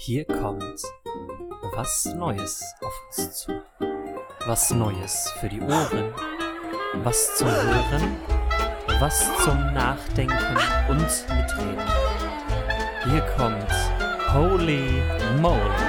Hier 0.00 0.24
kommt 0.24 0.80
was 1.74 2.04
Neues 2.14 2.62
auf 2.80 3.02
uns 3.08 3.42
zu. 3.42 3.60
Was 4.46 4.70
Neues 4.70 5.28
für 5.40 5.48
die 5.48 5.60
Ohren, 5.60 6.14
was 7.02 7.36
zum 7.36 7.48
Hören, 7.48 8.16
was 9.00 9.26
zum 9.42 9.56
Nachdenken 9.74 10.56
und 10.88 11.00
Mitreden. 11.00 11.82
Hier 13.10 13.22
kommt 13.36 13.72
Holy 14.32 15.02
Moly. 15.40 15.82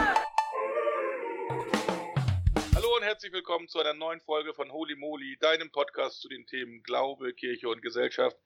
Hallo 2.73 2.95
und 2.95 3.03
herzlich 3.03 3.31
willkommen 3.31 3.67
zu 3.67 3.79
einer 3.79 3.93
neuen 3.93 4.21
Folge 4.21 4.55
von 4.55 4.71
Holy 4.71 4.95
Moly, 4.95 5.37
deinem 5.37 5.69
Podcast 5.71 6.21
zu 6.21 6.29
den 6.29 6.47
Themen 6.47 6.81
Glaube, 6.81 7.31
Kirche 7.33 7.69
und 7.69 7.83
Gesellschaft. 7.83 8.37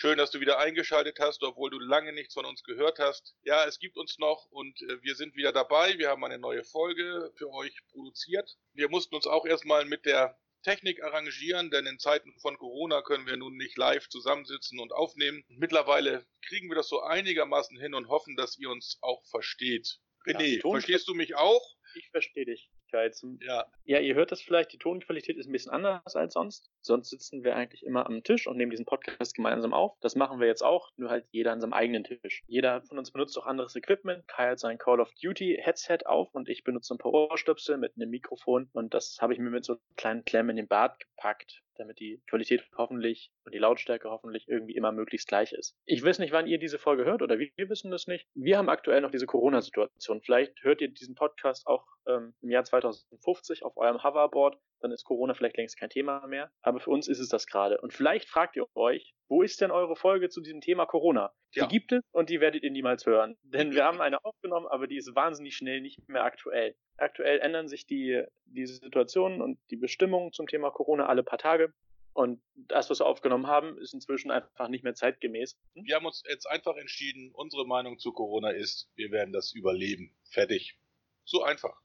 Schön, 0.00 0.16
dass 0.16 0.30
du 0.30 0.40
wieder 0.40 0.58
eingeschaltet 0.58 1.18
hast, 1.20 1.42
obwohl 1.42 1.68
du 1.68 1.78
lange 1.78 2.14
nichts 2.14 2.32
von 2.32 2.46
uns 2.46 2.62
gehört 2.62 2.98
hast. 2.98 3.36
Ja, 3.42 3.66
es 3.66 3.78
gibt 3.78 3.98
uns 3.98 4.16
noch 4.16 4.46
und 4.50 4.80
äh, 4.80 5.02
wir 5.02 5.14
sind 5.14 5.36
wieder 5.36 5.52
dabei. 5.52 5.98
Wir 5.98 6.08
haben 6.08 6.24
eine 6.24 6.38
neue 6.38 6.64
Folge 6.64 7.30
für 7.36 7.50
euch 7.50 7.76
produziert. 7.92 8.56
Wir 8.72 8.88
mussten 8.88 9.14
uns 9.14 9.26
auch 9.26 9.44
erstmal 9.44 9.84
mit 9.84 10.06
der 10.06 10.38
Technik 10.62 11.02
arrangieren, 11.02 11.70
denn 11.70 11.84
in 11.84 11.98
Zeiten 11.98 12.32
von 12.40 12.56
Corona 12.56 13.02
können 13.02 13.26
wir 13.26 13.36
nun 13.36 13.58
nicht 13.58 13.76
live 13.76 14.08
zusammensitzen 14.08 14.80
und 14.80 14.90
aufnehmen. 14.90 15.44
Mittlerweile 15.48 16.24
kriegen 16.46 16.70
wir 16.70 16.76
das 16.76 16.88
so 16.88 17.02
einigermaßen 17.02 17.78
hin 17.78 17.92
und 17.92 18.08
hoffen, 18.08 18.36
dass 18.36 18.56
ihr 18.56 18.70
uns 18.70 18.96
auch 19.02 19.22
versteht. 19.26 19.98
René, 20.24 20.62
Ja, 20.64 20.70
verstehst 20.70 21.08
du 21.08 21.14
mich 21.14 21.34
auch? 21.34 21.76
Ich 21.94 22.08
verstehe 22.08 22.46
dich. 22.46 22.70
Zum, 23.12 23.38
Ja. 23.42 23.66
ja, 23.84 23.98
ihr 23.98 24.14
hört 24.14 24.32
das 24.32 24.40
vielleicht, 24.40 24.72
die 24.72 24.78
Tonqualität 24.78 25.36
ist 25.36 25.46
ein 25.46 25.52
bisschen 25.52 25.72
anders 25.72 26.16
als 26.16 26.34
sonst. 26.34 26.70
Sonst 26.80 27.10
sitzen 27.10 27.44
wir 27.44 27.56
eigentlich 27.56 27.84
immer 27.84 28.06
am 28.06 28.22
Tisch 28.22 28.46
und 28.46 28.56
nehmen 28.56 28.70
diesen 28.70 28.86
Podcast 28.86 29.34
gemeinsam 29.34 29.72
auf. 29.72 29.96
Das 30.00 30.16
machen 30.16 30.40
wir 30.40 30.46
jetzt 30.46 30.62
auch, 30.62 30.90
nur 30.96 31.10
halt 31.10 31.26
jeder 31.30 31.52
an 31.52 31.60
seinem 31.60 31.72
eigenen 31.72 32.04
Tisch. 32.04 32.42
Jeder 32.46 32.82
von 32.82 32.98
uns 32.98 33.10
benutzt 33.10 33.38
auch 33.38 33.46
anderes 33.46 33.76
Equipment. 33.76 34.26
Kai 34.28 34.50
hat 34.50 34.58
sein 34.58 34.78
Call 34.78 35.00
of 35.00 35.10
Duty 35.22 35.58
Headset 35.62 35.98
auf 36.06 36.34
und 36.34 36.48
ich 36.48 36.64
benutze 36.64 36.94
ein 36.94 36.98
paar 36.98 37.12
Ohrstöpsel 37.12 37.76
mit 37.78 37.96
einem 37.96 38.10
Mikrofon 38.10 38.68
und 38.72 38.94
das 38.94 39.18
habe 39.20 39.32
ich 39.32 39.38
mir 39.38 39.50
mit 39.50 39.64
so 39.64 39.74
einem 39.74 39.96
kleinen 39.96 40.24
Klemm 40.24 40.50
in 40.50 40.56
den 40.56 40.68
Bart 40.68 40.98
gepackt, 41.00 41.62
damit 41.80 41.98
die 41.98 42.22
Qualität 42.28 42.64
hoffentlich 42.76 43.32
und 43.44 43.54
die 43.54 43.58
Lautstärke 43.58 44.10
hoffentlich 44.10 44.48
irgendwie 44.48 44.76
immer 44.76 44.92
möglichst 44.92 45.28
gleich 45.28 45.52
ist. 45.52 45.76
Ich 45.86 46.02
weiß 46.04 46.18
nicht, 46.18 46.32
wann 46.32 46.46
ihr 46.46 46.58
diese 46.58 46.78
Folge 46.78 47.04
hört 47.04 47.22
oder 47.22 47.38
wir 47.38 47.50
wissen 47.68 47.90
das 47.90 48.06
nicht. 48.06 48.26
Wir 48.34 48.58
haben 48.58 48.68
aktuell 48.68 49.00
noch 49.00 49.10
diese 49.10 49.26
Corona-Situation. 49.26 50.22
Vielleicht 50.22 50.62
hört 50.62 50.80
ihr 50.80 50.88
diesen 50.88 51.14
Podcast 51.14 51.66
auch 51.66 51.86
ähm, 52.06 52.34
im 52.40 52.50
Jahr 52.50 52.64
2050 52.64 53.64
auf 53.64 53.76
eurem 53.76 54.02
Hoverboard, 54.02 54.58
dann 54.80 54.92
ist 54.92 55.04
Corona 55.04 55.34
vielleicht 55.34 55.56
längst 55.56 55.78
kein 55.78 55.90
Thema 55.90 56.26
mehr. 56.26 56.50
Aber 56.62 56.80
für 56.80 56.90
uns 56.90 57.08
ist 57.08 57.20
es 57.20 57.28
das 57.28 57.46
gerade. 57.46 57.80
Und 57.80 57.92
vielleicht 57.92 58.28
fragt 58.28 58.56
ihr 58.56 58.66
euch, 58.74 59.14
wo 59.28 59.42
ist 59.42 59.60
denn 59.60 59.70
eure 59.70 59.94
Folge 59.94 60.28
zu 60.28 60.40
diesem 60.40 60.60
Thema 60.60 60.86
Corona? 60.86 61.32
Ja. 61.52 61.66
Die 61.66 61.78
gibt 61.78 61.92
es 61.92 62.02
und 62.12 62.30
die 62.30 62.40
werdet 62.40 62.62
ihr 62.62 62.70
niemals 62.70 63.06
hören. 63.06 63.36
Denn 63.42 63.72
wir 63.72 63.84
haben 63.84 64.00
eine 64.00 64.24
aufgenommen, 64.24 64.66
aber 64.66 64.86
die 64.86 64.96
ist 64.96 65.14
wahnsinnig 65.14 65.54
schnell 65.54 65.80
nicht 65.80 66.08
mehr 66.08 66.24
aktuell. 66.24 66.74
Aktuell 67.00 67.40
ändern 67.40 67.68
sich 67.68 67.86
die, 67.86 68.22
die 68.44 68.66
Situationen 68.66 69.40
und 69.40 69.58
die 69.70 69.76
Bestimmungen 69.76 70.32
zum 70.32 70.46
Thema 70.46 70.70
Corona 70.70 71.06
alle 71.06 71.22
paar 71.22 71.38
Tage. 71.38 71.72
Und 72.12 72.42
das, 72.54 72.90
was 72.90 73.00
wir 73.00 73.06
aufgenommen 73.06 73.46
haben, 73.46 73.78
ist 73.78 73.94
inzwischen 73.94 74.30
einfach 74.30 74.68
nicht 74.68 74.84
mehr 74.84 74.94
zeitgemäß. 74.94 75.56
Hm? 75.74 75.84
Wir 75.86 75.96
haben 75.96 76.06
uns 76.06 76.22
jetzt 76.28 76.46
einfach 76.46 76.76
entschieden, 76.76 77.30
unsere 77.32 77.66
Meinung 77.66 77.98
zu 77.98 78.12
Corona 78.12 78.50
ist, 78.50 78.90
wir 78.96 79.10
werden 79.10 79.32
das 79.32 79.52
überleben. 79.52 80.14
Fertig. 80.30 80.78
So 81.24 81.42
einfach. 81.42 81.80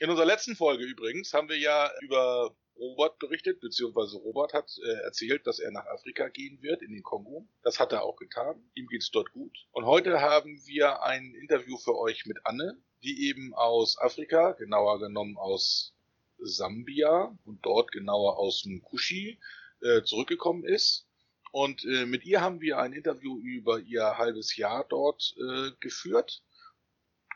In 0.00 0.10
unserer 0.10 0.26
letzten 0.26 0.54
Folge 0.54 0.84
übrigens 0.84 1.32
haben 1.32 1.48
wir 1.48 1.58
ja 1.58 1.90
über 2.02 2.54
Robert 2.76 3.18
berichtet, 3.18 3.60
beziehungsweise 3.60 4.16
Robert 4.18 4.52
hat 4.52 4.70
äh, 4.84 5.02
erzählt, 5.02 5.46
dass 5.46 5.58
er 5.58 5.70
nach 5.72 5.86
Afrika 5.86 6.28
gehen 6.28 6.62
wird, 6.62 6.82
in 6.82 6.92
den 6.92 7.02
Kongo. 7.02 7.48
Das 7.62 7.80
hat 7.80 7.92
er 7.92 8.04
auch 8.04 8.16
getan. 8.16 8.70
Ihm 8.74 8.86
geht's 8.86 9.10
dort 9.10 9.32
gut. 9.32 9.56
Und 9.72 9.86
heute 9.86 10.20
haben 10.20 10.60
wir 10.66 11.02
ein 11.02 11.34
Interview 11.34 11.76
für 11.78 11.96
euch 11.96 12.26
mit 12.26 12.38
Anne, 12.44 12.80
die 13.02 13.28
eben 13.28 13.54
aus 13.54 13.98
Afrika, 13.98 14.52
genauer 14.52 14.98
genommen 14.98 15.36
aus 15.36 15.94
Sambia 16.38 17.36
und 17.44 17.64
dort 17.64 17.92
genauer 17.92 18.38
aus 18.38 18.64
Mkushi 18.64 19.38
äh, 19.80 20.02
zurückgekommen 20.02 20.64
ist. 20.64 21.06
Und 21.50 21.84
äh, 21.84 22.06
mit 22.06 22.24
ihr 22.24 22.40
haben 22.40 22.60
wir 22.60 22.78
ein 22.78 22.92
Interview 22.92 23.38
über 23.40 23.80
ihr 23.80 24.18
halbes 24.18 24.56
Jahr 24.56 24.84
dort 24.88 25.34
äh, 25.38 25.70
geführt. 25.80 26.42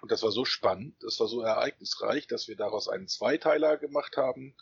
Und 0.00 0.10
das 0.10 0.22
war 0.22 0.32
so 0.32 0.44
spannend, 0.44 0.96
das 1.00 1.20
war 1.20 1.28
so 1.28 1.42
ereignisreich, 1.42 2.26
dass 2.26 2.48
wir 2.48 2.56
daraus 2.56 2.88
einen 2.88 3.08
Zweiteiler 3.08 3.76
gemacht 3.76 4.16
haben. 4.16 4.54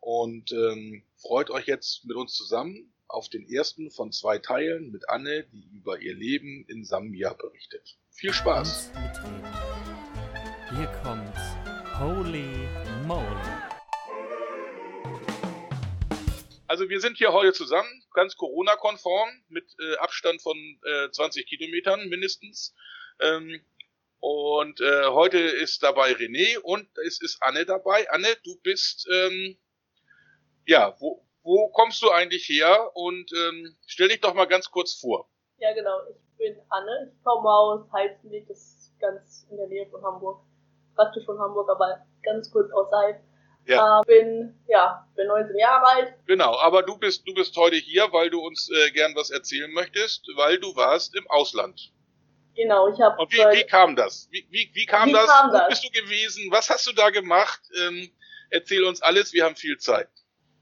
Und 0.00 0.52
ähm, 0.52 1.04
freut 1.16 1.50
euch 1.50 1.66
jetzt 1.66 2.04
mit 2.04 2.16
uns 2.16 2.34
zusammen 2.34 2.92
auf 3.08 3.28
den 3.28 3.48
ersten 3.48 3.90
von 3.90 4.12
zwei 4.12 4.38
Teilen 4.38 4.90
mit 4.90 5.08
Anne, 5.08 5.44
die 5.52 5.64
über 5.72 6.00
ihr 6.00 6.14
Leben 6.14 6.64
in 6.68 6.84
Sambia 6.84 7.32
berichtet. 7.34 7.96
Viel 8.10 8.32
Spaß! 8.32 8.90
Hier 10.76 10.92
kommt 11.02 11.34
Holy 11.98 12.68
Moly. 13.06 13.24
Also 16.66 16.90
wir 16.90 17.00
sind 17.00 17.16
hier 17.16 17.32
heute 17.32 17.54
zusammen, 17.54 17.88
ganz 18.12 18.36
Corona-konform, 18.36 19.30
mit 19.48 19.64
äh, 19.80 19.96
Abstand 19.96 20.42
von 20.42 20.54
äh, 20.84 21.10
20 21.10 21.46
Kilometern 21.46 22.10
mindestens. 22.10 22.74
Ähm, 23.20 23.64
und 24.20 24.82
äh, 24.82 25.06
heute 25.06 25.38
ist 25.38 25.82
dabei 25.82 26.12
René 26.12 26.58
und 26.58 26.86
es 27.06 27.22
ist 27.22 27.38
Anne 27.40 27.64
dabei. 27.64 28.10
Anne, 28.10 28.28
du 28.44 28.60
bist, 28.62 29.08
ähm, 29.10 29.56
ja, 30.66 30.94
wo, 31.00 31.26
wo 31.42 31.70
kommst 31.70 32.02
du 32.02 32.10
eigentlich 32.10 32.50
her? 32.50 32.90
Und 32.94 33.32
ähm, 33.32 33.78
stell 33.86 34.08
dich 34.08 34.20
doch 34.20 34.34
mal 34.34 34.44
ganz 34.44 34.70
kurz 34.70 34.92
vor. 34.92 35.26
Ja, 35.56 35.72
genau. 35.72 36.00
Ich 36.10 36.36
bin 36.36 36.60
Anne. 36.68 37.14
Ich 37.16 37.24
komme 37.24 37.48
aus 37.48 37.90
Heizenweg, 37.92 38.46
das 38.48 38.58
ist 38.58 39.00
ganz 39.00 39.46
in 39.50 39.56
der 39.56 39.68
Nähe 39.68 39.88
von 39.88 40.04
Hamburg. 40.04 40.44
Praktisch 40.96 41.24
von 41.24 41.38
Hamburg, 41.38 41.68
aber 41.70 42.04
ganz 42.24 42.50
kurz 42.50 42.72
außerhalb. 42.72 43.20
Ja. 43.66 44.00
Äh, 44.00 44.04
bin, 44.06 44.58
ja, 44.68 45.06
bin 45.16 45.26
19 45.26 45.58
Jahre 45.58 45.86
alt. 45.86 46.14
Genau, 46.26 46.56
aber 46.58 46.82
du 46.82 46.96
bist, 46.98 47.26
du 47.26 47.34
bist 47.34 47.56
heute 47.56 47.76
hier, 47.76 48.12
weil 48.12 48.30
du 48.30 48.40
uns 48.40 48.70
äh, 48.70 48.90
gern 48.92 49.14
was 49.16 49.30
erzählen 49.30 49.70
möchtest, 49.72 50.26
weil 50.36 50.58
du 50.58 50.74
warst 50.76 51.14
im 51.16 51.28
Ausland. 51.30 51.92
Genau, 52.54 52.88
ich 52.88 53.00
habe 53.00 53.20
Und 53.20 53.32
wie, 53.32 53.38
wie 53.58 53.64
kam 53.64 53.96
das? 53.96 54.28
Wie, 54.30 54.46
wie, 54.50 54.70
wie 54.72 54.86
kam 54.86 55.08
Wie 55.08 55.12
das? 55.12 55.26
kam 55.26 55.50
Wo 55.50 55.56
das? 55.58 55.68
bist 55.68 55.84
du 55.84 55.90
gewesen? 55.90 56.50
Was 56.50 56.70
hast 56.70 56.86
du 56.86 56.92
da 56.92 57.10
gemacht? 57.10 57.60
Ähm, 57.78 58.10
erzähl 58.50 58.84
uns 58.84 59.02
alles, 59.02 59.32
wir 59.34 59.44
haben 59.44 59.56
viel 59.56 59.76
Zeit. 59.78 60.08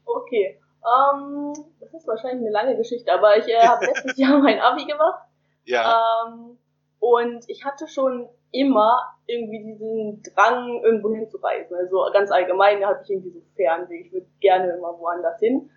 Okay. 0.05 0.59
Ähm, 0.83 1.53
das 1.79 1.93
ist 1.93 2.07
wahrscheinlich 2.07 2.41
eine 2.41 2.51
lange 2.51 2.75
Geschichte, 2.75 3.11
aber 3.13 3.37
ich 3.37 3.47
äh, 3.47 3.59
habe 3.65 3.85
letztes 3.87 4.17
Jahr 4.17 4.39
mein 4.39 4.59
Abi 4.59 4.85
gemacht. 4.85 5.23
Ja, 5.63 6.25
Ähm, 6.27 6.57
und 6.99 7.47
ich 7.49 7.63
hatte 7.65 7.87
schon 7.87 8.27
immer 8.51 9.01
irgendwie 9.27 9.63
diesen 9.63 10.21
Drang, 10.23 10.81
irgendwo 10.83 11.13
hinzureisen. 11.13 11.75
Also 11.77 12.05
ganz 12.13 12.31
allgemein 12.31 12.85
hatte 12.85 13.01
ich 13.03 13.09
irgendwie 13.11 13.31
so 13.31 13.41
Fernweh. 13.55 14.01
Ich 14.05 14.13
würde 14.13 14.27
gerne 14.39 14.71
immer 14.77 14.97
woanders 14.99 15.39
hin. 15.39 15.69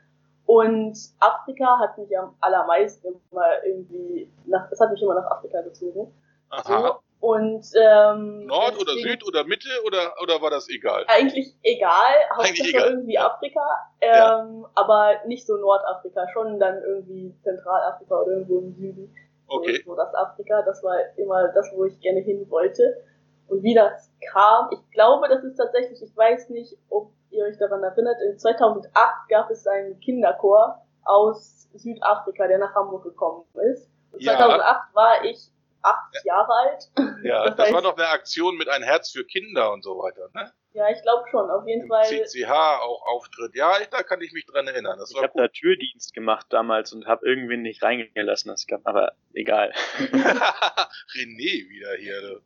Und 0.46 0.96
Afrika 1.20 1.78
hat 1.78 1.98
mich 1.98 2.16
am 2.18 2.34
allermeisten 2.40 3.20
immer 3.30 3.64
irgendwie 3.64 4.30
nach, 4.46 4.70
es 4.70 4.80
hat 4.80 4.90
mich 4.90 5.02
immer 5.02 5.14
nach 5.14 5.30
Afrika 5.30 5.60
gezogen. 5.62 6.12
aha. 6.50 6.80
So. 6.88 7.00
Und 7.20 7.66
ähm, 7.74 8.46
Nord 8.46 8.76
oder 8.76 8.94
deswegen- 8.94 9.08
Süd 9.18 9.26
oder 9.26 9.42
Mitte 9.44 9.68
oder, 9.84 10.14
oder 10.22 10.40
war 10.40 10.50
das 10.50 10.68
egal? 10.70 11.04
Eigentlich 11.08 11.52
egal, 11.64 12.14
Eigentlich 12.38 12.68
egal. 12.72 12.90
irgendwie 12.90 13.14
Ja. 13.14 13.26
Afrika, 13.26 13.60
Ja. 14.00 14.40
ähm, 14.44 14.64
aber 14.76 15.16
nicht 15.26 15.44
so 15.44 15.56
Nordafrika, 15.56 16.28
schon 16.32 16.60
dann 16.60 16.80
irgendwie 16.80 17.34
Zentralafrika 17.42 18.20
oder 18.20 18.30
irgendwo 18.32 18.58
im 18.60 18.72
Süden. 18.76 19.14
Okay. 19.48 19.82
So, 19.84 19.92
so 19.92 19.97
das 19.97 20.14
Afrika, 20.14 20.62
das 20.62 20.82
war 20.82 20.97
immer 21.16 21.48
das, 21.48 21.70
wo 21.75 21.84
ich 21.84 21.98
gerne 22.00 22.20
hin 22.20 22.48
wollte. 22.50 23.03
Und 23.48 23.62
wie 23.62 23.75
das 23.75 24.10
kam, 24.32 24.69
ich 24.72 24.91
glaube, 24.91 25.28
das 25.28 25.42
ist 25.42 25.56
tatsächlich, 25.56 26.03
ich 26.03 26.14
weiß 26.16 26.50
nicht, 26.50 26.76
ob 26.91 27.12
ihr 27.31 27.44
euch 27.44 27.56
daran 27.59 27.82
erinnert, 27.82 28.16
in 28.31 28.38
2008 28.38 28.92
gab 29.31 29.50
es 29.50 29.66
einen 29.66 29.98
Kinderchor 30.00 30.82
aus 31.04 31.69
Südafrika, 31.75 32.47
der 32.47 32.59
nach 32.59 32.75
Hamburg 32.75 33.04
gekommen 33.04 33.44
ist. 33.72 33.91
Und 34.12 34.22
Ja. 34.22 34.36
2008 34.36 34.94
war 34.94 35.25
ich 35.25 35.50
acht 35.82 36.25
Jahre 36.25 36.53
alt. 36.53 36.91
Ja, 37.22 37.44
Das 37.47 37.56
das 37.56 37.69
heißt- 37.69 37.75
war 37.75 37.82
doch 37.82 37.97
eine 37.97 38.09
Aktion 38.10 38.56
mit 38.56 38.68
ein 38.68 38.83
Herz 38.83 39.10
für 39.12 39.24
Kinder 39.24 39.72
und 39.72 39.83
so 39.83 39.98
weiter, 39.98 40.28
ne? 40.34 40.53
Ja, 40.72 40.91
ich 40.91 41.00
glaube 41.03 41.24
schon, 41.30 41.50
auf 41.50 41.66
jeden 41.66 41.82
Im 41.82 41.88
Fall. 41.88 42.04
CCH 42.04 42.50
auch 42.50 43.03
Auftritt. 43.06 43.54
Ja, 43.54 43.80
ich, 43.80 43.88
da 43.88 44.03
kann 44.03 44.20
ich 44.20 44.32
mich 44.32 44.47
dran 44.47 44.66
erinnern. 44.66 44.98
Das 44.98 45.10
Ich 45.10 45.22
habe 45.22 45.32
da 45.34 45.48
Türdienst 45.48 46.15
gemacht 46.15 46.47
damals 46.50 46.92
und 46.92 47.06
habe 47.06 47.26
irgendwen 47.26 47.62
nicht 47.62 47.82
reingelassen. 47.82 48.50
Das 48.50 48.66
gab, 48.66 48.82
aber 48.84 49.12
egal. 49.32 49.72
cool. 49.98 50.09
René 51.15 51.68
wieder 51.68 51.94
hier. 51.98 52.42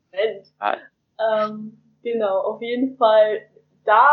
Ah. 0.59 0.77
Ähm, 1.19 1.79
genau, 2.03 2.39
auf 2.41 2.63
jeden 2.63 2.97
Fall, 2.97 3.43
da, 3.85 4.09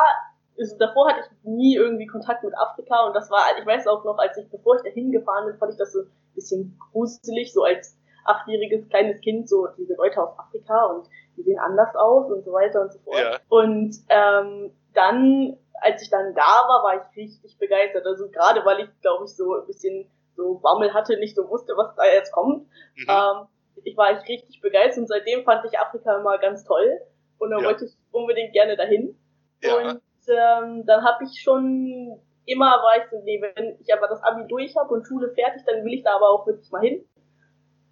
also 0.58 0.78
davor 0.78 1.10
hatte 1.10 1.22
ich 1.22 1.44
nie 1.44 1.76
irgendwie 1.76 2.08
Kontakt 2.08 2.44
mit 2.44 2.58
Afrika 2.58 3.06
und 3.06 3.14
das 3.14 3.30
war, 3.30 3.46
ich 3.60 3.66
weiß 3.66 3.88
auch 3.88 4.04
noch, 4.04 4.18
als 4.18 4.38
ich, 4.38 4.50
bevor 4.50 4.76
ich 4.78 4.82
da 4.84 4.90
hingefahren 4.90 5.48
bin, 5.48 5.58
fand 5.58 5.74
ich 5.74 5.78
das 5.78 5.94
so 5.94 6.02
ein 6.02 6.12
bisschen 6.36 6.80
gruselig, 6.92 7.54
so 7.54 7.64
als 7.64 7.98
achtjähriges 8.26 8.88
kleines 8.90 9.22
Kind, 9.22 9.50
so 9.50 9.68
diese 9.78 9.96
Leute 9.96 10.22
aus 10.22 10.38
Afrika 10.38 10.86
und 10.86 11.08
die 11.40 11.44
sehen 11.44 11.60
anders 11.60 11.96
aus 11.96 12.30
und 12.32 12.44
so 12.44 12.52
weiter 12.52 12.82
und 12.82 12.92
so 12.92 13.00
fort. 13.00 13.20
Ja. 13.20 13.38
Und 13.48 13.96
ähm, 14.10 14.72
dann, 14.94 15.58
als 15.82 16.02
ich 16.04 16.10
dann 16.10 16.36
da 16.36 16.42
war, 16.68 16.84
war 16.84 16.96
ich 16.96 17.18
richtig 17.18 17.58
begeistert. 17.58 18.06
Also 18.06 18.30
gerade 18.30 18.66
weil 18.66 18.82
ich, 18.82 19.02
glaube 19.02 19.26
ich, 19.26 19.36
so 19.36 19.56
ein 19.56 19.66
bisschen 19.66 20.10
so 20.36 20.56
Bammel 20.56 20.94
hatte, 20.94 21.18
nicht 21.18 21.36
so 21.36 21.50
wusste, 21.50 21.74
was 21.78 21.96
da 21.96 22.04
jetzt 22.06 22.32
kommt. 22.32 22.68
Mhm. 22.96 23.08
Ähm, 23.08 23.48
ich 23.84 23.96
war 23.96 24.12
ich 24.12 24.28
richtig 24.28 24.62
begeistert 24.62 25.04
und 25.04 25.08
seitdem 25.08 25.44
fand 25.46 25.64
ich 25.66 25.80
Afrika 25.80 26.18
immer 26.18 26.38
ganz 26.38 26.66
toll. 26.66 27.00
Und 27.38 27.52
dann 27.52 27.62
Ja. 27.62 27.68
wollte 27.68 27.86
ich 27.86 27.96
unbedingt 28.12 28.52
gerne 28.52 28.76
dahin. 28.76 29.18
Ja. 29.64 29.76
Und 29.78 30.02
ähm, 30.28 30.86
dann 30.86 31.04
habe 31.06 31.24
ich 31.24 31.42
schon 31.42 32.20
immer 32.46 32.82
war 32.82 32.98
ich 32.98 33.10
so, 33.12 33.22
nee, 33.24 33.42
wenn 33.42 33.78
ich 33.80 33.94
aber 33.94 34.08
das 34.08 34.24
Abi 34.24 34.48
durch 34.48 34.76
habe 34.76 34.94
und 34.94 35.06
Schule 35.06 35.32
fertig, 35.34 35.64
dann 35.66 35.86
will 35.86 35.94
ich 35.94 36.04
da 36.04 36.16
aber 36.16 36.30
auch 36.30 36.48
wirklich 36.48 36.70
mal 36.72 36.82
hin. 36.82 37.06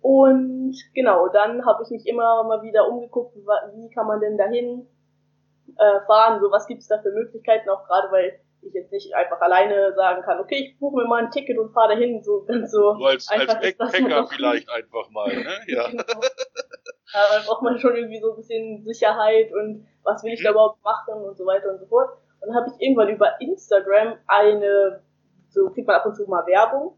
Und 0.02 0.76
genau, 0.94 1.28
dann 1.28 1.66
habe 1.66 1.84
ich 1.84 1.90
mich 1.90 2.08
immer 2.08 2.44
mal 2.44 2.62
wieder 2.62 2.88
umgeguckt, 2.88 3.36
wie 3.36 3.90
kann 3.90 4.08
man 4.08 4.20
denn 4.22 4.38
dahin 4.38 4.88
äh, 5.78 6.00
fahren, 6.06 6.40
so 6.40 6.52
was 6.52 6.68
gibt's 6.68 6.88
da 6.88 7.00
für 7.02 7.12
Möglichkeiten, 7.12 7.70
auch 7.70 7.86
gerade 7.86 8.12
weil 8.12 8.40
ich 8.62 8.74
jetzt 8.74 8.92
nicht 8.92 9.14
einfach 9.16 9.40
alleine 9.42 9.94
sagen 9.96 10.22
kann, 10.24 10.40
okay, 10.40 10.56
ich 10.56 10.80
buche 10.80 10.98
mir 10.98 11.06
mal 11.08 11.24
ein 11.24 11.32
Ticket 11.32 11.58
und 11.58 11.72
fahre 11.74 11.90
dahin, 11.94 12.24
so 12.24 12.44
ganz 12.46 12.72
so. 12.72 12.96
So 12.96 13.06
als, 13.06 13.28
als 13.30 13.42
einfach 13.42 13.62
das 13.62 13.92
Backpacker 13.92 14.28
vielleicht 14.28 14.70
einfach 14.70 15.10
mal, 15.10 15.28
ne? 15.36 15.58
Ja. 15.68 15.88
Genau. 15.88 16.04
Dann 17.14 17.46
braucht 17.46 17.62
man 17.62 17.80
schon 17.80 17.96
irgendwie 17.96 18.20
so 18.20 18.32
ein 18.32 18.38
bisschen 18.38 18.84
Sicherheit 18.84 19.52
und 19.54 19.88
was 20.04 20.24
will 20.24 20.34
ich 20.34 20.44
da 20.44 20.50
Mhm. 20.50 20.56
überhaupt 20.56 20.84
machen 20.84 21.14
und 21.24 21.38
so 21.38 21.46
weiter 21.46 21.72
und 21.72 21.80
so 21.80 21.86
fort. 21.86 22.10
Und 22.42 22.50
dann 22.50 22.56
habe 22.56 22.68
ich 22.70 22.82
irgendwann 22.82 23.10
über 23.10 23.40
Instagram 23.40 24.18
eine, 24.28 25.02
so 25.50 25.70
kriegt 25.70 25.88
man 25.88 25.96
ab 25.98 26.06
und 26.06 26.16
zu 26.16 26.26
mal 26.28 26.46
Werbung. 26.46 26.98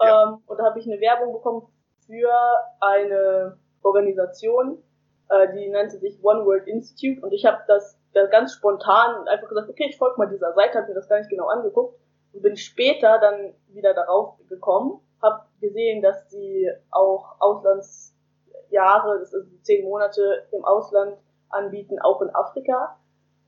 Ja. 0.00 0.24
Ähm, 0.24 0.38
und 0.46 0.58
da 0.58 0.64
habe 0.64 0.78
ich 0.78 0.86
eine 0.86 1.00
Werbung 1.00 1.32
bekommen 1.32 1.66
für 2.08 2.32
eine 2.80 3.58
Organisation, 3.82 4.82
äh, 5.28 5.52
die 5.52 5.68
nannte 5.68 5.98
sich 5.98 6.18
One 6.24 6.44
World 6.44 6.66
Institute. 6.66 7.20
Und 7.24 7.32
ich 7.32 7.44
habe 7.44 7.58
das, 7.68 7.98
das 8.14 8.30
ganz 8.30 8.54
spontan 8.54 9.28
einfach 9.28 9.48
gesagt, 9.48 9.68
okay, 9.68 9.86
ich 9.88 9.98
folge 9.98 10.16
mal 10.18 10.26
dieser 10.26 10.54
Seite, 10.54 10.78
habe 10.78 10.88
mir 10.88 10.94
das 10.94 11.08
gar 11.08 11.18
nicht 11.18 11.30
genau 11.30 11.46
angeguckt 11.46 11.98
und 12.32 12.42
bin 12.42 12.56
später 12.56 13.18
dann 13.18 13.54
wieder 13.68 13.94
darauf 13.94 14.38
gekommen, 14.48 15.00
habe 15.22 15.44
gesehen, 15.60 16.02
dass 16.02 16.30
sie 16.30 16.70
auch 16.90 17.36
Auslandsjahre, 17.40 19.18
das 19.20 19.34
ist 19.34 19.64
zehn 19.64 19.84
Monate 19.84 20.46
im 20.52 20.64
Ausland 20.64 21.18
anbieten, 21.50 21.98
auch 22.00 22.22
in 22.22 22.34
Afrika 22.34 22.96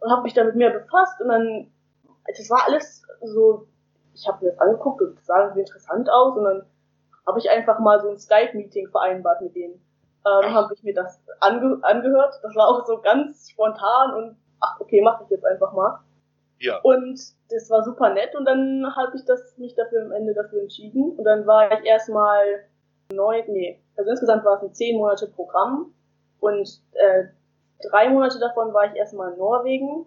und 0.00 0.10
habe 0.10 0.22
mich 0.22 0.34
damit 0.34 0.54
mehr 0.54 0.70
befasst 0.70 1.20
und 1.20 1.28
dann, 1.28 1.72
das 2.26 2.50
war 2.50 2.66
alles 2.66 3.02
so, 3.22 3.66
ich 4.14 4.26
habe 4.26 4.44
mir 4.44 4.50
das 4.52 4.60
angeguckt 4.60 5.00
und 5.02 5.20
sah 5.24 5.42
irgendwie 5.42 5.60
interessant 5.60 6.10
aus 6.10 6.36
und 6.36 6.44
dann 6.44 6.66
habe 7.26 7.38
ich 7.38 7.50
einfach 7.50 7.78
mal 7.78 8.00
so 8.00 8.08
ein 8.08 8.18
Skype-Meeting 8.18 8.88
vereinbart 8.88 9.40
mit 9.42 9.54
denen. 9.54 9.74
Ähm, 10.26 10.52
habe 10.52 10.74
ich 10.74 10.82
mir 10.82 10.94
das 10.94 11.20
ange 11.40 11.78
angehört. 11.82 12.34
Das 12.42 12.54
war 12.54 12.68
auch 12.68 12.84
so 12.86 13.00
ganz 13.00 13.50
spontan 13.50 14.14
und 14.14 14.36
ach 14.60 14.80
okay, 14.80 15.00
mache 15.00 15.24
ich 15.24 15.30
jetzt 15.30 15.44
einfach 15.44 15.72
mal. 15.72 16.00
Ja. 16.58 16.78
Und 16.82 17.18
das 17.48 17.70
war 17.70 17.82
super 17.82 18.12
nett 18.12 18.34
und 18.36 18.44
dann 18.44 18.84
habe 18.94 19.16
ich 19.16 19.24
das 19.24 19.56
mich 19.56 19.74
dafür 19.74 20.02
am 20.02 20.12
Ende 20.12 20.34
dafür 20.34 20.60
entschieden 20.60 21.12
und 21.16 21.24
dann 21.24 21.46
war 21.46 21.72
ich 21.72 21.86
erstmal 21.86 22.64
neun, 23.12 23.44
nee, 23.48 23.80
also 23.96 24.10
insgesamt 24.10 24.44
war 24.44 24.56
es 24.56 24.62
ein 24.62 24.74
zehn 24.74 24.98
Monate 24.98 25.26
Programm 25.28 25.94
und 26.38 26.82
äh, 26.92 27.24
drei 27.88 28.10
Monate 28.10 28.38
davon 28.38 28.74
war 28.74 28.84
ich 28.84 28.94
erstmal 28.94 29.32
in 29.32 29.38
Norwegen 29.38 30.06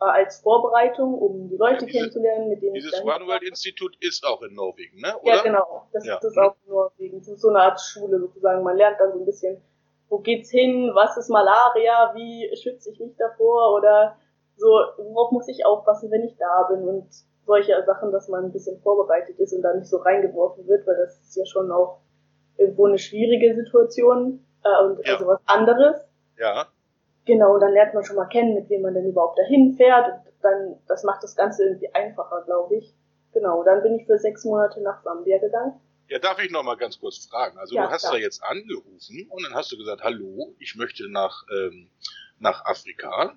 äh, 0.00 0.04
als 0.04 0.40
Vorbereitung, 0.40 1.14
um 1.14 1.48
die 1.48 1.56
Leute 1.56 1.86
Diese- 1.86 1.98
kennenzulernen, 1.98 2.48
mit 2.48 2.62
denen 2.62 2.74
Dieses 2.74 3.00
One 3.02 3.26
World 3.26 3.42
Institute 3.42 3.96
ist 4.00 4.24
auch 4.26 4.42
in 4.42 4.54
Norwegen, 4.54 5.00
ne? 5.00 5.14
Oder? 5.22 5.36
ja, 5.36 5.42
genau. 5.42 5.86
Das 5.92 6.04
Ja. 6.06 6.14
ist 6.16 6.24
das 6.24 6.36
auch 6.36 6.54
in 6.66 6.72
Norwegen. 6.72 7.18
Das 7.18 7.28
ist 7.28 7.40
so 7.40 7.48
eine 7.48 7.60
Art 7.60 7.80
Schule 7.80 8.18
sozusagen. 8.20 8.62
Man 8.62 8.76
lernt 8.76 8.98
dann 9.00 9.12
so 9.12 9.18
ein 9.20 9.24
bisschen, 9.24 9.60
wo 10.08 10.18
geht's 10.18 10.50
hin, 10.50 10.90
was 10.94 11.16
ist 11.16 11.28
Malaria, 11.30 12.12
wie 12.14 12.54
schütze 12.56 12.90
ich 12.90 13.00
mich 13.00 13.16
davor 13.16 13.74
oder 13.74 14.16
so, 14.56 14.66
worauf 14.98 15.32
muss 15.32 15.48
ich 15.48 15.64
aufpassen, 15.66 16.10
wenn 16.10 16.24
ich 16.24 16.36
da 16.36 16.64
bin 16.70 16.86
und 16.88 17.06
solche 17.46 17.82
Sachen, 17.84 18.10
dass 18.12 18.28
man 18.28 18.44
ein 18.46 18.52
bisschen 18.52 18.80
vorbereitet 18.80 19.38
ist 19.38 19.52
und 19.52 19.62
da 19.62 19.74
nicht 19.74 19.86
so 19.88 19.98
reingeworfen 19.98 20.66
wird, 20.68 20.86
weil 20.86 20.96
das 20.96 21.20
ist 21.20 21.36
ja 21.36 21.44
schon 21.44 21.70
auch 21.72 21.98
irgendwo 22.56 22.86
eine 22.86 22.98
schwierige 22.98 23.54
Situation 23.54 24.44
äh, 24.64 24.84
und 24.84 25.04
Ja. 25.06 25.14
also 25.14 25.26
was 25.26 25.40
anderes. 25.46 25.96
Ja. 26.38 26.66
Genau, 27.26 27.58
dann 27.58 27.72
lernt 27.72 27.94
man 27.94 28.04
schon 28.04 28.16
mal 28.16 28.26
kennen, 28.26 28.54
mit 28.54 28.68
wem 28.68 28.82
man 28.82 28.94
denn 28.94 29.06
überhaupt 29.06 29.38
dahin 29.38 29.74
fährt. 29.74 30.06
Und 30.26 30.34
dann, 30.42 30.76
das 30.86 31.04
macht 31.04 31.22
das 31.22 31.36
Ganze 31.36 31.64
irgendwie 31.64 31.92
einfacher, 31.94 32.42
glaube 32.44 32.76
ich. 32.76 32.94
Genau, 33.32 33.64
dann 33.64 33.82
bin 33.82 33.94
ich 33.94 34.06
für 34.06 34.18
sechs 34.18 34.44
Monate 34.44 34.80
nach 34.82 35.02
Sambia 35.02 35.38
gegangen. 35.38 35.80
Ja, 36.08 36.18
darf 36.18 36.38
ich 36.42 36.50
noch 36.50 36.62
mal 36.62 36.76
ganz 36.76 37.00
kurz 37.00 37.26
fragen? 37.26 37.58
Also 37.58 37.74
Ja, 37.74 37.86
du 37.86 37.90
hast 37.90 38.02
klar. 38.02 38.12
da 38.12 38.18
jetzt 38.18 38.42
angerufen 38.44 39.26
und 39.30 39.42
dann 39.42 39.54
hast 39.54 39.72
du 39.72 39.78
gesagt, 39.78 40.02
hallo, 40.04 40.54
ich 40.58 40.76
möchte 40.76 41.10
nach, 41.10 41.44
ähm, 41.50 41.90
nach 42.38 42.64
Afrika. 42.66 43.32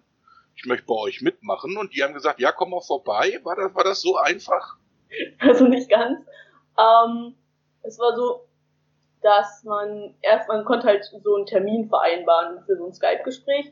Ich 0.56 0.66
möchte 0.66 0.86
bei 0.86 0.96
euch 0.96 1.22
mitmachen 1.22 1.78
und 1.78 1.96
die 1.96 2.04
haben 2.04 2.14
gesagt, 2.14 2.40
ja, 2.40 2.52
komm 2.52 2.72
mal 2.72 2.82
vorbei. 2.82 3.40
War 3.44 3.56
das, 3.56 3.74
war 3.74 3.84
das 3.84 4.02
so 4.02 4.18
einfach? 4.18 4.78
Also 5.40 5.66
nicht 5.68 5.90
ganz. 5.90 6.20
Ähm, 6.78 7.36
es 7.84 7.98
war 7.98 8.14
so, 8.16 8.47
dass 9.22 9.64
man 9.64 10.16
erst, 10.22 10.48
man 10.48 10.66
konnte 10.66 10.88
halt 10.88 11.04
so 11.06 11.36
einen 11.36 11.46
Termin 11.46 11.90
vereinbaren 11.90 12.64
für 12.66 12.76
so 12.78 12.86
ein 12.86 12.94
Skype-Gespräch. 12.94 13.72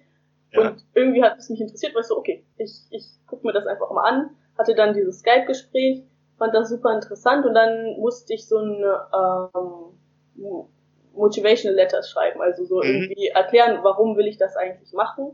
Ja. 0.52 0.62
Und 0.62 0.84
irgendwie 0.94 1.24
hat 1.24 1.38
es 1.38 1.50
mich 1.50 1.62
interessiert, 1.62 1.94
weil 1.94 2.02
ich 2.02 2.08
so, 2.08 2.18
okay, 2.18 2.46
ich, 2.58 2.82
ich 2.90 3.06
gucke 3.28 3.46
mir 3.46 3.54
das 3.54 3.66
einfach 3.68 3.92
mal 3.92 4.04
an, 4.08 4.30
hatte 4.58 4.74
dann 4.76 4.94
dieses 4.94 5.20
Skype-Gespräch, 5.20 6.04
fand 6.38 6.54
das 6.54 6.70
super 6.70 6.94
interessant 6.94 7.46
und 7.46 7.54
dann 7.54 7.98
musste 8.00 8.34
ich 8.34 8.48
so 8.48 8.58
ein 8.58 8.84
ähm, 9.14 10.70
Motivational 11.14 11.76
Letters 11.76 12.10
schreiben, 12.10 12.42
also 12.42 12.66
so 12.66 12.78
Mhm. 12.78 12.84
irgendwie 12.84 13.28
erklären, 13.28 13.80
warum 13.84 14.18
will 14.18 14.28
ich 14.28 14.38
das 14.38 14.56
eigentlich 14.56 14.92
machen. 14.94 15.32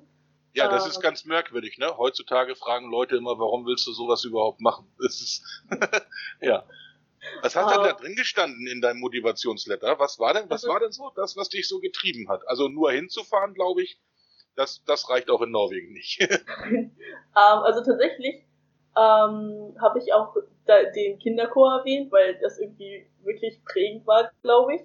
Ja, 0.54 0.68
das 0.68 0.86
Ähm. 0.86 0.92
ist 0.92 1.02
ganz 1.02 1.26
merkwürdig, 1.26 1.78
ne? 1.78 1.98
Heutzutage 1.98 2.56
fragen 2.56 2.92
Leute 2.92 3.16
immer, 3.16 3.40
warum 3.40 3.66
willst 3.66 3.88
du 3.88 3.92
sowas 3.94 4.24
überhaupt 4.26 4.60
machen? 4.62 4.86
Das 5.00 5.22
ist, 5.22 5.44
ja. 6.42 6.64
Was 7.42 7.56
hat 7.56 7.70
denn 7.72 7.80
Ah. 7.80 7.88
da 7.88 7.94
drin 7.94 8.16
gestanden 8.16 8.68
in 8.68 8.82
deinem 8.82 9.00
Motivationsletter? 9.00 10.00
Was 10.00 10.20
war 10.20 10.34
denn, 10.34 10.46
was 10.50 10.64
Also- 10.64 10.70
war 10.74 10.80
denn 10.80 10.92
so 10.92 11.12
das, 11.16 11.38
was 11.38 11.50
dich 11.50 11.68
so 11.68 11.80
getrieben 11.80 12.30
hat? 12.30 12.48
Also 12.48 12.68
nur 12.68 12.92
hinzufahren, 12.92 13.54
glaube 13.54 13.84
ich, 13.84 14.00
das, 14.56 14.84
das 14.86 15.10
reicht 15.10 15.30
auch 15.30 15.42
in 15.42 15.52
Norwegen 15.52 15.94
nicht. 15.94 16.20
ähm, 16.70 16.92
also 17.36 17.84
tatsächlich 17.84 18.46
ähm, 18.98 19.76
habe 19.82 20.00
ich 20.00 20.14
auch 20.14 20.36
da, 20.66 20.84
den 20.96 21.18
Kinderchor 21.20 21.80
erwähnt, 21.80 22.12
weil 22.12 22.38
das 22.42 22.60
irgendwie 22.60 23.08
wirklich 23.24 23.64
prägend 23.66 24.06
war, 24.06 24.32
glaube 24.42 24.76
ich. 24.76 24.82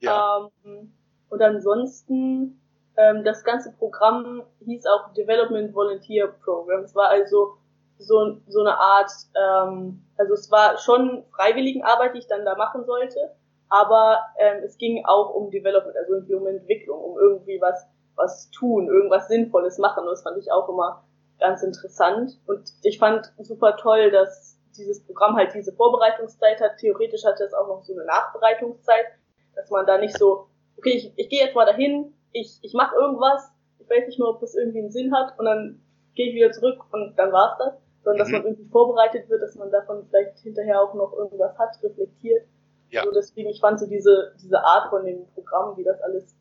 ja. 0.00 0.48
Ähm, 0.66 0.92
und 1.30 1.42
ansonsten, 1.42 2.60
ähm, 2.96 3.24
das 3.24 3.44
ganze 3.44 3.72
Programm 3.72 4.44
hieß 4.64 4.86
auch 4.86 5.12
Development 5.14 5.74
Volunteer 5.74 6.28
Program. 6.28 6.82
Es 6.84 6.94
war 6.94 7.08
also 7.08 7.58
so, 7.98 8.38
so 8.46 8.60
eine 8.60 8.78
Art, 8.78 9.10
ähm, 9.34 10.02
also 10.16 10.34
es 10.34 10.50
war 10.50 10.78
schon 10.78 11.24
Freiwilligenarbeit, 11.34 12.14
die 12.14 12.18
ich 12.18 12.26
dann 12.26 12.44
da 12.44 12.56
machen 12.56 12.84
sollte, 12.84 13.34
aber 13.68 14.20
ähm, 14.38 14.62
es 14.64 14.78
ging 14.78 15.04
auch 15.04 15.34
um 15.34 15.50
Development, 15.50 15.96
also 15.96 16.14
irgendwie 16.14 16.34
um 16.34 16.46
Entwicklung, 16.46 16.98
um 17.00 17.18
irgendwie 17.18 17.60
was, 17.60 17.86
was 18.16 18.50
tun, 18.50 18.88
irgendwas 18.88 19.28
Sinnvolles 19.28 19.78
machen. 19.78 20.04
Und 20.04 20.10
das 20.10 20.22
fand 20.22 20.38
ich 20.38 20.50
auch 20.50 20.68
immer 20.68 21.04
ganz 21.38 21.62
interessant. 21.62 22.38
Und 22.46 22.72
ich 22.82 22.98
fand 22.98 23.32
super 23.38 23.76
toll, 23.76 24.10
dass 24.10 24.58
dieses 24.76 25.04
Programm 25.04 25.36
halt 25.36 25.54
diese 25.54 25.72
Vorbereitungszeit 25.72 26.60
hat. 26.60 26.78
Theoretisch 26.78 27.24
hatte 27.24 27.44
es 27.44 27.52
auch 27.52 27.68
noch 27.68 27.82
so 27.82 27.92
eine 27.92 28.04
Nachbereitungszeit, 28.04 29.06
dass 29.54 29.70
man 29.70 29.86
da 29.86 29.98
nicht 29.98 30.16
so, 30.16 30.46
okay, 30.78 30.90
ich, 30.90 31.12
ich 31.16 31.28
gehe 31.28 31.44
jetzt 31.44 31.54
mal 31.54 31.66
dahin, 31.66 32.14
ich, 32.32 32.58
ich 32.62 32.72
mache 32.74 32.94
irgendwas, 32.96 33.50
ich 33.80 33.90
weiß 33.90 34.06
nicht 34.06 34.18
mehr, 34.18 34.28
ob 34.28 34.40
das 34.40 34.54
irgendwie 34.54 34.78
einen 34.78 34.90
Sinn 34.90 35.14
hat 35.14 35.38
und 35.38 35.44
dann 35.44 35.82
gehe 36.14 36.28
ich 36.28 36.34
wieder 36.34 36.52
zurück 36.52 36.80
und 36.92 37.16
dann 37.16 37.32
war's 37.32 37.58
das, 37.58 37.74
sondern 38.04 38.18
dass 38.18 38.28
Mhm. 38.28 38.34
man 38.34 38.44
irgendwie 38.46 38.68
vorbereitet 38.70 39.28
wird, 39.28 39.42
dass 39.42 39.54
man 39.56 39.70
davon 39.70 40.06
vielleicht 40.08 40.38
hinterher 40.38 40.80
auch 40.80 40.94
noch 40.94 41.12
irgendwas 41.12 41.56
hat, 41.58 41.70
reflektiert. 41.82 42.46
Ja. 42.90 43.04
So 43.04 43.10
deswegen, 43.12 43.50
ich 43.50 43.60
fand 43.60 43.78
so 43.78 43.86
diese, 43.86 44.34
diese 44.42 44.58
Art 44.62 44.88
von 44.90 45.04
dem 45.04 45.26
Programm, 45.34 45.76
wie 45.76 45.84
das 45.84 46.00
alles, 46.00 46.34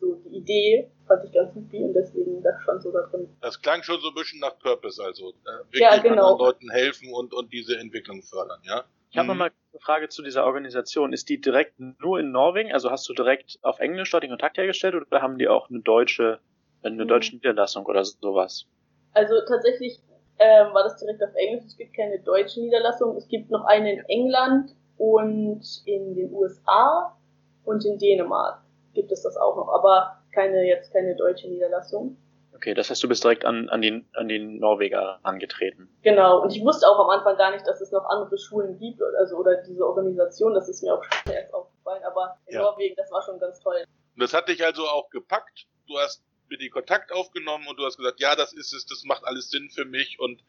so 0.00 0.16
die 0.16 0.36
Idee, 0.36 0.90
fand 1.06 1.24
ich 1.24 1.32
ganz 1.32 1.54
supi 1.54 1.82
und 1.82 1.94
deswegen 1.94 2.42
das 2.42 2.60
stand 2.62 2.82
so 2.82 2.90
da 2.92 3.02
drin. 3.06 3.28
Das 3.40 3.60
klang 3.62 3.82
schon 3.82 4.00
so 4.00 4.08
ein 4.08 4.14
bisschen 4.14 4.40
nach 4.40 4.58
Purpose, 4.58 5.02
also 5.02 5.30
äh, 5.30 5.58
wirklich 5.66 5.80
Ja, 5.80 5.96
genau. 5.96 6.32
anderen 6.32 6.38
Leuten 6.38 6.70
helfen 6.70 7.12
und, 7.14 7.32
und 7.32 7.52
diese 7.52 7.78
Entwicklung 7.78 8.22
fördern, 8.22 8.60
ja? 8.64 8.84
Ich 9.10 9.16
habe 9.18 9.26
Mhm. 9.26 9.28
noch 9.34 9.38
mal 9.38 9.50
eine 9.72 9.80
Frage 9.80 10.08
zu 10.08 10.22
dieser 10.22 10.44
Organisation. 10.44 11.12
Ist 11.12 11.28
die 11.28 11.40
direkt 11.40 11.78
nur 11.78 12.18
in 12.18 12.32
Norwegen? 12.32 12.72
Also 12.72 12.90
hast 12.90 13.08
du 13.08 13.14
direkt 13.14 13.58
auf 13.62 13.78
Englisch 13.78 14.10
dort 14.10 14.24
den 14.24 14.30
Kontakt 14.30 14.58
hergestellt 14.58 14.94
oder 14.96 15.22
haben 15.22 15.38
die 15.38 15.46
auch 15.46 15.70
eine 15.70 15.80
deutsche, 15.80 16.40
eine 16.82 17.04
Mhm. 17.04 17.08
deutsche 17.08 17.36
Niederlassung 17.36 17.86
oder 17.86 18.04
sowas? 18.04 18.66
Also 19.12 19.34
tatsächlich 19.46 20.00
ähm, 20.38 20.74
war 20.74 20.82
das 20.82 20.96
direkt 20.96 21.22
auf 21.22 21.34
Englisch. 21.34 21.64
Es 21.66 21.76
gibt 21.76 21.94
keine 21.96 22.18
deutsche 22.20 22.60
Niederlassung. 22.60 23.16
Es 23.16 23.28
gibt 23.28 23.50
noch 23.50 23.64
eine 23.64 23.92
in 23.92 24.04
England 24.08 24.74
und 24.98 25.62
in 25.86 26.14
den 26.14 26.32
USA 26.32 27.16
und 27.64 27.84
in 27.84 27.98
Dänemark 27.98 28.60
gibt 28.94 29.10
es 29.10 29.22
das 29.22 29.36
auch 29.36 29.56
noch, 29.56 29.68
aber 29.68 30.18
keine 30.32 30.64
jetzt 30.64 30.92
keine 30.92 31.16
deutsche 31.16 31.48
Niederlassung. 31.48 32.16
Okay, 32.54 32.72
das 32.72 32.88
heißt, 32.88 33.02
du 33.02 33.08
bist 33.08 33.24
direkt 33.24 33.44
an, 33.44 33.68
an, 33.68 33.82
den, 33.82 34.06
an 34.14 34.28
den 34.28 34.58
Norweger 34.58 35.18
angetreten. 35.22 35.88
Genau. 36.02 36.40
Und 36.40 36.54
ich 36.56 36.64
wusste 36.64 36.86
auch 36.86 36.98
am 37.00 37.10
Anfang 37.10 37.36
gar 37.36 37.50
nicht, 37.50 37.66
dass 37.66 37.80
es 37.80 37.90
noch 37.90 38.04
andere 38.06 38.38
Schulen 38.38 38.78
gibt, 38.78 39.02
also 39.18 39.36
oder 39.36 39.56
diese 39.62 39.84
Organisation. 39.84 40.54
Das 40.54 40.68
ist 40.68 40.82
mir 40.82 40.94
auch 40.94 41.02
später 41.02 41.34
erst 41.40 41.52
aufgefallen. 41.52 42.02
Aber 42.04 42.38
in 42.46 42.54
Ja. 42.54 42.62
Norwegen, 42.62 42.94
das 42.96 43.10
war 43.10 43.22
schon 43.22 43.38
ganz 43.40 43.58
toll. 43.60 43.74
Und 44.14 44.22
das 44.22 44.32
hat 44.32 44.48
dich 44.48 44.64
also 44.64 44.84
auch 44.84 45.10
gepackt. 45.10 45.66
Du 45.88 45.98
hast 45.98 46.22
mit 46.48 46.60
die 46.60 46.70
Kontakt 46.70 47.12
aufgenommen 47.12 47.66
und 47.68 47.78
du 47.78 47.84
hast 47.84 47.96
gesagt, 47.96 48.20
ja, 48.20 48.34
das 48.36 48.52
ist 48.52 48.72
es, 48.72 48.86
das 48.86 49.04
macht 49.04 49.24
alles 49.24 49.50
Sinn 49.50 49.70
für 49.70 49.84
mich 49.84 50.18
und, 50.20 50.42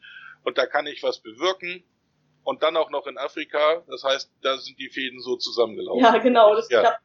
und 0.44 0.58
da 0.58 0.66
kann 0.66 0.86
ich 0.86 1.02
was 1.02 1.18
bewirken. 1.20 1.82
Und 2.44 2.62
dann 2.62 2.76
auch 2.76 2.90
noch 2.90 3.08
in 3.08 3.18
Afrika. 3.18 3.82
Das 3.88 4.04
heißt, 4.04 4.30
da 4.42 4.56
sind 4.56 4.78
die 4.78 4.88
Fäden 4.88 5.20
so 5.20 5.34
zusammengelaufen. 5.34 6.00
Ja, 6.04 6.16
genau. 6.18 6.54
Das, 6.54 6.70
Ja. 6.70 6.80
Ich 6.80 6.86
habe 6.86 6.98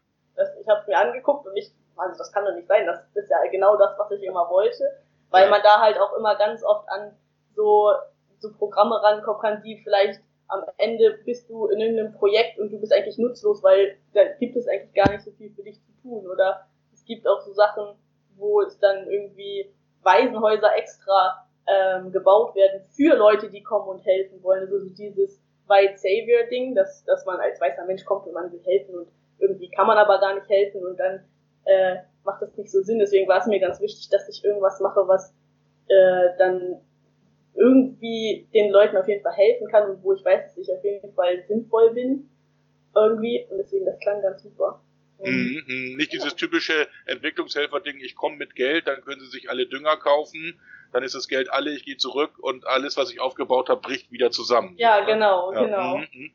ich 0.61 0.67
hab 0.67 0.87
mir 0.87 0.97
angeguckt 0.99 1.47
und 1.47 1.57
ich, 1.57 1.71
also 1.97 2.15
das 2.15 2.31
kann 2.31 2.45
doch 2.45 2.53
nicht 2.53 2.67
sein. 2.67 2.85
Das 2.85 2.99
ist 3.15 3.27
ja 3.29 3.37
genau 3.49 3.75
das, 3.75 3.97
was 3.97 4.11
ich 4.11 4.21
immer 4.23 4.47
wollte. 4.51 4.83
weil 5.31 5.45
Ja. 5.45 5.49
man 5.49 5.63
da 5.63 5.79
halt 5.79 5.97
auch 5.97 6.15
immer 6.15 6.35
ganz 6.35 6.63
oft 6.63 6.87
an 6.89 7.17
so, 7.55 7.91
so 8.39 8.53
Programme 8.53 9.01
rankommen 9.01 9.41
kann, 9.41 9.63
die 9.63 9.81
vielleicht 9.83 10.19
am 10.47 10.63
Ende 10.77 11.19
bist 11.25 11.49
du 11.49 11.67
in 11.69 11.79
irgendeinem 11.79 12.13
Projekt 12.13 12.59
und 12.59 12.69
du 12.71 12.79
bist 12.79 12.93
eigentlich 12.93 13.17
nutzlos, 13.17 13.63
weil 13.63 13.97
da 14.13 14.25
gibt 14.33 14.55
es 14.57 14.67
eigentlich 14.67 14.93
gar 14.93 15.09
nicht 15.09 15.23
so 15.23 15.31
viel 15.31 15.49
für 15.55 15.63
dich 15.63 15.79
zu 15.81 15.91
tun. 16.03 16.27
Oder 16.27 16.67
es 16.93 17.03
gibt 17.05 17.27
auch 17.27 17.41
so 17.41 17.53
Sachen, 17.53 17.95
wo 18.37 18.61
es 18.61 18.77
dann 18.79 19.09
irgendwie 19.09 19.73
Waisenhäuser 20.03 20.75
extra 20.77 21.45
ähm, 21.67 22.11
gebaut 22.11 22.55
werden 22.55 22.81
für 22.89 23.15
Leute, 23.15 23.49
die 23.49 23.63
kommen 23.63 23.87
und 23.87 24.05
helfen 24.05 24.41
wollen. 24.43 24.61
Also 24.61 24.79
so 24.79 24.89
dieses 24.89 25.41
White 25.67 25.97
Savior 25.97 26.43
Ding, 26.49 26.75
dass, 26.75 27.03
dass 27.05 27.25
man 27.25 27.39
als 27.39 27.61
weißer 27.61 27.85
Mensch 27.85 28.03
kommt 28.05 28.27
und 28.27 28.33
man 28.33 28.51
will 28.51 28.61
helfen 28.65 28.95
und 28.95 29.07
irgendwie 29.39 29.69
kann 29.69 29.87
man 29.87 29.97
aber 29.97 30.19
gar 30.19 30.35
nicht 30.35 30.49
helfen 30.49 30.85
und 30.85 30.99
dann 30.99 31.23
äh, 31.65 31.97
macht 32.23 32.41
das 32.41 32.55
nicht 32.57 32.71
so 32.71 32.81
Sinn. 32.81 32.99
Deswegen 32.99 33.27
war 33.27 33.39
es 33.39 33.47
mir 33.47 33.59
ganz 33.59 33.79
wichtig, 33.79 34.09
dass 34.09 34.27
ich 34.29 34.43
irgendwas 34.43 34.79
mache, 34.79 35.07
was 35.07 35.33
äh, 35.87 36.37
dann 36.37 36.81
irgendwie 37.53 38.47
den 38.53 38.71
Leuten 38.71 38.97
auf 38.97 39.07
jeden 39.07 39.23
Fall 39.23 39.33
helfen 39.33 39.67
kann 39.67 39.89
und 39.89 40.03
wo 40.03 40.13
ich 40.13 40.23
weiß, 40.23 40.45
dass 40.45 40.57
ich 40.57 40.71
auf 40.71 40.83
jeden 40.83 41.13
Fall 41.13 41.43
sinnvoll 41.47 41.91
bin. 41.93 42.29
Irgendwie. 42.95 43.47
Und 43.49 43.57
deswegen, 43.57 43.85
das 43.85 43.99
klang 43.99 44.21
ganz 44.21 44.43
super. 44.43 44.81
Mhm, 45.23 45.63
mhm. 45.67 45.95
Nicht 45.97 46.13
dieses 46.13 46.35
typische 46.35 46.87
Entwicklungshelfer-Ding, 47.05 47.99
ich 47.99 48.15
komme 48.15 48.37
mit 48.37 48.55
Geld, 48.55 48.87
dann 48.87 49.01
können 49.03 49.21
sie 49.21 49.27
sich 49.27 49.49
alle 49.49 49.67
Dünger 49.67 49.97
kaufen, 49.97 50.59
dann 50.91 51.03
ist 51.03 51.15
das 51.15 51.27
Geld 51.27 51.49
alle, 51.51 51.71
ich 51.71 51.85
gehe 51.85 51.97
zurück 51.97 52.37
und 52.39 52.65
alles, 52.67 52.97
was 52.97 53.11
ich 53.11 53.19
aufgebaut 53.19 53.69
habe, 53.69 53.81
bricht 53.81 54.11
wieder 54.11 54.31
zusammen. 54.31 54.75
Ja, 54.77 55.01
genau, 55.05 55.53
Ja, 55.53 55.63
genau. 55.63 55.97
mhm, 55.97 56.07
mhm. 56.13 56.31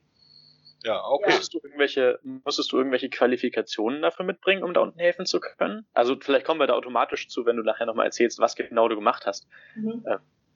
Ja, 0.84 1.04
okay. 1.04 1.30
Ja. 1.30 1.36
Musstest 1.36 1.54
du 1.54 1.58
irgendwelche, 1.64 2.20
musstest 2.22 2.70
du 2.70 2.76
irgendwelche 2.78 3.08
Qualifikationen 3.10 4.02
dafür 4.02 4.24
mitbringen, 4.24 4.62
um 4.62 4.72
da 4.72 4.82
unten 4.82 5.00
helfen 5.00 5.26
zu 5.26 5.40
können? 5.40 5.84
Also 5.94 6.16
vielleicht 6.20 6.46
kommen 6.46 6.60
wir 6.60 6.68
da 6.68 6.74
automatisch 6.74 7.28
zu, 7.28 7.44
wenn 7.44 7.56
du 7.56 7.64
nachher 7.64 7.86
nochmal 7.86 8.06
erzählst, 8.06 8.38
was 8.38 8.54
genau 8.54 8.86
du 8.88 8.94
gemacht 8.94 9.26
hast. 9.26 9.48
Mhm. 9.74 10.04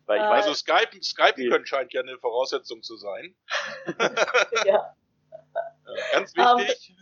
Weil 0.07 0.19
ich 0.21 0.25
Äh, 0.27 0.31
weiß, 0.31 0.45
Also 0.47 0.55
Skype, 0.55 1.03
Skype 1.03 1.35
Nee. 1.37 1.49
können 1.49 1.67
scheint 1.67 1.93
ja 1.93 2.03
eine 2.03 2.17
Voraussetzung 2.19 2.83
zu 2.83 2.97
sein. 2.97 3.35
Ja. 4.67 4.95
Ja, 5.87 5.97
ganz 6.13 6.33
Ähm, 6.37 6.59
wichtig. 6.59 6.95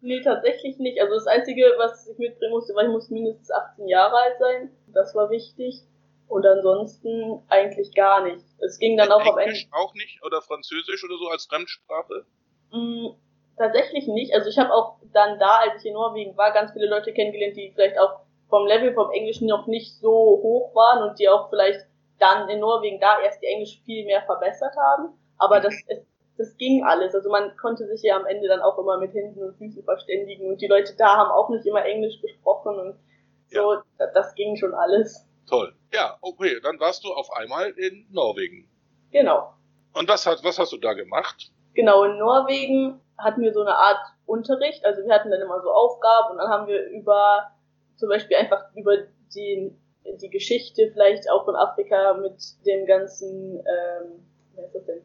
Nee, 0.00 0.22
tatsächlich 0.22 0.78
nicht. 0.78 1.00
Also 1.00 1.14
das 1.14 1.26
Einzige, 1.26 1.64
was 1.78 2.08
ich 2.08 2.18
mitbringen 2.18 2.52
musste, 2.52 2.74
war, 2.74 2.84
ich 2.84 2.90
musste 2.90 3.12
mindestens 3.12 3.50
18 3.50 3.88
Jahre 3.88 4.16
alt 4.16 4.38
sein. 4.38 4.70
Das 4.88 5.14
war 5.14 5.30
wichtig. 5.30 5.82
Und 6.28 6.46
ansonsten 6.46 7.42
eigentlich 7.48 7.92
gar 7.94 8.22
nicht. 8.22 8.44
Es 8.60 8.78
ging 8.78 8.96
dann 8.96 9.10
auch 9.10 9.20
am 9.20 9.38
Ende. 9.38 9.42
Englisch 9.42 9.68
auch 9.72 9.94
nicht 9.94 10.22
oder 10.24 10.40
Französisch 10.40 11.02
oder 11.04 11.18
so 11.18 11.28
als 11.28 11.46
Fremdsprache? 11.46 12.24
Mm, 12.72 13.08
tatsächlich 13.56 14.06
nicht. 14.06 14.32
Also 14.34 14.48
ich 14.48 14.58
habe 14.58 14.72
auch 14.72 14.98
dann 15.12 15.38
da, 15.40 15.56
als 15.56 15.82
ich 15.82 15.88
in 15.88 15.94
Norwegen 15.94 16.36
war, 16.36 16.52
ganz 16.52 16.72
viele 16.72 16.86
Leute 16.88 17.12
kennengelernt, 17.12 17.56
die 17.56 17.72
vielleicht 17.74 17.98
auch 17.98 18.20
vom 18.48 18.66
Level 18.66 18.94
vom 18.94 19.10
Englischen 19.10 19.48
noch 19.48 19.66
nicht 19.66 19.98
so 19.98 20.10
hoch 20.10 20.74
waren 20.74 21.08
und 21.08 21.18
die 21.18 21.28
auch 21.28 21.50
vielleicht 21.50 21.80
dann 22.18 22.48
in 22.48 22.60
Norwegen 22.60 23.00
da 23.00 23.20
erst 23.20 23.42
die 23.42 23.46
Englisch 23.46 23.80
viel 23.84 24.04
mehr 24.04 24.22
verbessert 24.22 24.74
haben. 24.76 25.14
Aber 25.38 25.60
das, 25.60 25.74
es, 25.88 25.98
das 26.40 26.56
ging 26.56 26.82
alles. 26.84 27.14
Also 27.14 27.30
man 27.30 27.56
konnte 27.56 27.86
sich 27.86 28.02
ja 28.02 28.16
am 28.16 28.26
Ende 28.26 28.48
dann 28.48 28.60
auch 28.60 28.78
immer 28.78 28.98
mit 28.98 29.12
Händen 29.14 29.42
und 29.42 29.56
Füßen 29.56 29.84
verständigen 29.84 30.48
und 30.48 30.60
die 30.60 30.66
Leute 30.66 30.94
da 30.96 31.16
haben 31.16 31.30
auch 31.30 31.48
nicht 31.50 31.66
immer 31.66 31.84
Englisch 31.84 32.20
gesprochen 32.20 32.78
und 32.78 32.96
so, 33.48 33.76
da- 33.98 34.06
das 34.14 34.34
ging 34.34 34.56
schon 34.56 34.74
alles. 34.74 35.26
Toll. 35.48 35.74
Ja, 35.92 36.16
okay, 36.22 36.60
dann 36.62 36.78
warst 36.80 37.04
du 37.04 37.12
auf 37.12 37.28
einmal 37.32 37.70
in 37.70 38.06
Norwegen. 38.10 38.68
Genau. 39.10 39.52
Und 39.92 40.08
was, 40.08 40.24
hat, 40.26 40.42
was 40.44 40.58
hast 40.58 40.72
du 40.72 40.76
da 40.78 40.92
gemacht? 40.94 41.50
Genau, 41.74 42.04
in 42.04 42.18
Norwegen 42.18 43.00
hatten 43.18 43.42
wir 43.42 43.52
so 43.52 43.60
eine 43.62 43.74
Art 43.74 43.98
Unterricht, 44.26 44.84
also 44.84 45.02
wir 45.04 45.12
hatten 45.12 45.30
dann 45.30 45.40
immer 45.40 45.60
so 45.60 45.70
Aufgaben 45.72 46.32
und 46.32 46.38
dann 46.38 46.48
haben 46.48 46.66
wir 46.68 46.86
über, 46.90 47.50
zum 47.96 48.08
Beispiel 48.08 48.36
einfach 48.36 48.64
über 48.76 48.96
die, 49.34 49.76
die 50.22 50.30
Geschichte 50.30 50.90
vielleicht 50.92 51.28
auch 51.30 51.44
von 51.44 51.56
Afrika 51.56 52.14
mit 52.14 52.36
dem 52.64 52.86
ganzen, 52.86 53.56
ähm, 53.58 54.24
wie 54.54 54.62
heißt 54.62 54.74
das 54.76 54.86
denn, 54.86 55.02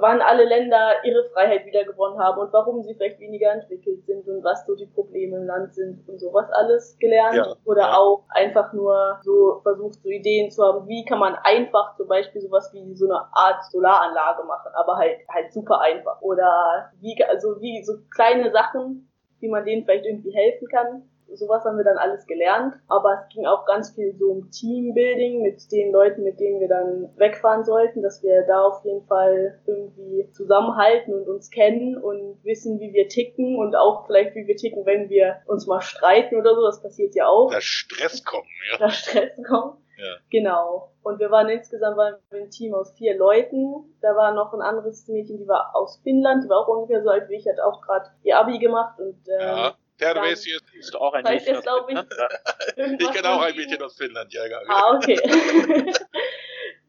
wann 0.00 0.20
alle 0.20 0.44
Länder 0.44 1.02
ihre 1.04 1.28
Freiheit 1.30 1.64
wiedergewonnen 1.64 2.18
haben 2.18 2.40
und 2.40 2.52
warum 2.52 2.82
sie 2.82 2.94
vielleicht 2.94 3.18
weniger 3.18 3.52
entwickelt 3.52 4.04
sind 4.04 4.28
und 4.28 4.44
was 4.44 4.66
so 4.66 4.74
die 4.76 4.86
Probleme 4.86 5.36
im 5.38 5.46
Land 5.46 5.74
sind 5.74 6.06
und 6.08 6.20
sowas 6.20 6.50
alles 6.52 6.96
gelernt. 6.98 7.36
Ja, 7.36 7.54
Oder 7.64 7.82
ja. 7.82 7.96
auch 7.96 8.24
einfach 8.28 8.72
nur 8.72 9.18
so 9.22 9.60
versucht, 9.62 10.02
so 10.02 10.08
Ideen 10.08 10.50
zu 10.50 10.62
haben, 10.62 10.86
wie 10.86 11.04
kann 11.04 11.18
man 11.18 11.36
einfach 11.42 11.96
zum 11.96 12.08
Beispiel 12.08 12.40
sowas 12.40 12.70
wie 12.72 12.94
so 12.94 13.06
eine 13.06 13.20
Art 13.32 13.64
Solaranlage 13.70 14.44
machen, 14.44 14.70
aber 14.74 14.96
halt 14.96 15.18
halt 15.28 15.52
super 15.52 15.80
einfach. 15.80 16.20
Oder 16.20 16.92
wie 17.00 17.16
also 17.24 17.60
wie 17.60 17.82
so 17.82 17.94
kleine 18.14 18.50
Sachen, 18.50 19.10
wie 19.40 19.48
man 19.48 19.64
denen 19.64 19.84
vielleicht 19.84 20.06
irgendwie 20.06 20.34
helfen 20.34 20.68
kann. 20.68 21.08
Sowas 21.34 21.64
haben 21.64 21.76
wir 21.76 21.84
dann 21.84 21.98
alles 21.98 22.26
gelernt, 22.26 22.74
aber 22.88 23.22
es 23.22 23.34
ging 23.34 23.46
auch 23.46 23.66
ganz 23.66 23.90
viel 23.94 24.14
so 24.18 24.26
um 24.30 24.50
Teambuilding 24.50 25.42
mit 25.42 25.70
den 25.70 25.92
Leuten, 25.92 26.22
mit 26.22 26.40
denen 26.40 26.60
wir 26.60 26.68
dann 26.68 27.10
wegfahren 27.16 27.64
sollten, 27.64 28.02
dass 28.02 28.22
wir 28.22 28.42
da 28.46 28.62
auf 28.62 28.84
jeden 28.84 29.06
Fall 29.06 29.60
irgendwie 29.66 30.30
zusammenhalten 30.32 31.14
und 31.14 31.28
uns 31.28 31.50
kennen 31.50 31.96
und 31.96 32.42
wissen, 32.44 32.80
wie 32.80 32.92
wir 32.92 33.08
ticken 33.08 33.56
und 33.56 33.76
auch 33.76 34.06
vielleicht, 34.06 34.34
wie 34.34 34.46
wir 34.46 34.56
ticken, 34.56 34.86
wenn 34.86 35.08
wir 35.08 35.42
uns 35.46 35.66
mal 35.66 35.80
streiten 35.80 36.36
oder 36.36 36.54
so. 36.54 36.64
Das 36.64 36.82
passiert 36.82 37.14
ja 37.14 37.26
auch 37.26 37.50
Da 37.50 37.60
Stress 37.60 38.24
kommen, 38.24 38.48
ja. 38.72 38.78
da 38.78 38.90
Stress 38.90 39.40
kommt. 39.46 39.78
Ja. 39.98 40.16
Genau. 40.30 40.92
Und 41.02 41.18
wir 41.18 41.30
waren 41.30 41.48
insgesamt 41.48 41.96
waren 41.96 42.14
wir 42.30 42.42
ein 42.42 42.50
Team 42.50 42.72
aus 42.72 42.92
vier 42.92 43.18
Leuten. 43.18 43.96
Da 44.00 44.14
war 44.14 44.32
noch 44.32 44.54
ein 44.54 44.60
anderes 44.60 45.08
Mädchen, 45.08 45.38
die 45.38 45.48
war 45.48 45.74
aus 45.74 46.00
Finnland, 46.04 46.44
die 46.44 46.48
war 46.48 46.58
auch 46.58 46.68
ungefähr 46.68 47.02
so 47.02 47.10
alt 47.10 47.28
wie 47.28 47.36
ich, 47.36 47.46
hat 47.48 47.58
auch 47.60 47.82
gerade 47.82 48.08
ihr 48.22 48.38
Abi 48.38 48.58
gemacht 48.58 49.00
und 49.00 49.18
ähm, 49.28 49.40
Ja. 49.40 49.74
Terveisius 49.98 50.62
ist. 50.78 50.96
auch 50.96 51.12
ein 51.12 51.24
Mädchen 51.24 51.56
aus 51.56 51.64
ich. 51.64 51.86
Finnland? 51.86 52.12
Ich 52.12 52.76
irgendwas 52.76 53.14
kenne 53.14 53.30
auch 53.30 53.42
ein 53.42 53.56
Mädchen 53.56 53.82
aus 53.82 53.96
Finnland, 53.96 54.32
ja, 54.32 54.46
ja. 54.46 54.60
Ah, 54.68 54.96
okay. 54.96 55.20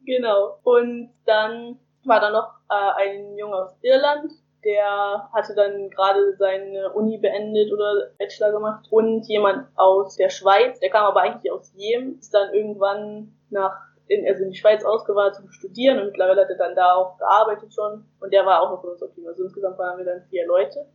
genau. 0.06 0.58
Und 0.62 1.12
dann 1.26 1.78
war 2.04 2.20
da 2.20 2.30
noch 2.30 2.54
äh, 2.70 3.02
ein 3.02 3.36
Junge 3.36 3.56
aus 3.56 3.76
Irland, 3.82 4.32
der 4.64 5.28
hatte 5.32 5.54
dann 5.54 5.90
gerade 5.90 6.36
seine 6.36 6.92
Uni 6.92 7.18
beendet 7.18 7.72
oder 7.72 8.10
Bachelor 8.18 8.52
gemacht. 8.52 8.86
Und 8.90 9.26
jemand 9.26 9.68
aus 9.76 10.16
der 10.16 10.28
Schweiz, 10.28 10.78
der 10.80 10.90
kam 10.90 11.04
aber 11.04 11.22
eigentlich 11.22 11.52
aus 11.52 11.72
Jemen, 11.76 12.18
ist 12.18 12.34
dann 12.34 12.52
irgendwann 12.52 13.34
nach 13.50 13.90
in, 14.10 14.26
also 14.26 14.42
in 14.42 14.50
die 14.50 14.58
Schweiz 14.58 14.84
ausgewandert 14.84 15.36
zum 15.36 15.50
Studieren 15.52 16.00
und 16.00 16.06
mittlerweile 16.06 16.42
hat 16.42 16.50
er 16.50 16.56
dann 16.56 16.74
da 16.74 16.94
auch 16.94 17.16
gearbeitet 17.18 17.72
schon 17.72 18.04
und 18.18 18.32
der 18.32 18.44
war 18.44 18.60
auch 18.60 18.70
noch 18.70 18.80
von 18.80 18.90
uns 18.90 19.02
auf 19.02 19.12
Team. 19.14 19.26
Also 19.26 19.44
insgesamt 19.44 19.78
waren 19.78 19.98
wir 19.98 20.04
dann 20.04 20.22
vier 20.28 20.46
Leute. 20.46 20.86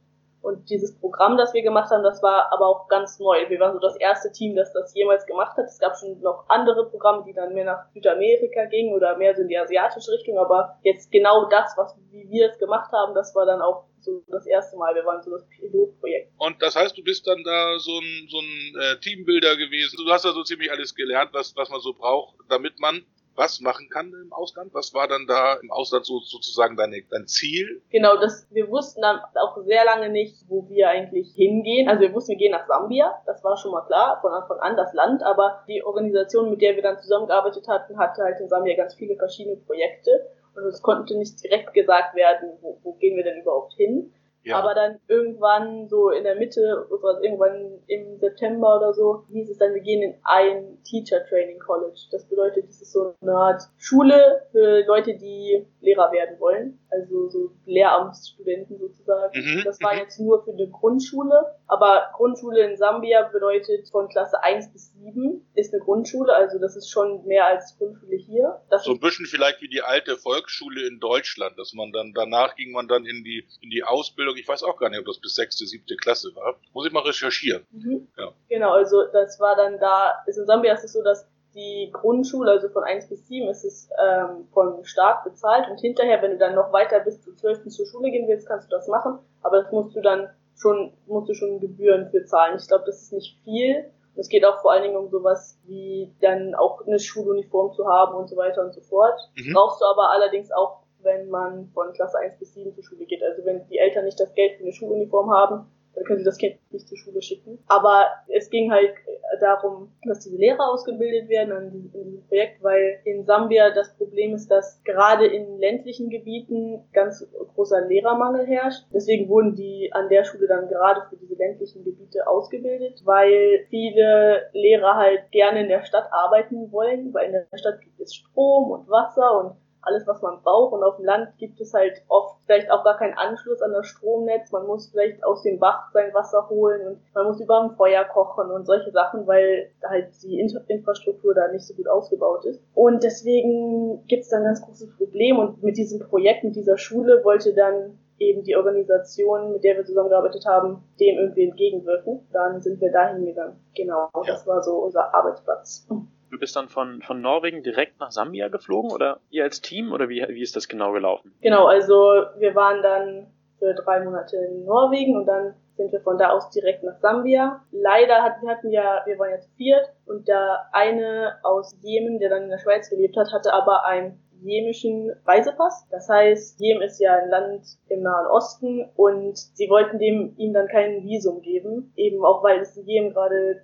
Und 0.46 0.70
dieses 0.70 0.96
Programm, 1.00 1.38
das 1.38 1.56
wir 1.56 1.64
gemacht 1.64 1.90
haben, 1.90 2.04
das 2.04 2.22
war 2.22 2.54
aber 2.54 2.68
auch 2.68 2.88
ganz 2.88 3.18
neu. 3.18 3.50
Wir 3.50 3.60
waren 3.60 3.74
so 3.74 3.80
das 3.80 3.96
erste 3.98 4.32
Team, 4.32 4.56
das 4.56 4.72
das 4.74 4.94
jemals 4.94 5.26
gemacht 5.26 5.58
hat. 5.58 5.66
Es 5.66 5.80
gab 5.80 5.98
schon 5.98 6.22
noch 6.22 6.46
andere 6.50 6.88
Programme, 6.88 7.24
die 7.26 7.34
dann 7.34 7.56
mehr 7.56 7.66
nach 7.66 7.92
Südamerika 7.96 8.66
gingen 8.66 8.94
oder 8.94 9.18
mehr 9.18 9.36
so 9.36 9.42
in 9.42 9.48
die 9.48 9.58
asiatische 9.58 10.12
Richtung. 10.12 10.38
Aber 10.38 10.78
jetzt 10.84 11.12
genau 11.12 11.50
das, 11.50 11.74
was 11.78 11.96
wie 12.12 12.30
wir 12.30 12.52
es 12.52 12.60
gemacht 12.60 12.92
haben, 12.92 13.16
das 13.16 13.34
war 13.34 13.48
dann 13.48 13.60
auch 13.60 13.86
so 14.02 14.24
das 14.28 14.46
erste 14.46 14.78
Mal. 14.78 14.94
Wir 14.94 15.04
waren 15.04 15.24
so 15.24 15.32
das 15.32 15.48
Pilotprojekt. 15.50 16.32
Und 16.38 16.62
das 16.62 16.76
heißt, 16.76 16.96
du 16.96 17.04
bist 17.04 17.26
dann 17.26 17.44
da 17.44 17.80
so 17.80 17.98
ein, 17.98 18.28
so 18.30 18.38
ein 18.38 18.76
äh, 18.82 19.00
Teambuilder 19.00 19.58
gewesen. 19.58 19.98
Du 19.98 20.12
hast 20.12 20.26
da 20.26 20.32
so 20.32 20.44
ziemlich 20.44 20.72
alles 20.72 20.94
gelernt, 20.94 21.32
was, 21.34 21.56
was 21.56 21.72
man 21.72 21.80
so 21.80 21.92
braucht, 21.94 22.36
damit 22.50 22.80
man 22.80 23.04
was 23.36 23.60
machen 23.62 23.90
kann 23.90 24.14
im 24.14 24.32
Ausland. 24.32 24.74
Was 24.74 24.94
war 24.94 25.08
dann 25.08 25.26
da 25.28 25.56
im 25.56 25.72
Ausland 25.72 26.06
so, 26.06 26.20
sozusagen 26.20 26.76
deine, 26.76 27.04
dein 27.10 27.28
Ziel? 27.28 27.82
Genau, 27.90 28.18
das, 28.18 28.48
wir 28.52 28.70
wussten 28.70 29.02
dann 29.02 29.20
auch 29.36 29.58
sehr 29.64 29.86
lange 29.86 30.10
nicht, 30.10 30.46
wo 30.48 30.68
wir 30.70 30.90
eigentlich 30.90 31.34
hingehen. 31.36 31.90
Also 31.90 32.02
wir 32.02 32.14
wussten, 32.14 32.32
wir 32.32 32.38
gehen 32.38 32.52
nach 32.52 32.68
Sambia, 32.68 33.22
das 33.26 33.44
war 33.44 33.58
schon 33.58 33.72
mal 33.72 33.86
klar, 33.86 34.20
von 34.22 34.32
Anfang 34.32 34.60
an 34.60 34.78
das 34.78 34.94
Land, 34.94 35.24
aber 35.24 35.64
die 35.68 35.84
Organisation, 35.84 36.50
mit 36.50 36.62
der 36.62 36.76
wir 36.76 36.84
dann 36.84 37.00
zusammengearbeitet 37.00 37.68
hatten, 37.68 37.98
hatte 37.98 38.24
halt 38.24 38.40
in 38.40 38.50
Sambia 38.50 38.76
ganz 38.76 38.96
viele 38.96 39.16
verschiedene 39.16 39.58
Projekte 39.58 40.12
und 40.56 40.66
es 40.66 40.82
konnte 40.82 41.18
nicht 41.18 41.44
direkt 41.44 41.74
gesagt 41.74 42.16
werden, 42.16 42.52
wo, 42.62 42.80
wo 42.84 42.94
gehen 42.94 43.18
wir 43.18 43.24
denn 43.24 43.42
überhaupt 43.42 43.74
hin. 43.74 44.14
Ja. 44.46 44.60
Aber 44.60 44.76
dann 44.76 45.00
irgendwann 45.08 45.88
so 45.90 46.12
in 46.12 46.24
der 46.24 46.36
Mitte, 46.36 46.86
oder 46.92 47.20
irgendwann 47.22 47.80
im 47.88 48.20
September 48.20 48.78
oder 48.78 48.94
so, 48.94 49.24
hieß 49.32 49.50
es 49.50 49.58
dann, 49.58 49.74
wir 49.74 49.82
gehen 49.82 50.04
in 50.04 50.16
ein 50.24 50.78
Teacher 50.84 51.26
Training 51.26 51.60
College. 51.60 52.00
Das 52.12 52.26
bedeutet, 52.30 52.68
das 52.68 52.80
ist 52.80 52.94
so 52.94 53.16
eine 53.22 53.34
Art 53.34 53.64
Schule 53.78 54.44
für 54.52 54.86
Leute, 54.86 55.18
die 55.18 55.66
Lehrer 55.82 56.12
werden 56.12 56.40
wollen. 56.40 56.80
Also 56.96 57.30
so 57.30 57.52
Lehramtsstudenten 57.66 58.80
sozusagen. 58.80 59.38
Mhm, 59.38 59.62
Das 59.66 59.82
war 59.82 59.94
mhm. 59.94 60.00
jetzt 60.00 60.20
nur 60.20 60.44
für 60.44 60.52
eine 60.52 60.70
Grundschule. 60.70 61.56
Aber 61.68 62.10
Grundschule 62.14 62.62
in 62.62 62.78
Sambia 62.78 63.24
bedeutet 63.24 63.90
von 63.90 64.08
Klasse 64.08 64.42
1 64.42 64.72
bis 64.72 64.94
7 64.94 65.46
ist 65.56 65.74
eine 65.74 65.84
Grundschule. 65.84 66.34
Also 66.34 66.60
das 66.60 66.76
ist 66.76 66.90
schon 66.90 67.26
mehr 67.26 67.46
als 67.46 67.78
Grundschule 67.78 68.16
hier. 68.16 68.62
Das 68.70 68.86
so 68.86 68.92
ein 68.92 69.00
bisschen 69.00 69.26
vielleicht 69.26 69.62
wie 69.62 69.68
die 69.68 69.82
alte 69.82 70.16
Volksschule 70.16 70.88
in 70.88 71.00
Deutschland, 71.00 71.58
dass 71.60 71.74
man 71.74 71.92
dann, 71.92 72.14
danach 72.14 72.56
ging 72.56 72.72
man 72.72 72.88
dann 72.88 73.06
in 73.06 73.24
die, 73.24 73.46
in 73.62 73.70
die 73.70 73.84
Ausbildung. 73.84 74.36
Ich 74.38 74.48
weiß 74.48 74.64
auch 74.64 74.78
gar 74.78 74.90
nicht, 74.90 75.00
ob 75.00 75.06
das 75.06 75.20
bis 75.20 75.36
sechste, 75.36 75.66
siebte 75.66 75.96
Klasse 75.96 76.36
war. 76.36 76.56
Muss 76.74 76.86
ich 76.86 76.94
mal 76.94 77.04
recherchieren. 77.04 77.66
Mhm. 77.72 78.08
Ja. 78.18 78.32
Genau, 78.50 78.72
also 78.72 79.04
das 79.12 79.40
war 79.40 79.56
dann 79.56 79.80
da, 79.80 80.24
ist 80.28 80.38
in 80.38 80.46
Sambia 80.46 80.74
ist 80.74 80.84
es 80.84 80.94
so, 80.94 81.04
dass 81.04 81.28
die 81.56 81.90
Grundschule, 81.92 82.52
also 82.52 82.70
von 82.70 82.84
1 82.84 83.10
bis 83.10 83.28
7, 83.28 83.48
ist 83.50 83.64
es 83.64 83.90
ähm, 84.06 84.48
vom 84.54 84.84
Staat 84.84 85.24
bezahlt 85.24 85.70
und 85.70 85.80
hinterher, 85.80 86.22
wenn 86.22 86.32
du 86.32 86.38
dann 86.38 86.56
noch 86.56 86.72
weiter 86.74 87.00
bis 87.00 87.22
zur 87.22 87.36
12. 87.36 87.70
zur 87.70 87.86
Schule 87.86 88.12
gehen 88.12 88.28
willst, 88.28 88.48
kannst 88.48 88.72
du 88.72 88.76
das 88.76 88.88
machen, 88.88 89.20
aber 89.42 89.64
das 89.64 89.72
musst 89.72 89.96
du 89.96 90.02
dann 90.02 90.30
schon, 90.56 90.94
musst 91.08 91.30
du 91.30 91.34
schon 91.34 91.60
Gebühren 91.60 92.10
für 92.10 92.26
zahlen. 92.26 92.58
Ich 92.60 92.68
glaube, 92.68 92.84
das 92.86 93.02
ist 93.02 93.14
nicht 93.14 93.40
viel 93.44 93.92
Es 94.16 94.30
geht 94.30 94.46
auch 94.46 94.62
vor 94.62 94.72
allen 94.72 94.84
Dingen 94.84 94.98
um 94.98 95.10
sowas 95.10 95.60
wie 95.66 96.14
dann 96.22 96.56
auch 96.56 96.86
eine 96.86 97.00
Schuluniform 97.00 97.74
zu 97.74 97.86
haben 97.88 98.16
und 98.16 98.30
so 98.30 98.38
weiter 98.38 98.64
und 98.64 98.74
so 98.74 98.82
fort. 98.82 99.20
Mhm. 99.36 99.54
Brauchst 99.54 99.82
du 99.82 99.86
aber 99.86 100.12
allerdings 100.12 100.52
auch, 100.52 100.84
wenn 101.02 101.30
man 101.30 101.70
von 101.74 101.94
Klasse 101.94 102.18
1 102.18 102.40
bis 102.40 102.54
7 102.54 102.74
zur 102.74 102.84
Schule 102.84 103.06
geht. 103.06 103.22
Also 103.24 103.46
wenn 103.46 103.68
die 103.68 103.78
Eltern 103.78 104.06
nicht 104.06 104.20
das 104.20 104.34
Geld 104.34 104.58
für 104.58 104.64
eine 104.64 104.72
Schuluniform 104.72 105.32
haben, 105.32 105.70
dann 105.94 106.04
können 106.04 106.20
sie 106.20 106.26
das 106.26 106.38
Kind 106.38 106.60
nicht 106.72 106.88
zur 106.88 106.98
Schule 106.98 107.22
schicken. 107.22 107.60
Aber 107.68 108.06
es 108.28 108.50
ging 108.50 108.72
halt 108.72 108.94
darum, 109.40 109.92
dass 110.04 110.20
diese 110.20 110.38
Lehrer 110.38 110.72
ausgebildet 110.72 111.30
werden 111.30 111.52
in 111.52 111.92
diesem 111.92 112.28
Projekt, 112.28 112.64
weil 112.64 113.00
in 113.04 113.26
Sambia 113.26 113.72
das 113.72 113.96
Problem 113.98 114.34
ist, 114.34 114.50
dass 114.50 114.84
gerade 114.84 115.26
in 115.26 115.60
ländlichen 115.60 116.10
Gebieten 116.10 116.84
ganz 116.94 117.28
großer 117.56 117.88
Lehrermangel 117.88 118.46
herrscht. 118.46 118.86
Deswegen 118.94 119.30
wurden 119.30 119.56
die 119.56 119.90
an 119.94 120.10
der 120.10 120.24
Schule 120.24 120.48
dann 120.48 120.68
gerade 120.68 121.02
für 121.10 121.18
diese 121.18 121.36
ländlichen 121.36 121.84
Gebiete 121.84 122.28
ausgebildet, 122.28 123.02
weil 123.06 123.66
viele 123.70 124.50
Lehrer 124.54 124.96
halt 124.96 125.32
gerne 125.32 125.62
in 125.62 125.70
der 125.70 125.84
Stadt 125.86 126.08
arbeiten 126.12 126.72
wollen, 126.72 127.14
weil 127.14 127.28
in 127.28 127.32
der 127.34 127.58
Stadt 127.58 127.82
gibt 127.82 128.00
es 128.00 128.16
Strom 128.16 128.72
und 128.72 128.90
Wasser 128.90 129.40
und 129.40 129.65
alles, 129.86 130.08
was 130.08 130.22
man 130.22 130.42
braucht. 130.42 130.74
Und 130.74 130.84
auf 130.84 130.98
dem 130.98 131.06
Land 131.06 131.38
gibt 131.38 131.60
es 131.62 131.74
halt 131.74 132.04
oft 132.08 132.38
vielleicht 132.46 132.72
auch 132.72 132.84
gar 132.84 132.98
keinen 132.98 133.14
Anschluss 133.14 133.62
an 133.62 133.74
das 133.74 133.88
Stromnetz. 133.88 134.52
Man 134.52 134.68
muss 134.68 134.90
vielleicht 134.90 135.24
aus 135.24 135.44
dem 135.44 135.60
Bach 135.60 135.92
sein 135.94 136.14
Wasser 136.14 136.50
holen 136.50 136.88
und 136.88 137.00
man 137.14 137.26
muss 137.26 137.40
über 137.40 137.62
ein 137.62 137.76
Feuer 137.76 138.04
kochen 138.06 138.52
und 138.52 138.66
solche 138.66 138.92
Sachen, 138.92 139.28
weil 139.28 139.72
halt 139.84 140.10
die 140.24 140.40
Infrastruktur 140.40 141.34
da 141.34 141.48
nicht 141.50 141.66
so 141.66 141.74
gut 141.74 141.88
ausgebaut 141.88 142.46
ist. 142.46 142.62
Und 142.74 143.04
deswegen 143.04 144.06
gibt 144.08 144.24
es 144.24 144.30
dann 144.30 144.42
ein 144.42 144.46
ganz 144.46 144.62
großes 144.62 144.96
Problem. 144.98 145.40
Und 145.40 145.64
mit 145.64 145.78
diesem 145.78 146.00
Projekt, 146.00 146.44
mit 146.44 146.56
dieser 146.56 146.78
Schule 146.78 147.24
wollte 147.24 147.54
dann 147.54 148.00
eben 148.18 148.44
die 148.44 148.56
Organisation, 148.56 149.52
mit 149.52 149.64
der 149.64 149.76
wir 149.76 149.86
zusammengearbeitet 149.86 150.46
haben, 150.46 150.84
dem 151.00 151.18
irgendwie 151.18 151.50
entgegenwirken. 151.50 152.28
Dann 152.32 152.62
sind 152.62 152.80
wir 152.82 152.92
dahin 152.92 153.26
gegangen. 153.26 153.60
Genau, 153.76 154.10
ja. 154.16 154.22
das 154.26 154.48
war 154.48 154.64
so 154.64 154.78
unser 154.78 155.14
Arbeitsplatz. 155.14 155.88
Du 156.32 156.40
bist 156.40 156.56
dann 156.56 156.70
von, 156.70 157.02
von 157.02 157.22
Norwegen 157.22 157.64
direkt 157.64 158.00
nach 158.00 158.12
Sambia 158.12 158.48
geflogen 158.48 158.92
oder 158.92 159.20
ihr 159.30 159.44
als 159.44 159.62
Team 159.62 159.92
oder 159.92 160.10
wie, 160.10 160.26
wie 160.28 160.42
ist 160.42 160.56
das 160.56 160.68
genau 160.68 160.92
gelaufen? 160.92 161.34
Genau, 161.42 161.66
also 161.66 161.96
wir 162.38 162.56
waren 162.56 162.82
dann 162.82 163.28
für 163.60 163.74
drei 163.74 164.04
Monate 164.04 164.38
in 164.38 164.66
Norwegen 164.66 165.16
und 165.16 165.26
dann 165.26 165.56
sind 165.78 165.92
wir 165.92 166.02
von 166.02 166.18
da 166.18 166.30
aus 166.30 166.50
direkt 166.50 166.84
nach 166.84 166.98
Sambia. 167.00 167.62
Leider 167.72 168.22
hatten 168.24 168.46
wir 168.46 168.52
hatten 168.54 168.72
ja, 168.72 169.02
wir 169.06 169.20
waren 169.20 169.32
jetzt 169.32 169.50
viert 169.58 169.86
und 170.06 170.28
der 170.28 170.68
eine 170.72 171.38
aus 171.44 171.76
Jemen, 171.82 172.20
der 172.20 172.30
dann 172.30 172.44
in 172.44 172.50
der 172.50 172.60
Schweiz 172.60 172.90
gelebt 172.90 173.18
hat, 173.18 173.34
hatte 173.34 173.54
aber 173.54 173.86
ein 173.86 174.20
jemischen 174.48 175.12
Reisepass. 175.26 175.88
Das 175.92 176.10
heißt, 176.10 176.60
Jemen 176.60 176.82
ist 176.82 177.00
ja 177.00 177.16
ein 177.16 177.30
Land 177.30 177.64
im 177.90 178.02
Nahen 178.02 178.28
Osten 178.28 178.90
und 178.96 179.38
sie 179.38 179.70
wollten 179.70 180.00
dem 180.00 180.34
ihm 180.38 180.54
dann 180.54 180.68
kein 180.68 181.04
Visum 181.04 181.42
geben, 181.42 181.92
eben 181.96 182.24
auch 182.24 182.44
weil 182.44 182.60
es 182.60 182.78
in 182.78 182.86
Jemen 182.86 183.14
gerade 183.14 183.62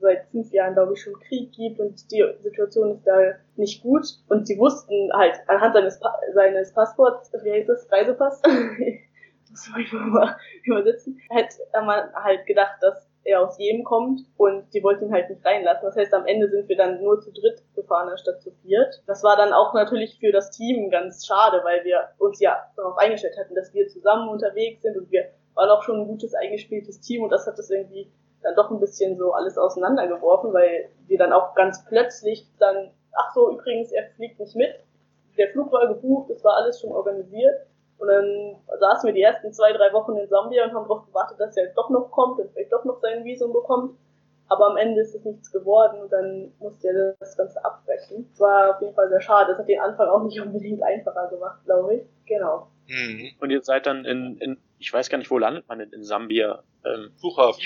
seit 0.00 0.26
fünf 0.30 0.52
Jahren, 0.52 0.74
glaube 0.74 0.94
ich, 0.94 1.02
schon 1.02 1.18
Krieg 1.20 1.52
gibt 1.52 1.80
und 1.80 2.10
die 2.10 2.24
Situation 2.42 2.92
ist 2.92 3.06
da 3.06 3.34
nicht 3.56 3.82
gut. 3.82 4.06
Und 4.28 4.46
sie 4.46 4.58
wussten 4.58 5.10
halt 5.12 5.40
anhand 5.46 5.74
seines, 5.74 6.00
pa 6.00 6.14
seines 6.34 6.72
Passports, 6.72 7.32
wie 7.42 7.52
heißt 7.52 7.68
das, 7.68 7.90
Reisepass, 7.90 8.42
das 9.50 9.64
soll 9.64 9.80
ich 9.80 9.92
mal 9.92 10.36
übersetzen, 10.64 11.20
hätte 11.30 11.56
man 11.84 12.12
halt 12.14 12.46
gedacht, 12.46 12.76
dass 12.80 13.05
er 13.26 13.42
aus 13.42 13.58
Jemen 13.58 13.84
kommt 13.84 14.20
und 14.36 14.72
die 14.72 14.82
wollten 14.82 15.06
ihn 15.06 15.12
halt 15.12 15.28
nicht 15.28 15.44
reinlassen. 15.44 15.84
Das 15.84 15.96
heißt, 15.96 16.14
am 16.14 16.26
Ende 16.26 16.48
sind 16.48 16.68
wir 16.68 16.76
dann 16.76 17.02
nur 17.02 17.20
zu 17.20 17.32
dritt 17.32 17.62
gefahren 17.74 18.08
anstatt 18.08 18.40
zu 18.40 18.52
viert. 18.62 19.02
Das 19.06 19.22
war 19.22 19.36
dann 19.36 19.52
auch 19.52 19.74
natürlich 19.74 20.18
für 20.18 20.32
das 20.32 20.50
Team 20.50 20.90
ganz 20.90 21.26
schade, 21.26 21.60
weil 21.64 21.84
wir 21.84 22.08
uns 22.18 22.40
ja 22.40 22.56
darauf 22.76 22.96
eingestellt 22.96 23.36
hatten, 23.38 23.54
dass 23.54 23.74
wir 23.74 23.88
zusammen 23.88 24.28
unterwegs 24.28 24.82
sind 24.82 24.96
und 24.96 25.10
wir 25.10 25.26
waren 25.54 25.70
auch 25.70 25.82
schon 25.82 26.00
ein 26.00 26.06
gutes 26.06 26.34
eingespieltes 26.34 27.00
Team 27.00 27.22
und 27.22 27.30
das 27.30 27.46
hat 27.46 27.58
das 27.58 27.70
irgendwie 27.70 28.10
dann 28.42 28.54
doch 28.54 28.70
ein 28.70 28.78
bisschen 28.78 29.16
so 29.16 29.32
alles 29.32 29.58
auseinandergeworfen, 29.58 30.52
weil 30.52 30.88
wir 31.06 31.18
dann 31.18 31.32
auch 31.32 31.54
ganz 31.54 31.84
plötzlich 31.84 32.46
dann, 32.58 32.90
ach 33.12 33.34
so, 33.34 33.50
übrigens, 33.50 33.90
er 33.90 34.08
fliegt 34.14 34.38
nicht 34.38 34.54
mit. 34.54 34.74
Der 35.36 35.48
Flug 35.48 35.72
war 35.72 35.88
gebucht, 35.88 36.30
das 36.30 36.44
war 36.44 36.56
alles 36.56 36.80
schon 36.80 36.92
organisiert. 36.92 37.66
Und 37.98 38.08
dann 38.08 38.56
saßen 38.78 39.06
wir 39.06 39.14
die 39.14 39.22
ersten 39.22 39.52
zwei, 39.52 39.72
drei 39.72 39.92
Wochen 39.92 40.16
in 40.16 40.28
Sambia 40.28 40.64
und 40.64 40.74
haben 40.74 40.86
darauf 40.88 41.06
gewartet, 41.06 41.40
dass 41.40 41.56
er 41.56 41.64
jetzt 41.64 41.76
doch 41.76 41.90
noch 41.90 42.10
kommt 42.10 42.38
und 42.38 42.50
vielleicht 42.52 42.72
doch 42.72 42.84
noch 42.84 43.00
sein 43.00 43.24
Visum 43.24 43.52
bekommt. 43.52 43.96
Aber 44.48 44.66
am 44.66 44.76
Ende 44.76 45.00
ist 45.00 45.14
es 45.14 45.24
nichts 45.24 45.50
geworden 45.50 46.00
und 46.02 46.12
dann 46.12 46.52
musste 46.60 46.88
er 46.88 47.16
das 47.18 47.36
Ganze 47.36 47.64
abbrechen. 47.64 48.28
Das 48.30 48.40
war 48.40 48.76
auf 48.76 48.80
jeden 48.80 48.94
Fall 48.94 49.08
sehr 49.08 49.20
schade. 49.20 49.50
Das 49.50 49.58
hat 49.58 49.68
den 49.68 49.80
Anfang 49.80 50.08
auch 50.08 50.22
nicht 50.22 50.40
unbedingt 50.42 50.82
einfacher 50.82 51.28
gemacht, 51.28 51.64
glaube 51.64 51.96
ich. 51.96 52.02
Genau. 52.26 52.68
Mhm. 52.86 53.30
Und 53.40 53.50
ihr 53.50 53.62
seid 53.62 53.86
dann 53.86 54.04
in, 54.04 54.38
in, 54.38 54.58
ich 54.78 54.92
weiß 54.92 55.08
gar 55.08 55.18
nicht, 55.18 55.30
wo 55.30 55.38
landet 55.38 55.66
man 55.68 55.78
denn 55.78 55.90
in 55.90 56.04
Sambia? 56.04 56.62
Ähm, 56.84 57.10
Flughafen. 57.18 57.64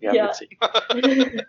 Ja, 0.00 0.12
ja. 0.12 0.28
witzig. 0.28 0.58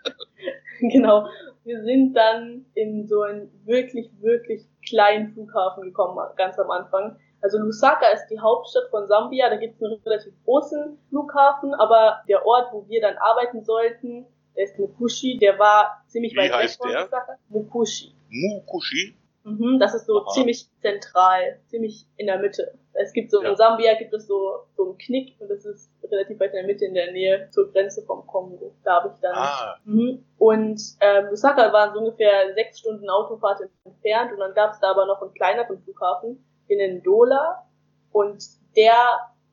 genau. 0.80 1.28
Wir 1.64 1.82
sind 1.82 2.14
dann 2.14 2.64
in 2.74 3.06
so 3.06 3.22
einen 3.22 3.50
wirklich, 3.64 4.10
wirklich 4.20 4.64
kleinen 4.86 5.32
Flughafen 5.32 5.84
gekommen, 5.84 6.18
ganz 6.36 6.58
am 6.58 6.70
Anfang. 6.70 7.16
Also 7.42 7.58
Lusaka 7.58 8.06
ist 8.14 8.28
die 8.28 8.38
Hauptstadt 8.40 8.88
von 8.90 9.06
Sambia, 9.08 9.50
da 9.50 9.56
gibt 9.56 9.74
es 9.76 9.82
einen 9.82 10.00
relativ 10.06 10.32
großen 10.44 10.96
Flughafen, 11.08 11.74
aber 11.74 12.22
der 12.28 12.46
Ort, 12.46 12.72
wo 12.72 12.88
wir 12.88 13.00
dann 13.00 13.16
arbeiten 13.18 13.64
sollten, 13.64 14.26
der 14.56 14.64
ist 14.64 14.78
Mukushi, 14.78 15.38
der 15.38 15.58
war 15.58 16.02
ziemlich 16.06 16.34
Wie 16.34 16.38
weit 16.38 16.52
heißt 16.52 16.78
weg 16.78 16.82
von 16.82 16.90
der? 16.92 17.02
Lusaka. 17.04 17.32
Mukushi. 17.48 18.14
Mukushi? 18.30 19.16
Mhm, 19.44 19.80
das 19.80 19.92
ist 19.94 20.06
so 20.06 20.20
Aha. 20.20 20.30
ziemlich 20.30 20.68
zentral, 20.80 21.58
ziemlich 21.66 22.06
in 22.16 22.26
der 22.28 22.38
Mitte. 22.38 22.74
Es 22.92 23.12
gibt 23.12 23.30
so, 23.32 23.42
Ja. 23.42 23.50
in 23.50 23.56
Sambia 23.56 23.94
gibt 23.96 24.12
es 24.14 24.26
so, 24.28 24.60
so 24.76 24.84
einen 24.84 24.98
Knick 24.98 25.34
und 25.40 25.48
das 25.50 25.64
ist 25.64 25.90
relativ 26.08 26.38
weit 26.38 26.50
in 26.50 26.58
der 26.58 26.66
Mitte 26.66 26.84
in 26.84 26.94
der 26.94 27.10
Nähe 27.10 27.48
zur 27.50 27.72
Grenze 27.72 28.02
vom 28.02 28.24
Kongo. 28.26 28.72
Da 28.84 28.96
habe 29.02 29.08
ich 29.12 29.20
dann 29.20 29.34
Ah, 29.34 29.76
Mhm. 29.84 30.24
Und 30.38 30.80
ähm, 31.00 31.26
Lusaka 31.30 31.72
waren 31.72 31.92
so 31.92 31.98
ungefähr 32.00 32.54
sechs 32.54 32.78
Stunden 32.78 33.08
Autofahrt 33.10 33.62
entfernt 33.84 34.32
und 34.32 34.38
dann 34.38 34.54
gab 34.54 34.72
es 34.74 34.78
da 34.80 34.90
aber 34.92 35.06
noch 35.06 35.20
einen 35.22 35.34
kleineren 35.34 35.82
Flughafen 35.82 36.44
in 36.80 36.98
Ndola 36.98 37.64
und 38.12 38.42
der 38.76 38.94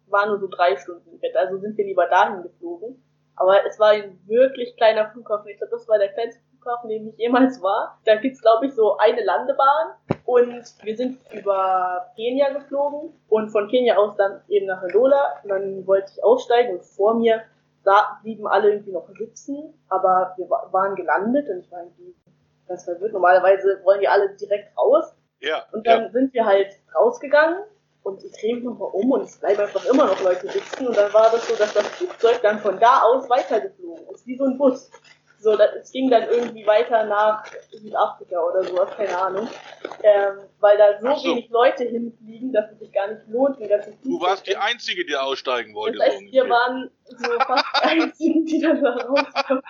war 0.08 0.25
nur 0.27 0.39
so 0.39 0.47
drei 0.47 0.75
Stunden 0.77 1.10
im 1.12 1.19
Bett. 1.19 1.36
Also 1.36 1.58
sind 1.58 1.77
wir 1.77 1.86
lieber 1.86 2.08
dahin 2.08 2.41
geflogen. 2.43 3.03
Aber 3.36 3.65
es 3.65 3.79
war 3.79 3.89
ein 3.91 4.19
wirklich 4.25 4.75
kleiner 4.75 5.10
Flughafen. 5.12 5.47
Ich 5.49 5.58
glaube, 5.58 5.71
das 5.71 5.88
war 5.88 5.97
der 5.97 6.10
kleinste 6.12 6.41
Flughafen, 6.49 6.89
dem 6.89 7.08
ich 7.08 7.17
jemals 7.17 7.62
war. 7.62 7.99
Da 8.05 8.15
gibt's 8.15 8.41
glaube 8.41 8.65
ich, 8.65 8.73
so 8.73 8.97
eine 8.97 9.23
Landebahn 9.23 9.91
und 10.25 10.63
wir 10.84 10.97
sind 10.97 11.19
über 11.32 12.12
Kenia 12.15 12.49
geflogen 12.51 13.13
und 13.29 13.49
von 13.49 13.67
Kenia 13.69 13.95
aus 13.97 14.15
dann 14.17 14.41
eben 14.49 14.65
nach 14.65 14.84
Ndola. 14.84 15.39
Und 15.43 15.49
dann 15.49 15.88
wollte 15.88 16.12
ich 16.15 16.23
aussteigen 16.23 16.73
und 16.73 16.84
vor 16.86 17.13
mir 17.15 17.41
da 17.86 18.19
blieben 18.23 18.45
alle 18.45 18.71
irgendwie 18.71 18.91
noch 18.91 19.08
sitzen, 19.17 19.73
aber 19.88 20.34
wir 20.36 20.49
wa- 20.49 20.67
waren 20.71 20.95
gelandet 20.95 21.47
und 21.49 21.60
ich 21.60 21.71
war 21.71 21.79
irgendwie 21.79 22.13
ganz 22.67 22.84
verwirrt. 22.84 23.13
Normalerweise 23.13 23.79
wollen 23.86 24.01
die 24.01 24.08
alle 24.10 24.36
direkt 24.36 24.77
raus. 24.77 25.15
Ja. 25.39 25.65
Und 25.71 25.86
ja. 25.86 25.97
dann 25.97 26.12
sind 26.12 26.34
wir 26.34 26.45
halt 26.45 26.73
rausgegangen 26.95 27.63
und 28.04 28.23
ich 28.23 28.32
drehe 28.32 28.56
mich 28.56 28.63
nochmal 28.63 28.89
um 28.93 29.12
und 29.12 29.21
es 29.21 29.38
bleiben 29.38 29.62
einfach 29.62 29.86
immer 29.86 30.06
noch 30.06 30.21
Leute 30.23 30.49
sitzen. 30.49 30.88
Und 30.88 30.97
dann 30.97 31.13
war 31.13 31.32
das 31.32 31.47
so, 31.47 31.56
dass 31.56 31.73
das 31.73 31.88
Flugzeug 31.88 32.41
dann 32.41 32.60
von 32.60 32.80
da 32.80 33.02
aus 33.02 33.30
weitergeflogen 33.30 34.08
ist, 34.13 34.25
wie 34.25 34.38
so 34.38 34.45
ein 34.45 34.58
Bus. 34.58 34.89
So, 35.41 35.56
das, 35.56 35.73
es 35.82 35.91
ging 35.91 36.10
dann 36.10 36.23
irgendwie 36.23 36.67
weiter 36.67 37.06
nach 37.06 37.45
Südafrika 37.71 38.41
oder 38.41 38.63
sowas, 38.63 38.89
keine 38.97 39.17
Ahnung. 39.17 39.49
Ähm, 40.04 40.39
weil 40.60 40.78
da 40.78 40.99
so, 40.99 41.15
so. 41.15 41.30
wenig 41.30 41.49
Leute 41.49 41.86
hinfliegen, 41.86 42.52
dass 42.52 42.71
es 42.71 42.80
sich 42.80 42.91
gar 42.91 43.08
nicht 43.08 43.21
lohnt, 43.30 43.58
den 43.58 43.69
ganzen 43.69 43.91
Du 44.02 44.10
Flugzeug 44.10 44.30
warst 44.30 44.47
die 44.47 44.58
Einzige, 44.58 45.06
die 45.06 45.15
aussteigen 45.15 45.73
wollte. 45.73 45.97
das 45.97 46.08
heißt, 46.08 46.19
so 46.19 46.32
wir 46.32 46.49
waren 46.49 46.91
so 47.06 47.39
fast 47.39 47.65
die 47.75 47.88
einzigen, 47.88 48.45
die 48.45 48.60
dann 48.60 48.84
da 48.84 48.91
rauskommen. 48.97 49.63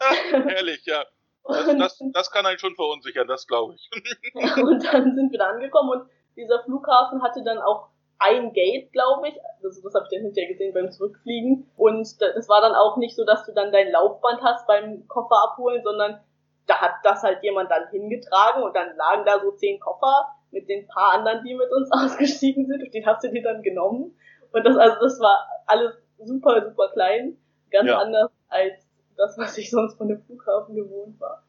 Herrlich, 0.48 0.84
ja. 0.86 1.04
Das, 1.44 1.66
das, 1.76 2.02
das 2.12 2.30
kann 2.30 2.46
einen 2.46 2.58
schon 2.58 2.74
verunsichern, 2.76 3.26
das 3.26 3.46
glaube 3.46 3.74
ich. 3.74 3.90
und 4.62 4.84
dann 4.92 5.14
sind 5.14 5.32
wir 5.32 5.38
da 5.38 5.50
angekommen 5.50 5.90
und 5.90 6.08
dieser 6.36 6.62
Flughafen 6.64 7.22
hatte 7.22 7.42
dann 7.44 7.58
auch 7.58 7.88
ein 8.18 8.52
Gate, 8.52 8.92
glaube 8.92 9.28
ich. 9.28 9.34
Also 9.62 9.82
das 9.82 9.94
habe 9.94 10.06
ich 10.08 10.16
dann 10.16 10.24
hinterher 10.26 10.48
gesehen 10.52 10.72
beim 10.72 10.90
Zurückfliegen. 10.92 11.68
Und 11.76 12.22
da- 12.22 12.32
das 12.32 12.48
war 12.48 12.60
dann 12.60 12.74
auch 12.74 12.96
nicht 12.96 13.16
so, 13.16 13.24
dass 13.24 13.44
du 13.44 13.52
dann 13.52 13.72
dein 13.72 13.90
Laufband 13.90 14.40
hast 14.42 14.66
beim 14.68 15.06
Koffer 15.08 15.42
abholen, 15.50 15.82
sondern 15.82 16.20
da 16.68 16.76
hat 16.80 16.92
das 17.02 17.22
halt 17.24 17.42
jemand 17.42 17.70
dann 17.70 17.88
hingetragen 17.90 18.62
und 18.62 18.76
dann 18.76 18.96
lagen 18.96 19.24
da 19.26 19.40
so 19.40 19.50
zehn 19.52 19.80
Koffer 19.80 20.28
mit 20.52 20.68
den 20.68 20.86
paar 20.86 21.12
anderen, 21.14 21.42
die 21.44 21.54
mit 21.54 21.72
uns 21.72 21.90
ausgestiegen 21.92 22.66
sind 22.66 22.82
und 22.82 22.94
die 22.94 23.04
hast 23.04 23.24
du 23.24 23.30
dir 23.30 23.42
dann 23.42 23.62
genommen. 23.62 24.16
Und 24.52 24.64
das, 24.64 24.76
also 24.76 24.96
das 25.00 25.18
war 25.18 25.44
alles 25.66 25.92
super, 26.18 26.62
super 26.70 26.90
klein. 26.92 27.36
Ganz 27.72 27.88
Ja. 27.88 27.98
anders 27.98 28.30
als 28.48 28.81
das, 29.16 29.36
was 29.38 29.56
ich 29.58 29.70
sonst 29.70 29.96
von 29.96 30.08
dem 30.08 30.22
Flughafen 30.22 30.74
gewohnt 30.74 31.20
war. 31.20 31.42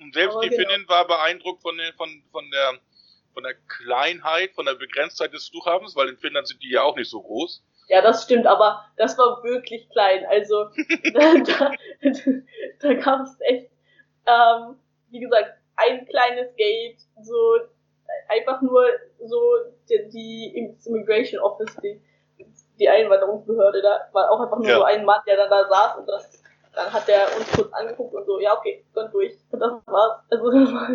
Und 0.00 0.12
selbst 0.14 0.34
Aber 0.34 0.42
die 0.42 0.50
genau. 0.50 0.68
Finnin 0.68 0.88
war 0.88 1.06
beeindruckt 1.06 1.62
von 1.62 1.76
der, 1.76 1.92
von, 1.94 2.22
von 2.30 2.50
der, 2.50 2.74
von 3.32 3.42
der 3.42 3.54
Kleinheit, 3.68 4.52
von 4.54 4.66
der 4.66 4.74
Begrenztheit 4.74 5.32
des 5.32 5.48
Flughafens, 5.48 5.96
weil 5.96 6.08
in 6.08 6.16
Finnland 6.18 6.48
sind 6.48 6.62
die 6.62 6.70
ja 6.70 6.82
auch 6.82 6.96
nicht 6.96 7.10
so 7.10 7.22
groß. 7.22 7.62
Ja, 7.88 8.00
das 8.00 8.24
stimmt, 8.24 8.46
aber 8.46 8.84
das 8.96 9.16
war 9.18 9.42
wirklich 9.44 9.88
klein. 9.90 10.24
Also 10.26 10.64
da, 11.14 11.34
da, 11.44 11.72
da 12.80 12.94
gab 12.94 13.20
es 13.20 13.36
echt, 13.40 13.70
ähm, 14.26 14.76
wie 15.10 15.20
gesagt, 15.20 15.54
ein 15.76 16.06
kleines 16.06 16.54
Gate, 16.56 16.98
so 17.22 17.58
einfach 18.28 18.62
nur 18.62 18.86
so 19.24 19.40
die, 19.88 20.08
die 20.10 20.76
Immigration 20.86 21.40
Office, 21.42 21.76
die, 21.82 22.00
die 22.78 22.88
Einwanderungsbehörde, 22.88 23.82
da 23.82 24.08
war 24.12 24.30
auch 24.30 24.40
einfach 24.40 24.58
nur 24.58 24.68
Ja. 24.68 24.76
so 24.76 24.82
ein 24.84 25.04
Mann, 25.04 25.20
der 25.26 25.36
dann 25.36 25.50
da 25.50 25.68
saß 25.68 25.98
und 25.98 26.06
das 26.06 26.42
dann 26.74 26.92
hat 26.92 27.08
er 27.08 27.36
uns 27.36 27.50
kurz 27.52 27.72
angeguckt 27.72 28.14
und 28.14 28.26
so, 28.26 28.40
ja, 28.40 28.56
okay, 28.56 28.84
dann 28.94 29.10
durch. 29.10 29.36
Und 29.50 29.60
das 29.60 29.72
war's. 29.86 30.24
Also 30.30 30.50
das 30.50 30.72
war 30.72 30.88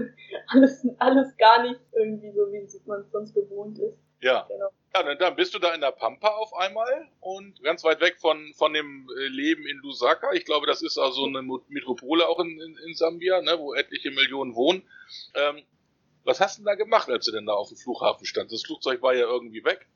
alles, 0.47 0.87
alles 0.99 1.37
gar 1.37 1.63
nicht 1.63 1.79
irgendwie 1.93 2.31
so, 2.31 2.51
wie 2.51 2.67
man 2.85 3.01
es 3.01 3.11
sonst 3.11 3.33
gewohnt 3.33 3.79
ist. 3.79 3.97
Ja. 4.21 4.45
Genau. 4.49 4.69
Ja, 4.93 5.15
dann, 5.15 5.35
bist 5.35 5.53
du 5.53 5.59
da 5.59 5.73
in 5.73 5.81
der 5.81 5.91
Pampa 5.91 6.29
auf 6.29 6.53
einmal 6.55 7.07
und 7.19 7.61
ganz 7.63 7.83
weit 7.83 8.01
weg 8.01 8.17
von, 8.19 8.53
von 8.55 8.73
dem 8.73 9.07
äh, 9.17 9.27
Leben 9.27 9.65
in 9.67 9.77
Lusaka. 9.77 10.33
Ich 10.33 10.45
glaube, 10.45 10.65
das 10.65 10.81
ist 10.81 10.97
also 10.97 11.25
eine 11.25 11.43
Metropole 11.67 12.27
auch 12.27 12.39
in, 12.39 12.59
in, 12.59 12.77
in 12.87 12.95
Sambia, 12.95 13.39
ne, 13.41 13.55
wo 13.59 13.75
etliche 13.75 14.09
Millionen 14.09 14.55
wohnen. 14.55 14.81
Ähm, 15.35 15.61
was 16.23 16.39
hast 16.39 16.57
du 16.57 16.61
denn 16.61 16.65
da 16.65 16.75
gemacht, 16.75 17.07
als 17.09 17.25
du 17.25 17.31
denn 17.31 17.45
da 17.45 17.53
auf 17.53 17.69
dem 17.69 17.77
Flughafen 17.77 18.25
stand? 18.25 18.51
Das 18.51 18.63
Flugzeug 18.63 19.01
war 19.03 19.13
ja 19.13 19.27
irgendwie 19.27 19.63
weg. 19.63 19.87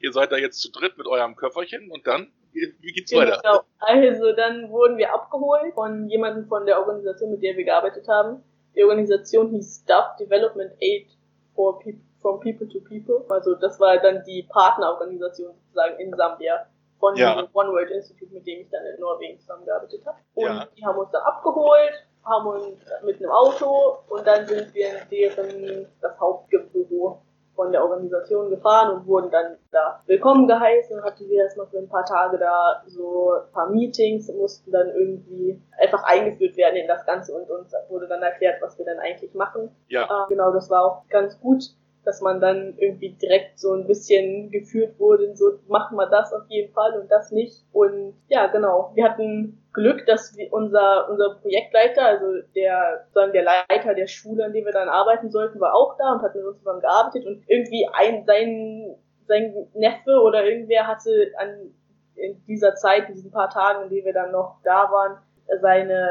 Ihr 0.00 0.12
seid 0.12 0.32
da 0.32 0.36
jetzt 0.36 0.60
zu 0.60 0.70
dritt 0.70 0.98
mit 0.98 1.06
eurem 1.06 1.34
Köfferchen 1.34 1.90
und 1.90 2.06
dann? 2.06 2.30
Wie 2.52 2.92
geht's 2.92 3.10
genau. 3.10 3.22
weiter? 3.22 3.64
Also 3.78 4.32
dann 4.32 4.70
wurden 4.70 4.96
wir 4.96 5.12
abgeholt 5.12 5.74
von 5.74 6.08
jemandem 6.08 6.46
von 6.46 6.66
der 6.66 6.78
Organisation, 6.78 7.30
mit 7.30 7.42
der 7.42 7.56
wir 7.56 7.64
gearbeitet 7.64 8.06
haben. 8.08 8.42
Die 8.74 8.84
Organisation 8.84 9.50
hieß 9.50 9.82
Staff 9.82 10.16
Development 10.16 10.72
Aid 10.80 11.06
for 11.54 11.78
People, 11.78 12.00
from 12.20 12.40
People 12.40 12.68
to 12.68 12.80
People. 12.80 13.24
Also 13.28 13.54
das 13.54 13.78
war 13.80 13.98
dann 13.98 14.22
die 14.24 14.44
Partnerorganisation 14.44 15.52
sozusagen 15.54 15.98
in 15.98 16.14
Sambia 16.14 16.66
von 16.98 17.16
ja. 17.16 17.34
dem 17.34 17.48
One 17.52 17.70
World 17.70 17.90
Institute, 17.90 18.32
mit 18.32 18.46
dem 18.46 18.60
ich 18.60 18.70
dann 18.70 18.84
in 18.86 19.00
Norwegen 19.00 19.38
zusammengearbeitet 19.40 20.06
habe. 20.06 20.18
Und 20.34 20.44
ja. 20.44 20.68
die 20.76 20.84
haben 20.84 20.98
uns 20.98 21.10
dann 21.10 21.22
abgeholt, 21.22 22.06
haben 22.24 22.46
uns 22.46 22.78
mit 23.04 23.16
einem 23.16 23.30
Auto 23.30 23.98
und 24.08 24.26
dann 24.26 24.46
sind 24.46 24.72
wir 24.72 24.88
in 24.88 25.08
deren 25.10 25.86
das 26.00 26.18
Hauptbüro 26.20 27.20
von 27.54 27.70
der 27.72 27.82
Organisation 27.82 28.50
gefahren 28.50 28.96
und 28.96 29.06
wurden 29.06 29.30
dann 29.30 29.56
da 29.70 30.02
willkommen 30.06 30.46
geheißen 30.46 30.98
und 30.98 31.04
hatten 31.04 31.28
wir 31.28 31.42
erstmal 31.42 31.66
für 31.66 31.78
ein 31.78 31.88
paar 31.88 32.04
Tage 32.04 32.38
da 32.38 32.82
so 32.86 33.32
ein 33.32 33.52
paar 33.52 33.70
Meetings, 33.70 34.32
mussten 34.32 34.70
dann 34.70 34.88
irgendwie 34.88 35.60
einfach 35.78 36.02
eingeführt 36.04 36.56
werden 36.56 36.76
in 36.76 36.88
das 36.88 37.04
Ganze 37.04 37.34
und 37.34 37.50
uns 37.50 37.74
wurde 37.88 38.08
dann 38.08 38.22
erklärt, 38.22 38.62
was 38.62 38.78
wir 38.78 38.86
dann 38.86 38.98
eigentlich 38.98 39.34
machen. 39.34 39.70
Ja. 39.88 40.04
Äh, 40.04 40.28
genau, 40.28 40.52
das 40.52 40.70
war 40.70 40.84
auch 40.84 41.08
ganz 41.08 41.38
gut 41.40 41.62
dass 42.04 42.20
man 42.20 42.40
dann 42.40 42.74
irgendwie 42.78 43.10
direkt 43.10 43.58
so 43.58 43.72
ein 43.72 43.86
bisschen 43.86 44.50
geführt 44.50 44.98
wurde, 44.98 45.34
so 45.36 45.58
machen 45.68 45.96
wir 45.96 46.06
das 46.06 46.32
auf 46.32 46.42
jeden 46.48 46.72
Fall 46.72 46.98
und 46.98 47.10
das 47.10 47.30
nicht. 47.30 47.64
Und 47.72 48.14
ja, 48.28 48.48
genau. 48.48 48.90
Wir 48.94 49.04
hatten 49.04 49.62
Glück, 49.72 50.04
dass 50.06 50.36
wir 50.36 50.52
unser, 50.52 51.08
unser 51.08 51.36
Projektleiter, 51.40 52.04
also 52.04 52.26
der, 52.54 53.06
sagen 53.12 53.32
der 53.32 53.44
Leiter 53.44 53.94
der 53.94 54.06
Schule, 54.06 54.44
an 54.44 54.52
dem 54.52 54.64
wir 54.64 54.72
dann 54.72 54.88
arbeiten 54.88 55.30
sollten, 55.30 55.60
war 55.60 55.74
auch 55.74 55.96
da 55.96 56.12
und 56.12 56.22
hat 56.22 56.34
mit 56.34 56.44
uns 56.44 56.58
zusammen 56.58 56.80
gearbeitet 56.80 57.24
und 57.24 57.44
irgendwie 57.46 57.88
ein, 57.92 58.24
sein, 58.26 58.96
sein 59.28 59.54
Neffe 59.74 60.20
oder 60.22 60.44
irgendwer 60.44 60.86
hatte 60.86 61.32
an, 61.38 61.72
in 62.16 62.44
dieser 62.46 62.74
Zeit, 62.74 63.08
in 63.08 63.14
diesen 63.14 63.30
paar 63.30 63.48
Tagen, 63.48 63.84
in 63.84 63.90
denen 63.90 64.06
wir 64.06 64.12
dann 64.12 64.32
noch 64.32 64.56
da 64.64 64.90
waren, 64.90 65.18
seine, 65.60 66.08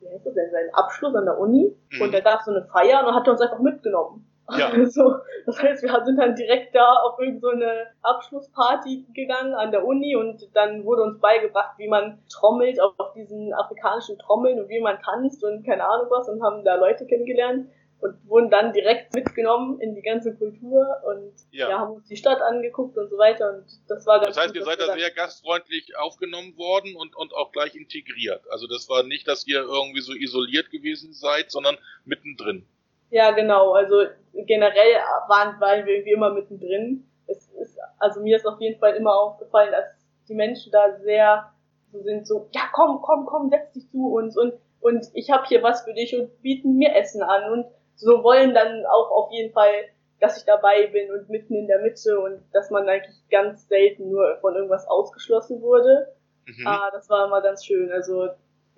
wie 0.00 0.08
heißt 0.08 0.26
das 0.26 0.34
denn, 0.34 0.50
seinen 0.50 0.74
Abschluss 0.74 1.14
an 1.14 1.24
der 1.24 1.38
Uni 1.38 1.76
mhm. 1.90 2.02
und 2.02 2.14
da 2.14 2.20
gab 2.20 2.42
so 2.42 2.50
eine 2.50 2.66
Feier 2.66 3.06
und 3.06 3.14
hat 3.14 3.28
uns 3.28 3.40
einfach 3.40 3.60
mitgenommen. 3.60 4.26
Ja. 4.58 4.68
Also, 4.68 5.16
das 5.44 5.60
heißt, 5.60 5.82
wir 5.82 6.04
sind 6.04 6.18
dann 6.18 6.36
direkt 6.36 6.74
da 6.74 6.92
auf 7.02 7.18
irgendeine 7.18 7.88
so 8.02 8.08
Abschlussparty 8.08 9.06
gegangen 9.12 9.54
an 9.54 9.72
der 9.72 9.84
Uni 9.84 10.14
und 10.14 10.48
dann 10.54 10.84
wurde 10.84 11.02
uns 11.02 11.20
beigebracht, 11.20 11.76
wie 11.78 11.88
man 11.88 12.22
trommelt 12.28 12.80
auf 12.80 13.12
diesen 13.14 13.52
afrikanischen 13.52 14.18
Trommeln 14.18 14.60
und 14.60 14.68
wie 14.68 14.80
man 14.80 15.00
tanzt 15.02 15.42
und 15.42 15.64
keine 15.66 15.84
Ahnung 15.84 16.06
was 16.10 16.28
und 16.28 16.42
haben 16.42 16.64
da 16.64 16.76
Leute 16.76 17.06
kennengelernt 17.06 17.68
und 17.98 18.14
wurden 18.28 18.50
dann 18.50 18.72
direkt 18.72 19.14
mitgenommen 19.14 19.80
in 19.80 19.94
die 19.94 20.02
ganze 20.02 20.34
Kultur 20.36 20.84
und 21.06 21.32
ja. 21.50 21.70
ja 21.70 21.78
haben 21.78 21.94
uns 21.94 22.06
die 22.06 22.16
Stadt 22.16 22.40
angeguckt 22.40 22.96
und 22.96 23.08
so 23.08 23.16
weiter 23.16 23.52
und 23.52 23.64
das 23.88 24.06
war 24.06 24.20
ganz 24.20 24.36
Das 24.36 24.44
heißt, 24.44 24.54
gut, 24.54 24.62
ihr 24.62 24.64
seid 24.64 24.80
da 24.80 24.94
sehr 24.94 25.10
gastfreundlich 25.10 25.96
aufgenommen 25.96 26.56
worden 26.56 26.94
und, 26.94 27.16
und 27.16 27.32
auch 27.34 27.52
gleich 27.52 27.74
integriert. 27.74 28.42
Also 28.50 28.66
das 28.66 28.88
war 28.88 29.02
nicht, 29.02 29.26
dass 29.26 29.46
ihr 29.46 29.62
irgendwie 29.62 30.02
so 30.02 30.12
isoliert 30.12 30.70
gewesen 30.70 31.12
seid, 31.12 31.50
sondern 31.50 31.78
mittendrin. 32.04 32.66
Ja, 33.10 33.30
genau. 33.30 33.72
Also 33.72 34.04
generell 34.32 34.94
waren, 35.28 35.60
waren 35.60 35.86
wir 35.86 35.94
irgendwie 35.94 36.12
immer 36.12 36.30
mittendrin. 36.30 37.06
Es 37.26 37.48
ist, 37.60 37.78
also 37.98 38.20
mir 38.20 38.36
ist 38.36 38.46
auf 38.46 38.60
jeden 38.60 38.78
Fall 38.78 38.94
immer 38.94 39.14
aufgefallen, 39.14 39.72
dass 39.72 39.84
die 40.28 40.34
Menschen 40.34 40.72
da 40.72 40.98
sehr 41.00 41.52
so 41.92 42.02
sind, 42.02 42.26
so, 42.26 42.48
ja 42.52 42.62
komm, 42.72 43.00
komm, 43.02 43.26
komm, 43.26 43.48
setz 43.48 43.72
dich 43.72 43.88
zu 43.90 44.12
uns 44.12 44.36
und, 44.36 44.54
und 44.80 45.06
ich 45.14 45.30
habe 45.30 45.46
hier 45.46 45.62
was 45.62 45.82
für 45.82 45.94
dich 45.94 46.18
und 46.18 46.42
bieten 46.42 46.76
mir 46.76 46.94
Essen 46.94 47.22
an 47.22 47.50
und 47.50 47.66
so 47.94 48.22
wollen 48.22 48.54
dann 48.54 48.84
auch 48.86 49.10
auf 49.10 49.32
jeden 49.32 49.52
Fall, 49.52 49.72
dass 50.20 50.36
ich 50.36 50.44
dabei 50.44 50.88
bin 50.88 51.10
und 51.10 51.28
mitten 51.28 51.54
in 51.54 51.66
der 51.66 51.80
Mitte 51.80 52.18
und 52.20 52.42
dass 52.52 52.70
man 52.70 52.88
eigentlich 52.88 53.16
ganz 53.30 53.68
selten 53.68 54.10
nur 54.10 54.36
von 54.40 54.54
irgendwas 54.54 54.86
ausgeschlossen 54.86 55.62
wurde. 55.62 56.14
Mhm. 56.46 56.66
Ah, 56.66 56.90
das 56.92 57.08
war 57.08 57.26
immer 57.26 57.40
ganz 57.40 57.64
schön. 57.64 57.90
Also 57.92 58.28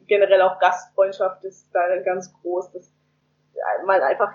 generell 0.07 0.43
auch 0.43 0.59
Gastfreundschaft 0.59 1.45
ist 1.45 1.69
da 1.73 1.97
ganz 1.99 2.33
groß. 2.41 2.73
Das 2.73 2.93
mal 3.87 4.03
einfach 4.03 4.33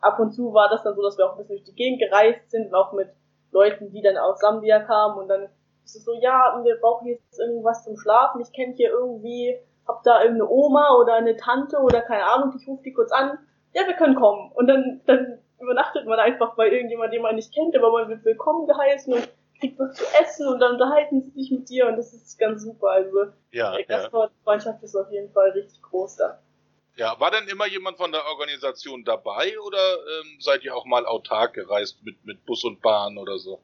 ab 0.00 0.18
und 0.18 0.32
zu 0.32 0.52
war 0.52 0.68
das 0.68 0.82
dann 0.82 0.94
so, 0.94 1.02
dass 1.02 1.16
wir 1.16 1.26
auch 1.26 1.32
ein 1.32 1.38
bisschen 1.38 1.56
durch 1.56 1.64
die 1.64 1.74
Gegend 1.74 2.00
gereist 2.00 2.50
sind 2.50 2.68
und 2.68 2.74
auch 2.74 2.92
mit 2.92 3.08
Leuten, 3.52 3.90
die 3.90 4.02
dann 4.02 4.16
aus 4.16 4.40
Sambia 4.40 4.80
kamen 4.80 5.18
und 5.18 5.28
dann 5.28 5.48
ist 5.84 5.96
es 5.96 6.04
so, 6.04 6.12
ja, 6.14 6.60
wir 6.62 6.76
brauchen 6.80 7.08
jetzt 7.08 7.38
irgendwas 7.38 7.84
zum 7.84 7.96
Schlafen, 7.96 8.40
ich 8.40 8.52
kenne 8.52 8.74
hier 8.74 8.90
irgendwie, 8.90 9.58
hab 9.86 10.02
da 10.04 10.22
irgendeine 10.22 10.50
Oma 10.50 10.96
oder 11.00 11.14
eine 11.14 11.36
Tante 11.36 11.78
oder 11.78 12.02
keine 12.02 12.24
Ahnung, 12.24 12.54
ich 12.58 12.66
rufe 12.66 12.82
die 12.82 12.92
kurz 12.92 13.12
an, 13.12 13.38
ja, 13.74 13.86
wir 13.86 13.94
können 13.94 14.14
kommen. 14.14 14.52
Und 14.52 14.66
dann, 14.68 15.00
dann 15.06 15.38
übernachtet 15.60 16.06
man 16.06 16.18
einfach 16.18 16.54
bei 16.54 16.70
irgendjemandem, 16.70 17.18
den 17.18 17.22
man 17.22 17.36
nicht 17.36 17.54
kennt, 17.54 17.76
aber 17.76 17.92
man 17.92 18.08
wird 18.08 18.24
willkommen 18.24 18.66
geheißen 18.66 19.12
und 19.12 19.28
kriegt 19.58 19.78
was 19.78 19.94
zu 19.94 20.04
essen 20.20 20.48
und 20.48 20.60
dann 20.60 20.72
unterhalten 20.72 21.22
sie 21.22 21.30
sich 21.30 21.50
mit 21.50 21.68
dir 21.68 21.86
und 21.86 21.96
das 21.96 22.12
ist 22.12 22.38
ganz 22.38 22.64
super. 22.64 22.88
Also, 22.88 23.26
ja, 23.50 23.76
das 23.88 24.10
ja. 24.12 24.28
Freundschaft 24.44 24.82
ist 24.82 24.96
auf 24.96 25.10
jeden 25.10 25.30
Fall 25.32 25.50
richtig 25.50 25.80
groß 25.82 26.16
da. 26.16 26.38
Ja, 26.96 27.18
war 27.18 27.30
denn 27.30 27.48
immer 27.48 27.66
jemand 27.66 27.96
von 27.96 28.12
der 28.12 28.26
Organisation 28.26 29.04
dabei 29.04 29.58
oder 29.60 29.94
ähm, 29.94 30.38
seid 30.40 30.62
ihr 30.62 30.76
auch 30.76 30.84
mal 30.84 31.06
autark 31.06 31.54
gereist 31.54 32.02
mit, 32.04 32.24
mit 32.24 32.44
Bus 32.44 32.64
und 32.64 32.82
Bahn 32.82 33.16
oder 33.16 33.38
so? 33.38 33.60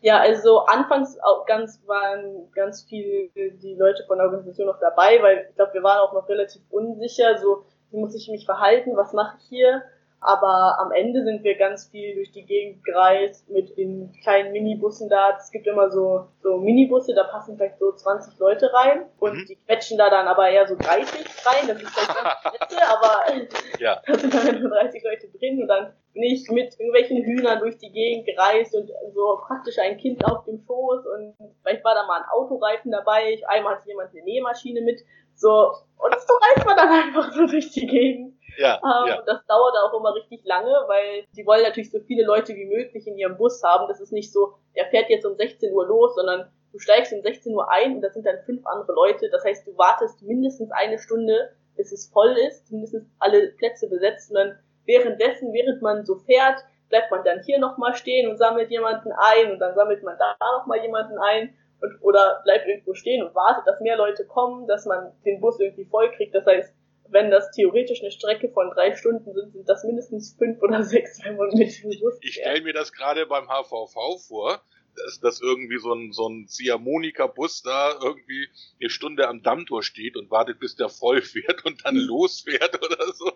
Ja, 0.00 0.18
also 0.20 0.60
anfangs 0.66 1.18
auch 1.20 1.44
ganz 1.46 1.80
waren 1.86 2.52
ganz 2.52 2.84
viele 2.88 3.30
die 3.34 3.74
Leute 3.74 4.04
von 4.06 4.18
der 4.18 4.26
Organisation 4.26 4.68
noch 4.68 4.78
dabei, 4.78 5.20
weil 5.22 5.46
ich 5.48 5.56
glaube, 5.56 5.74
wir 5.74 5.82
waren 5.82 5.98
auch 5.98 6.12
noch 6.12 6.28
relativ 6.28 6.62
unsicher, 6.70 7.38
so 7.38 7.64
wie 7.90 7.96
muss 7.96 8.14
ich 8.14 8.28
mich 8.28 8.44
verhalten, 8.44 8.96
was 8.96 9.12
mache 9.12 9.38
ich 9.40 9.48
hier? 9.48 9.82
Aber 10.20 10.78
am 10.80 10.90
Ende 10.90 11.22
sind 11.22 11.44
wir 11.44 11.56
ganz 11.56 11.88
viel 11.90 12.16
durch 12.16 12.32
die 12.32 12.44
Gegend 12.44 12.84
gereist 12.84 13.48
mit 13.48 13.76
den 13.76 14.12
kleinen 14.22 14.52
Minibussen 14.52 15.08
da. 15.08 15.36
Es 15.38 15.52
gibt 15.52 15.66
immer 15.68 15.90
so, 15.90 16.26
so 16.42 16.56
Minibusse, 16.56 17.14
da 17.14 17.22
passen 17.22 17.56
vielleicht 17.56 17.78
so 17.78 17.92
20 17.92 18.36
Leute 18.40 18.72
rein. 18.72 19.06
Und 19.20 19.34
mhm. 19.34 19.46
die 19.46 19.56
quetschen 19.56 19.96
da 19.96 20.10
dann 20.10 20.26
aber 20.26 20.48
eher 20.48 20.66
so 20.66 20.74
30 20.74 21.24
rein. 21.46 21.68
Das 21.68 21.80
ist 21.80 21.90
vielleicht 21.90 22.10
20 22.10 22.50
Plätze, 22.50 22.76
aber 22.88 23.48
ja. 23.78 24.02
da 24.06 24.14
sind 24.18 24.34
dann 24.34 24.60
nur 24.60 24.70
30 24.70 25.04
Leute 25.04 25.28
drin. 25.38 25.62
Und 25.62 25.68
dann 25.68 25.92
bin 26.12 26.24
ich 26.24 26.50
mit 26.50 26.74
irgendwelchen 26.80 27.22
Hühnern 27.22 27.60
durch 27.60 27.78
die 27.78 27.92
Gegend 27.92 28.26
gereist 28.26 28.74
und 28.74 28.90
so 29.14 29.40
praktisch 29.46 29.78
ein 29.78 29.98
Kind 29.98 30.24
auf 30.24 30.44
dem 30.46 30.58
Schoß. 30.66 31.06
Und 31.06 31.36
vielleicht 31.62 31.84
war 31.84 31.94
da 31.94 32.06
mal 32.06 32.22
ein 32.22 32.28
Autoreifen 32.32 32.90
dabei. 32.90 33.40
Einmal 33.46 33.76
hatte 33.76 33.88
jemand 33.88 34.10
eine 34.10 34.24
Nähmaschine 34.24 34.80
mit. 34.80 35.00
So, 35.36 35.70
und 35.98 36.14
so 36.26 36.34
reist 36.34 36.66
man 36.66 36.76
dann 36.76 36.88
einfach 36.88 37.32
so 37.32 37.46
durch 37.46 37.70
die 37.70 37.86
Gegend. 37.86 38.37
Ja, 38.58 38.80
ähm, 38.82 39.08
ja. 39.08 39.22
Das 39.24 39.46
dauert 39.46 39.74
auch 39.76 39.98
immer 39.98 40.14
richtig 40.14 40.44
lange, 40.44 40.72
weil 40.88 41.24
sie 41.30 41.46
wollen 41.46 41.62
natürlich 41.62 41.90
so 41.90 42.00
viele 42.00 42.24
Leute 42.24 42.54
wie 42.54 42.66
möglich 42.66 43.06
in 43.06 43.16
ihrem 43.16 43.36
Bus 43.36 43.62
haben. 43.62 43.86
Das 43.88 44.00
ist 44.00 44.12
nicht 44.12 44.32
so, 44.32 44.54
der 44.74 44.86
fährt 44.86 45.08
jetzt 45.10 45.24
um 45.24 45.36
16 45.36 45.72
Uhr 45.72 45.86
los, 45.86 46.16
sondern 46.16 46.50
du 46.72 46.78
steigst 46.78 47.12
um 47.12 47.22
16 47.22 47.54
Uhr 47.54 47.70
ein 47.70 47.94
und 47.96 48.02
da 48.02 48.10
sind 48.10 48.26
dann 48.26 48.42
fünf 48.44 48.66
andere 48.66 48.92
Leute. 48.92 49.30
Das 49.30 49.44
heißt, 49.44 49.66
du 49.66 49.78
wartest 49.78 50.22
mindestens 50.22 50.72
eine 50.72 50.98
Stunde, 50.98 51.52
bis 51.76 51.92
es 51.92 52.10
voll 52.12 52.36
ist, 52.48 52.70
mindestens 52.72 53.04
alle 53.20 53.52
Plätze 53.52 53.88
besetzt 53.88 54.30
und 54.30 54.36
dann 54.36 54.58
währenddessen, 54.84 55.52
während 55.52 55.80
man 55.80 56.04
so 56.04 56.16
fährt, 56.16 56.64
bleibt 56.88 57.12
man 57.12 57.22
dann 57.22 57.42
hier 57.44 57.60
nochmal 57.60 57.94
stehen 57.94 58.28
und 58.28 58.38
sammelt 58.38 58.70
jemanden 58.70 59.12
ein 59.12 59.52
und 59.52 59.60
dann 59.60 59.76
sammelt 59.76 60.02
man 60.02 60.16
da 60.18 60.34
nochmal 60.58 60.82
jemanden 60.82 61.16
ein 61.18 61.54
und, 61.80 62.02
oder 62.02 62.40
bleibt 62.42 62.66
irgendwo 62.66 62.94
stehen 62.94 63.22
und 63.22 63.34
wartet, 63.36 63.66
dass 63.66 63.80
mehr 63.80 63.96
Leute 63.96 64.26
kommen, 64.26 64.66
dass 64.66 64.86
man 64.86 65.12
den 65.24 65.40
Bus 65.40 65.60
irgendwie 65.60 65.84
voll 65.84 66.10
kriegt. 66.10 66.34
Das 66.34 66.44
heißt, 66.46 66.74
wenn 67.10 67.30
das 67.30 67.50
theoretisch 67.52 68.00
eine 68.00 68.10
Strecke 68.10 68.48
von 68.50 68.70
drei 68.70 68.94
Stunden 68.94 69.32
sind, 69.32 69.52
sind 69.52 69.68
das 69.68 69.84
mindestens 69.84 70.36
fünf 70.38 70.60
oder 70.62 70.82
sechs, 70.82 71.22
wenn 71.24 71.36
man 71.36 71.48
mit 71.48 71.82
dem 71.82 72.00
Bus 72.00 72.18
Ich 72.20 72.34
stelle 72.34 72.62
mir 72.62 72.72
das 72.72 72.92
gerade 72.92 73.26
beim 73.26 73.48
HVV 73.48 74.20
vor, 74.26 74.62
dass, 74.96 75.20
dass 75.20 75.40
irgendwie 75.40 75.78
so 75.78 75.92
ein, 75.92 76.12
so 76.12 76.28
ein 76.28 76.46
Ziehharmonika-Bus 76.48 77.62
da 77.62 77.92
irgendwie 78.02 78.48
eine 78.80 78.90
Stunde 78.90 79.28
am 79.28 79.42
Dammtor 79.42 79.82
steht 79.82 80.16
und 80.16 80.30
wartet, 80.30 80.58
bis 80.58 80.76
der 80.76 80.88
voll 80.88 81.22
fährt 81.22 81.64
und 81.64 81.84
dann 81.84 81.96
losfährt 81.96 82.74
oder 82.84 83.12
so. 83.12 83.30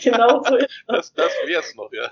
Genau 0.00 0.42
so 0.42 0.56
ist 0.56 0.68
das. 0.86 1.14
Das, 1.14 1.14
das 1.14 1.32
wär's 1.46 1.74
noch, 1.76 1.92
ja. 1.92 2.10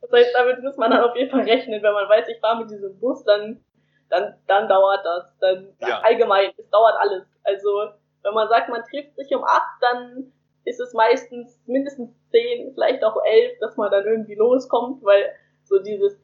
Das 0.00 0.12
heißt, 0.12 0.34
damit 0.34 0.62
muss 0.62 0.76
man 0.76 0.90
dann 0.90 1.00
auf 1.02 1.16
jeden 1.16 1.30
Fall 1.30 1.42
rechnen, 1.42 1.82
wenn 1.82 1.92
man 1.92 2.08
weiß, 2.08 2.28
ich 2.28 2.38
fahre 2.40 2.60
mit 2.60 2.70
diesem 2.70 2.98
Bus, 2.98 3.24
dann, 3.24 3.64
dann, 4.10 4.34
dann 4.46 4.68
dauert 4.68 5.04
das. 5.04 5.38
Dann 5.40 5.74
ja. 5.80 6.00
allgemein, 6.00 6.52
es 6.56 6.68
dauert 6.70 6.96
alles. 6.98 7.24
Also 7.44 7.92
wenn 8.22 8.34
man 8.34 8.48
sagt, 8.48 8.68
man 8.68 8.84
trifft 8.84 9.16
sich 9.16 9.34
um 9.34 9.44
acht, 9.44 9.80
dann 9.80 10.32
ist 10.64 10.80
es 10.80 10.92
meistens 10.92 11.60
mindestens 11.66 12.10
zehn, 12.30 12.72
vielleicht 12.74 13.04
auch 13.04 13.16
elf, 13.24 13.58
dass 13.60 13.76
man 13.76 13.90
dann 13.90 14.04
irgendwie 14.04 14.34
loskommt, 14.34 15.02
weil 15.04 15.32
so 15.64 15.78
dieses, 15.80 16.18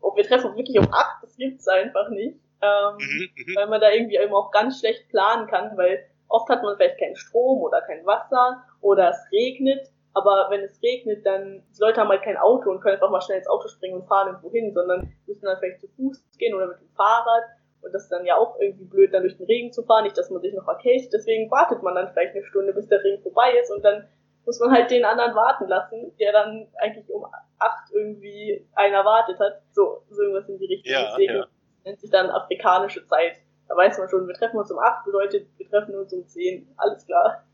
oh, 0.00 0.16
wir 0.16 0.24
treffen 0.24 0.48
uns 0.48 0.56
wirklich 0.56 0.78
um 0.78 0.92
acht, 0.92 1.22
das 1.22 1.36
gibt's 1.36 1.68
einfach 1.68 2.08
nicht. 2.10 2.38
Ähm, 2.62 2.96
mhm, 2.96 3.28
mhm, 3.34 3.56
weil 3.56 3.66
man 3.66 3.80
da 3.80 3.90
irgendwie 3.90 4.16
eben 4.16 4.32
auch 4.32 4.52
ganz 4.52 4.78
schlecht 4.78 5.08
planen 5.08 5.48
kann, 5.48 5.76
weil 5.76 6.06
oft 6.28 6.48
hat 6.48 6.62
man 6.62 6.76
vielleicht 6.76 6.98
keinen 6.98 7.16
Strom 7.16 7.60
oder 7.60 7.82
kein 7.82 8.06
Wasser 8.06 8.62
oder 8.80 9.10
es 9.10 9.32
regnet. 9.32 9.88
Aber 10.14 10.48
wenn 10.50 10.60
es 10.60 10.80
regnet, 10.82 11.24
dann, 11.24 11.62
die 11.74 11.80
Leute 11.80 12.00
haben 12.00 12.08
halt 12.08 12.22
kein 12.22 12.36
Auto 12.36 12.70
und 12.70 12.80
können 12.80 12.94
einfach 12.94 13.10
mal 13.10 13.22
schnell 13.22 13.38
ins 13.38 13.48
Auto 13.48 13.68
springen 13.68 13.94
und 13.94 14.06
fahren 14.06 14.28
irgendwo 14.28 14.50
hin, 14.50 14.72
sondern 14.74 15.12
müssen 15.26 15.46
dann 15.46 15.58
vielleicht 15.58 15.80
zu 15.80 15.88
Fuß 15.88 16.22
gehen 16.38 16.54
oder 16.54 16.68
mit 16.68 16.80
dem 16.80 16.90
Fahrrad. 16.94 17.44
Und 17.82 17.92
das 17.92 18.04
ist 18.04 18.12
dann 18.12 18.24
ja 18.24 18.36
auch 18.36 18.58
irgendwie 18.60 18.84
blöd, 18.84 19.12
dann 19.12 19.22
durch 19.22 19.36
den 19.36 19.46
Regen 19.46 19.72
zu 19.72 19.82
fahren, 19.82 20.04
nicht, 20.04 20.16
dass 20.16 20.30
man 20.30 20.40
sich 20.40 20.54
noch 20.54 20.68
erkältet. 20.68 21.12
Deswegen 21.12 21.50
wartet 21.50 21.82
man 21.82 21.94
dann 21.94 22.10
vielleicht 22.12 22.34
eine 22.34 22.44
Stunde, 22.44 22.72
bis 22.72 22.88
der 22.88 23.02
Regen 23.02 23.22
vorbei 23.22 23.52
ist 23.60 23.70
und 23.70 23.84
dann 23.84 24.08
muss 24.44 24.58
man 24.60 24.72
halt 24.72 24.90
den 24.90 25.04
anderen 25.04 25.34
warten 25.34 25.68
lassen, 25.68 26.16
der 26.18 26.32
dann 26.32 26.68
eigentlich 26.78 27.08
um 27.10 27.24
acht 27.58 27.92
irgendwie 27.92 28.66
einen 28.74 28.94
erwartet 28.94 29.38
hat. 29.38 29.62
So, 29.72 30.02
so 30.10 30.22
irgendwas 30.22 30.48
in 30.48 30.58
die 30.58 30.66
Richtung. 30.66 30.92
Ja, 30.92 31.10
Deswegen 31.10 31.36
ja. 31.36 31.46
nennt 31.84 32.00
sich 32.00 32.10
dann 32.10 32.30
afrikanische 32.30 33.06
Zeit. 33.06 33.36
Da 33.68 33.76
weiß 33.76 33.98
man 33.98 34.08
schon, 34.08 34.26
wir 34.26 34.34
treffen 34.34 34.58
uns 34.58 34.70
um 34.70 34.78
acht, 34.78 35.04
bedeutet, 35.04 35.46
wir 35.56 35.68
treffen 35.68 35.94
uns 35.94 36.12
um 36.12 36.26
zehn. 36.26 36.72
Alles 36.76 37.06
klar. 37.06 37.44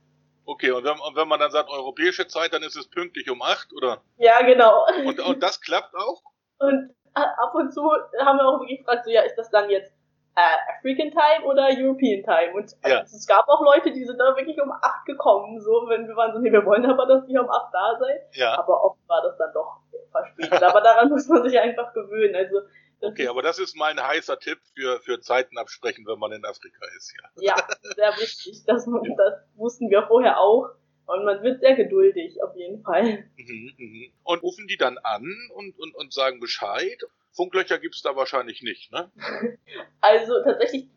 Okay, 0.47 0.71
und 0.71 0.83
wenn, 0.83 0.99
und 0.99 1.15
wenn 1.15 1.29
man 1.29 1.39
dann 1.39 1.51
sagt 1.51 1.69
europäische 1.69 2.27
Zeit, 2.27 2.55
dann 2.55 2.63
ist 2.63 2.75
es 2.75 2.89
pünktlich 2.89 3.31
um 3.31 3.43
acht, 3.43 3.71
oder? 3.75 4.01
Ja, 4.17 4.41
genau. 4.43 4.87
Und, 5.05 5.21
und 5.21 5.43
das 5.43 5.61
klappt 5.61 5.95
auch? 5.95 6.23
Und 6.59 6.95
äh, 7.15 7.21
ab 7.21 7.55
und 7.55 7.73
zu 7.73 7.83
haben 8.19 8.39
wir 8.39 8.49
auch 8.49 8.61
wirklich 8.61 8.79
gefragt, 8.79 9.05
so, 9.05 9.11
ja, 9.11 9.23
ist 9.23 9.37
das 9.37 9.51
dann 9.51 9.69
jetzt 9.69 9.93
äh, 10.39 10.79
African 10.79 11.11
Time 11.11 11.45
oder 11.45 11.69
European 11.77 12.23
Time? 12.23 12.55
Und 12.55 12.75
also, 12.83 12.97
Ja. 12.97 13.03
es 13.03 13.27
gab 13.27 13.49
auch 13.49 13.61
Leute, 13.63 13.93
die 13.93 14.05
sind 14.05 14.19
da 14.19 14.37
wirklich 14.37 14.61
um 14.61 14.71
acht 14.71 15.05
gekommen, 15.07 15.61
so, 15.61 15.87
wenn 15.89 16.07
wir 16.07 16.15
waren 16.17 16.33
so, 16.33 16.39
nee, 16.39 16.53
wir 16.53 16.65
wollen 16.65 16.87
aber, 16.87 17.07
dass 17.07 17.29
ihr 17.29 17.41
um 17.43 17.51
acht 17.51 17.73
da 17.73 17.99
seid. 17.99 18.23
Ja. 18.33 18.59
Aber 18.59 18.85
oft 18.85 18.99
war 19.09 19.23
das 19.23 19.37
dann 19.39 19.53
doch 19.53 19.81
verspätet. 20.13 20.63
aber 20.63 20.81
daran 20.81 21.09
muss 21.11 21.27
man 21.29 21.43
sich 21.43 21.59
einfach 21.59 21.93
gewöhnen. 21.93 22.35
Also, 22.37 22.61
Okay, 23.01 23.29
aber 23.29 23.43
das 23.43 23.61
ist 23.61 23.77
mein 23.77 24.01
heißer 24.03 24.41
Tipp 24.41 24.59
für, 24.75 24.99
für 25.01 25.21
Zeiten 25.21 25.57
absprechen, 25.57 26.05
wenn 26.09 26.19
man 26.19 26.33
in 26.33 26.45
Afrika 26.45 26.85
ist, 26.97 27.15
ja. 27.37 27.55
ja, 27.55 27.67
sehr 27.95 28.11
wichtig. 28.17 28.65
Das, 28.67 28.85
das 28.87 29.35
wussten 29.55 29.89
wir 29.89 30.03
vorher 30.09 30.41
auch. 30.41 30.71
Und 31.07 31.25
man 31.25 31.43
wird 31.43 31.61
sehr 31.61 31.75
geduldig, 31.75 32.43
auf 32.43 32.55
jeden 32.57 32.83
Fall. 32.83 33.25
Mhm, 33.37 33.73
mhm. 33.79 34.13
Und 34.25 34.43
rufen 34.43 34.67
die 34.67 34.77
dann 34.77 34.99
an 34.99 35.25
und, 35.55 35.79
und, 35.79 35.95
und 35.95 36.13
sagen 36.13 36.41
Bescheid? 36.41 37.03
Funklöcher 37.39 37.79
gibt's 37.79 38.03
da 38.03 38.17
wahrscheinlich 38.17 38.63
nicht, 38.63 38.91
ne? 38.91 39.13
Also 40.01 40.43
tatsächlich 40.43 40.89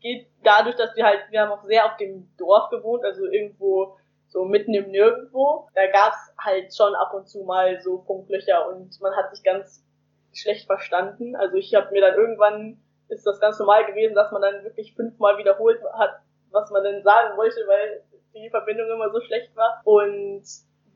geht 0.00 0.28
dadurch, 0.42 0.76
dass 0.76 0.96
wir 0.96 1.04
halt, 1.04 1.20
wir 1.30 1.42
haben 1.42 1.52
auch 1.52 1.64
sehr 1.64 1.84
auf 1.84 1.98
dem 1.98 2.26
Dorf 2.38 2.70
gewohnt, 2.70 3.04
also 3.04 3.26
irgendwo 3.26 3.98
so 4.26 4.46
mitten 4.46 4.72
im 4.72 4.90
Nirgendwo. 4.90 5.68
Da 5.74 5.86
gab's 5.88 6.32
halt 6.38 6.74
schon 6.74 6.94
ab 6.94 7.12
und 7.12 7.28
zu 7.28 7.42
mal 7.42 7.80
so 7.82 7.98
Funklöcher 8.06 8.66
und 8.68 8.98
man 9.02 9.14
hat 9.14 9.34
sich 9.34 9.44
ganz 9.44 9.84
schlecht 10.32 10.64
verstanden. 10.64 11.36
Also 11.36 11.56
ich 11.56 11.74
habe 11.74 11.92
mir 11.92 12.00
dann 12.00 12.14
irgendwann 12.14 12.80
ist 13.08 13.26
das 13.26 13.40
ganz 13.40 13.58
normal 13.58 13.84
gewesen, 13.84 14.14
dass 14.14 14.32
man 14.32 14.40
dann 14.40 14.64
wirklich 14.64 14.94
fünfmal 14.94 15.36
wiederholt 15.36 15.82
hat, 15.98 16.20
was 16.50 16.70
man 16.70 16.82
denn 16.82 17.02
sagen 17.02 17.36
wollte, 17.36 17.60
weil 17.66 18.04
die 18.34 18.48
Verbindung 18.48 18.88
immer 18.88 19.10
so 19.10 19.20
schlecht 19.20 19.54
war. 19.54 19.82
Und 19.84 20.44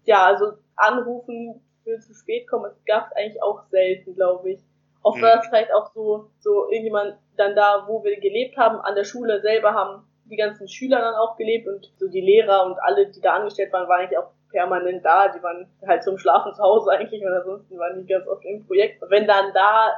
ja, 0.05 0.25
also 0.25 0.53
anrufen 0.77 1.61
für 1.83 1.99
zu 1.99 2.15
spät 2.15 2.49
kommen, 2.49 2.71
das 2.71 2.85
gab's 2.87 3.13
eigentlich 3.13 3.43
auch 3.43 3.65
selten, 3.71 4.15
glaube 4.15 4.53
ich. 4.53 4.61
Oft 5.05 5.23
war 5.23 5.37
Mhm. 5.37 5.39
das 5.39 5.49
vielleicht 5.49 5.73
auch 5.75 5.93
so, 5.95 6.31
so 6.41 6.69
irgendjemand 6.71 7.19
dann 7.37 7.57
da, 7.57 7.85
wo 7.89 8.05
wir 8.05 8.19
gelebt 8.21 8.57
haben, 8.59 8.81
an 8.81 8.97
der 8.97 9.05
Schule 9.05 9.41
selber 9.43 9.75
haben 9.75 10.05
die 10.27 10.37
ganzen 10.37 10.69
Schüler 10.69 11.01
dann 11.01 11.15
auch 11.17 11.37
gelebt 11.37 11.69
und 11.69 11.93
so 11.99 12.09
die 12.09 12.23
Lehrer 12.23 12.67
und 12.67 12.79
alle, 12.83 13.09
die 13.09 13.21
da 13.21 13.35
angestellt 13.35 13.73
waren, 13.73 13.89
waren 13.89 14.01
eigentlich 14.01 14.19
auch 14.19 14.31
permanent 14.51 15.05
da. 15.05 15.29
Die 15.29 15.43
waren 15.43 15.71
halt 15.87 16.03
zum 16.05 16.19
Schlafen 16.19 16.55
zu 16.55 16.63
Hause 16.63 16.91
eigentlich 16.93 17.23
und 17.25 17.33
ansonsten 17.33 17.79
waren 17.79 18.01
die 18.01 18.07
ganz 18.13 18.27
oft 18.29 18.45
im 18.47 18.67
Projekt. 18.67 19.03
Und 19.03 19.11
wenn 19.11 19.27
dann 19.29 19.53
da, 19.55 19.93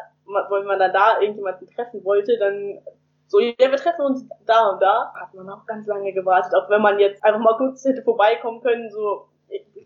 wenn 0.51 0.67
man 0.67 0.79
dann 0.81 0.93
da 0.93 1.21
irgendjemanden 1.21 1.69
treffen 1.69 2.05
wollte, 2.05 2.39
dann 2.39 2.81
so, 3.29 3.41
ja, 3.41 3.55
wir 3.59 3.77
treffen 3.77 4.03
uns 4.07 4.29
da 4.47 4.71
und 4.71 4.83
da, 4.83 5.13
hat 5.15 5.35
man 5.35 5.49
auch 5.51 5.67
ganz 5.67 5.87
lange 5.87 6.13
gewartet. 6.13 6.55
Auch 6.55 6.71
wenn 6.71 6.83
man 6.83 6.99
jetzt 6.99 7.25
einfach 7.25 7.41
mal 7.41 7.57
kurz 7.57 7.85
hätte 7.85 8.03
vorbeikommen 8.03 8.63
können, 8.63 8.91
so 8.91 9.29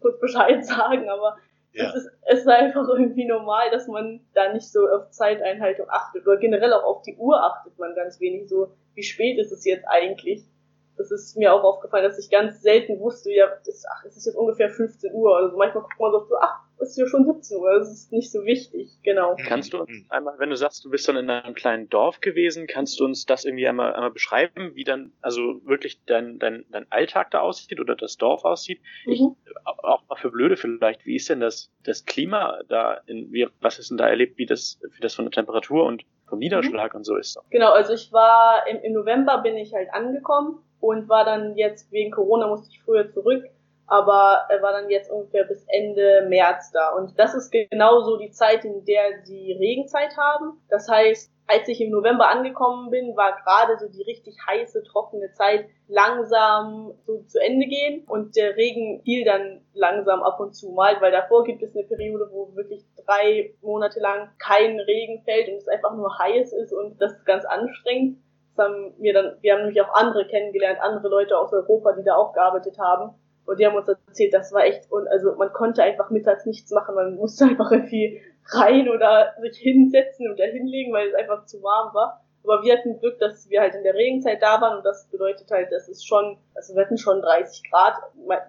kurz 0.00 0.18
Bescheid 0.20 0.64
sagen, 0.66 1.08
aber 1.10 1.36
Ja. 1.72 1.88
es, 1.88 1.94
ist, 1.94 2.10
es 2.26 2.40
ist 2.40 2.48
einfach 2.48 2.88
irgendwie 2.88 3.26
normal, 3.26 3.70
dass 3.70 3.86
man 3.86 4.20
da 4.34 4.52
nicht 4.52 4.68
so 4.70 4.88
auf 4.88 5.10
Zeiteinhaltung 5.10 5.88
achtet. 5.88 6.26
Oder 6.26 6.38
generell 6.38 6.72
auch 6.72 6.84
auf 6.84 7.02
die 7.02 7.16
Uhr 7.16 7.42
achtet 7.42 7.78
man 7.78 7.94
ganz 7.94 8.20
wenig. 8.20 8.48
So, 8.48 8.72
wie 8.94 9.02
spät 9.02 9.38
ist 9.38 9.52
es 9.52 9.64
jetzt 9.64 9.84
eigentlich? 9.86 10.44
Das 10.96 11.10
ist 11.10 11.36
mir 11.36 11.52
auch 11.54 11.64
aufgefallen, 11.64 12.04
dass 12.04 12.18
ich 12.18 12.30
ganz 12.30 12.60
selten 12.60 13.00
wusste, 13.00 13.32
ja, 13.32 13.46
das, 13.64 13.84
ach, 13.90 14.04
es 14.04 14.16
ist 14.16 14.26
jetzt 14.26 14.36
ungefähr 14.36 14.68
15 14.68 15.14
Uhr. 15.14 15.36
Also 15.36 15.56
manchmal 15.56 15.82
guckt 15.82 15.98
man 15.98 16.12
so, 16.12 16.26
so 16.26 16.34
ach, 16.40 16.60
es 16.78 16.90
ist 16.90 16.98
ja 16.98 17.06
schon 17.06 17.24
17 17.24 17.58
Uhr. 17.58 17.78
Das 17.78 17.90
ist 17.90 18.12
nicht 18.12 18.30
so 18.30 18.44
wichtig, 18.44 18.98
genau. 19.02 19.36
Kannst 19.46 19.72
du 19.72 19.78
uns 19.78 19.90
Mhm. 19.90 20.06
einmal, 20.10 20.38
wenn 20.38 20.50
du 20.50 20.56
sagst, 20.56 20.84
du 20.84 20.90
bist 20.90 21.08
dann 21.08 21.16
in 21.16 21.30
einem 21.30 21.54
kleinen 21.54 21.88
Dorf 21.88 22.20
gewesen, 22.20 22.66
kannst 22.66 23.00
du 23.00 23.04
uns 23.04 23.24
das 23.26 23.44
irgendwie 23.44 23.66
einmal, 23.66 23.94
einmal 23.94 24.10
beschreiben, 24.10 24.74
wie 24.74 24.84
dann 24.84 25.12
also 25.22 25.60
wirklich 25.64 26.00
dein, 26.04 26.38
dein, 26.38 26.64
dein 26.70 26.86
Alltag 26.90 27.30
da 27.30 27.40
aussieht 27.40 27.80
oder 27.80 27.96
das 27.96 28.16
Dorf 28.16 28.44
aussieht? 28.44 28.80
Ich, 29.06 29.20
Mhm. 29.20 29.36
auch 29.64 30.02
mal 30.08 30.16
für 30.16 30.30
Blöde 30.30 30.56
vielleicht, 30.56 31.06
wie 31.06 31.16
ist 31.16 31.28
denn 31.28 31.40
das, 31.40 31.70
das 31.84 32.04
Klima 32.04 32.60
da, 32.68 33.00
in, 33.06 33.32
wie, 33.32 33.48
was 33.60 33.78
ist 33.78 33.90
denn 33.90 33.98
da 33.98 34.08
erlebt, 34.08 34.38
wie 34.38 34.46
das, 34.46 34.78
wie 34.94 35.00
das 35.00 35.14
von 35.14 35.24
der 35.24 35.32
Temperatur 35.32 35.84
und 35.84 36.04
vom 36.28 36.38
Niederschlag 36.38 36.94
und 36.94 37.04
so 37.04 37.16
ist? 37.16 37.38
Genau, 37.50 37.72
also 37.72 37.92
ich 37.92 38.12
war 38.12 38.66
im, 38.68 38.78
im 38.80 38.92
November 38.92 39.38
bin 39.42 39.56
ich 39.56 39.72
halt 39.74 39.88
angekommen 39.92 40.62
und 40.80 41.08
war 41.08 41.24
dann 41.24 41.56
jetzt 41.56 41.90
wegen 41.92 42.10
Corona 42.10 42.46
musste 42.46 42.68
ich 42.70 42.82
früher 42.82 43.10
zurück, 43.10 43.44
aber 43.86 44.46
war 44.60 44.72
dann 44.72 44.88
jetzt 44.88 45.10
ungefähr 45.10 45.44
bis 45.44 45.64
Ende 45.68 46.26
März 46.28 46.70
da 46.72 46.90
und 46.94 47.18
das 47.18 47.34
ist 47.34 47.50
genauso 47.50 48.16
die 48.16 48.30
Zeit, 48.30 48.64
in 48.64 48.84
der 48.84 49.24
sie 49.24 49.52
Regenzeit 49.52 50.16
haben. 50.16 50.60
Das 50.68 50.88
heißt, 50.88 51.30
als 51.50 51.66
ich 51.66 51.80
im 51.80 51.90
November 51.90 52.28
angekommen 52.28 52.90
bin, 52.90 53.16
war 53.16 53.36
gerade 53.42 53.76
so 53.78 53.88
die 53.88 54.02
richtig 54.02 54.36
heiße, 54.46 54.84
trockene 54.84 55.32
Zeit 55.32 55.66
langsam 55.88 56.92
so 57.04 57.22
zu 57.24 57.40
Ende 57.40 57.66
gehen 57.66 58.04
und 58.06 58.36
der 58.36 58.56
Regen 58.56 59.02
fiel 59.02 59.24
dann 59.24 59.60
langsam 59.74 60.22
ab 60.22 60.38
und 60.38 60.54
zu 60.54 60.70
mal, 60.70 61.00
weil 61.00 61.10
davor 61.10 61.42
gibt 61.42 61.62
es 61.62 61.74
eine 61.74 61.84
Periode, 61.84 62.28
wo 62.30 62.54
wirklich 62.54 62.84
drei 63.04 63.52
Monate 63.62 63.98
lang 63.98 64.30
kein 64.38 64.78
Regen 64.78 65.22
fällt 65.24 65.48
und 65.48 65.56
es 65.56 65.66
einfach 65.66 65.96
nur 65.96 66.16
heiß 66.18 66.52
ist 66.52 66.72
und 66.72 67.00
das 67.00 67.12
ist 67.12 67.26
ganz 67.26 67.44
anstrengend. 67.44 68.18
Das 68.56 68.66
haben 68.66 68.94
wir 68.98 69.14
dann, 69.14 69.36
wir 69.40 69.52
haben 69.52 69.60
nämlich 69.60 69.80
auch 69.80 69.94
andere 69.94 70.26
kennengelernt, 70.26 70.80
andere 70.80 71.08
Leute 71.08 71.38
aus 71.38 71.52
Europa, 71.52 71.92
die 71.92 72.04
da 72.04 72.16
auch 72.16 72.32
gearbeitet 72.32 72.78
haben. 72.78 73.14
Und 73.46 73.58
die 73.58 73.66
haben 73.66 73.76
uns 73.76 73.88
erzählt, 73.88 74.32
das 74.32 74.52
war 74.52 74.64
echt, 74.64 74.90
und 74.92 75.08
also 75.08 75.34
man 75.34 75.52
konnte 75.52 75.82
einfach 75.82 76.10
mittags 76.10 76.46
nichts 76.46 76.70
machen, 76.70 76.94
man 76.94 77.16
musste 77.16 77.44
einfach 77.46 77.72
irgendwie 77.72 78.20
rein 78.52 78.88
oder 78.88 79.34
sich 79.40 79.58
hinsetzen 79.58 80.30
oder 80.32 80.44
hinlegen, 80.44 80.92
weil 80.92 81.08
es 81.08 81.14
einfach 81.14 81.46
zu 81.46 81.62
warm 81.62 81.94
war. 81.94 82.22
Aber 82.42 82.62
wir 82.62 82.72
hatten 82.72 82.98
Glück, 82.98 83.18
dass 83.18 83.50
wir 83.50 83.60
halt 83.60 83.74
in 83.74 83.82
der 83.82 83.94
Regenzeit 83.94 84.40
da 84.42 84.60
waren 84.60 84.78
und 84.78 84.84
das 84.84 85.06
bedeutet 85.10 85.50
halt, 85.50 85.70
dass 85.72 85.88
es 85.88 86.04
schon, 86.04 86.38
also 86.54 86.74
wir 86.74 86.82
hatten 86.82 86.96
schon 86.96 87.20
30 87.20 87.70
Grad, 87.70 87.94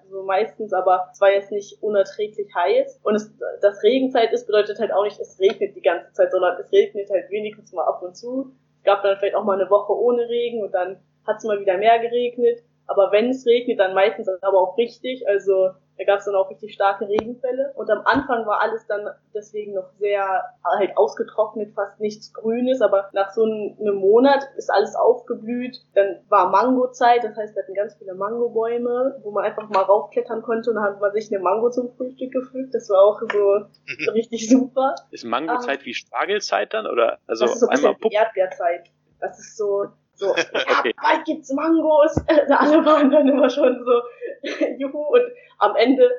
so 0.10 0.24
meistens, 0.24 0.72
aber 0.72 1.10
es 1.12 1.20
war 1.20 1.32
jetzt 1.32 1.52
nicht 1.52 1.82
unerträglich 1.84 2.48
heiß. 2.56 3.02
Und 3.04 3.16
es, 3.16 3.34
dass 3.62 3.84
Regenzeit 3.84 4.32
ist, 4.32 4.48
bedeutet 4.48 4.80
halt 4.80 4.94
auch 4.94 5.04
nicht, 5.04 5.20
es 5.20 5.40
regnet 5.40 5.76
die 5.76 5.82
ganze 5.82 6.12
Zeit, 6.14 6.32
sondern 6.32 6.58
es 6.60 6.72
regnet 6.72 7.10
halt 7.10 7.30
wenigstens 7.30 7.74
mal 7.74 7.84
ab 7.84 8.02
und 8.02 8.16
zu. 8.16 8.54
Gab 8.84 9.04
dann 9.04 9.18
vielleicht 9.18 9.36
auch 9.36 9.44
mal 9.44 9.60
eine 9.60 9.70
Woche 9.70 9.94
ohne 9.94 10.28
Regen 10.28 10.64
und 10.64 10.74
dann 10.74 10.98
hat 11.26 11.38
es 11.38 11.44
mal 11.44 11.60
wieder 11.60 11.78
mehr 11.78 12.00
geregnet. 12.00 12.60
Aber 12.88 13.12
wenn 13.12 13.30
es 13.30 13.46
regnet, 13.46 13.80
dann 13.80 13.94
meistens 13.94 14.28
aber 14.42 14.60
auch 14.60 14.78
richtig. 14.78 15.28
Also 15.28 15.72
da 16.02 16.06
gab 16.06 16.20
es 16.20 16.26
dann 16.26 16.34
auch 16.34 16.50
richtig 16.50 16.74
starke 16.74 17.08
Regenfälle. 17.08 17.74
Und 17.76 17.92
am 17.92 18.02
Anfang 18.06 18.48
war 18.48 18.60
alles 18.60 18.88
dann 18.88 19.08
deswegen 19.36 19.76
noch 19.76 19.92
sehr 20.00 20.44
halt 20.66 20.98
ausgetrocknet, 20.98 21.74
fast 21.76 22.00
nichts 22.00 22.34
Grünes. 22.34 22.82
Aber 22.82 23.10
nach 23.14 23.30
so 23.32 23.44
einem 23.44 23.96
Monat 23.96 24.44
ist 24.58 24.72
alles 24.72 24.96
aufgeblüht. 24.96 25.78
Dann 25.94 26.18
war 26.28 26.50
Mangozeit, 26.50 27.24
das 27.24 27.38
heißt, 27.38 27.56
wir 27.56 27.62
hatten 27.62 27.76
ganz 27.76 27.94
viele 27.96 28.16
Mangobäume, 28.16 29.20
wo 29.22 29.30
man 29.30 29.44
einfach 29.44 29.70
mal 29.70 29.84
raufklettern 29.84 30.42
konnte 30.42 30.72
und 30.72 30.78
dann 30.78 30.86
hat 30.86 31.00
man 31.00 31.12
sich 31.14 31.32
eine 31.32 31.44
Mango 31.44 31.70
zum 31.70 31.92
Frühstück 31.96 32.32
gepflückt. 32.32 32.74
Das 32.74 32.90
war 32.90 33.04
auch 33.04 33.22
so 33.32 34.12
richtig 34.12 34.50
super. 34.50 34.96
Ist 35.12 35.24
Mangozeit 35.24 35.86
wie 35.86 35.94
Spargelzeit 35.94 36.74
dann 36.74 36.88
oder 36.88 37.20
also 37.28 37.46
das 37.46 37.54
ist 37.54 37.60
so 37.60 37.68
ein 37.68 37.78
einmal 37.78 37.94
bisschen? 37.94 38.12
Erdbeerzeit. 38.12 38.90
Das 39.20 39.38
ist 39.38 39.56
so, 39.56 39.86
so, 40.22 40.36
ja, 40.36 40.80
Okay. 40.80 40.94
bald 41.02 41.26
gibt's 41.26 41.52
Mangos. 41.52 42.16
Alle 42.50 42.86
waren 42.86 43.10
dann 43.10 43.28
immer 43.28 43.50
schon 43.50 43.84
so, 43.84 44.02
juhu. 44.78 45.00
Und 45.00 45.24
am 45.58 45.76
Ende, 45.76 46.10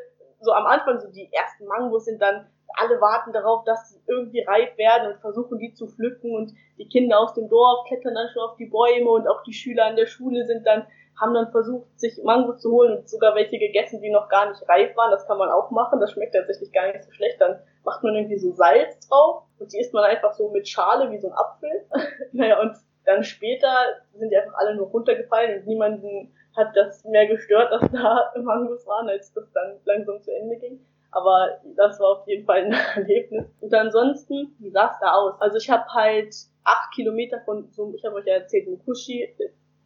so 0.40 0.52
am 0.52 0.66
Anfang, 0.66 1.00
so 1.00 1.08
die 1.10 1.30
ersten 1.32 1.66
Mangos 1.66 2.04
sind 2.04 2.20
dann, 2.20 2.48
alle 2.74 3.00
warten 3.00 3.32
darauf, 3.32 3.64
dass 3.64 3.90
sie 3.90 4.00
irgendwie 4.08 4.42
reif 4.42 4.76
werden 4.78 5.12
und 5.12 5.20
versuchen 5.20 5.58
die 5.58 5.74
zu 5.74 5.88
pflücken 5.88 6.34
und 6.34 6.52
die 6.78 6.88
Kinder 6.88 7.20
aus 7.20 7.34
dem 7.34 7.50
Dorf 7.50 7.86
klettern 7.86 8.14
dann 8.14 8.30
schon 8.32 8.42
auf 8.42 8.56
die 8.56 8.64
Bäume 8.64 9.10
und 9.10 9.28
auch 9.28 9.42
die 9.42 9.52
Schüler 9.52 9.84
an 9.84 9.96
der 9.96 10.06
Schule 10.06 10.46
sind 10.46 10.66
dann, 10.66 10.86
haben 11.20 11.34
dann 11.34 11.50
versucht, 11.52 11.86
sich 12.00 12.18
Mangos 12.24 12.62
zu 12.62 12.72
holen 12.72 12.96
und 12.96 13.08
sogar 13.10 13.34
welche 13.34 13.58
gegessen, 13.58 14.00
die 14.00 14.10
noch 14.10 14.30
gar 14.30 14.48
nicht 14.48 14.66
reif 14.70 14.96
waren. 14.96 15.10
Das 15.10 15.26
kann 15.26 15.36
man 15.36 15.50
auch 15.50 15.70
machen. 15.70 16.00
Das 16.00 16.12
schmeckt 16.12 16.34
tatsächlich 16.34 16.72
gar 16.72 16.86
nicht 16.86 17.04
so 17.04 17.12
schlecht. 17.12 17.38
Dann 17.40 17.60
macht 17.84 18.02
man 18.02 18.14
irgendwie 18.14 18.38
so 18.38 18.52
Salz 18.52 19.06
drauf 19.06 19.42
und 19.58 19.70
die 19.70 19.78
isst 19.78 19.92
man 19.92 20.04
einfach 20.04 20.32
so 20.32 20.48
mit 20.48 20.66
Schale 20.66 21.10
wie 21.10 21.18
so 21.20 21.28
ein 21.28 21.34
Apfel. 21.34 21.86
naja, 22.32 22.58
und 22.58 22.74
dann 23.04 23.24
später 23.24 23.72
sind 24.14 24.30
die 24.30 24.36
einfach 24.36 24.54
alle 24.54 24.76
nur 24.76 24.88
runtergefallen 24.88 25.60
und 25.60 25.66
niemanden 25.66 26.32
hat 26.56 26.76
das 26.76 27.04
mehr 27.04 27.26
gestört, 27.26 27.72
dass 27.72 27.90
da 27.90 28.32
Mangos 28.42 28.86
waren, 28.86 29.08
als 29.08 29.32
das 29.32 29.50
dann 29.52 29.78
langsam 29.84 30.20
zu 30.22 30.30
Ende 30.34 30.56
ging. 30.56 30.80
Aber 31.10 31.60
das 31.76 32.00
war 32.00 32.20
auf 32.20 32.28
jeden 32.28 32.44
Fall 32.44 32.64
ein 32.64 32.72
Erlebnis. 32.96 33.46
Und 33.60 33.74
ansonsten, 33.74 34.54
wie 34.58 34.70
sah 34.70 34.90
es 34.92 34.98
da 35.00 35.12
aus? 35.12 35.40
Also 35.40 35.58
ich 35.58 35.70
habe 35.70 35.84
halt 35.92 36.34
acht 36.64 36.94
Kilometer 36.94 37.40
von 37.44 37.70
so, 37.70 37.92
ich 37.94 38.04
habe 38.04 38.16
euch 38.16 38.26
ja 38.26 38.34
erzählt, 38.34 38.68
Mukushi, 38.68 39.34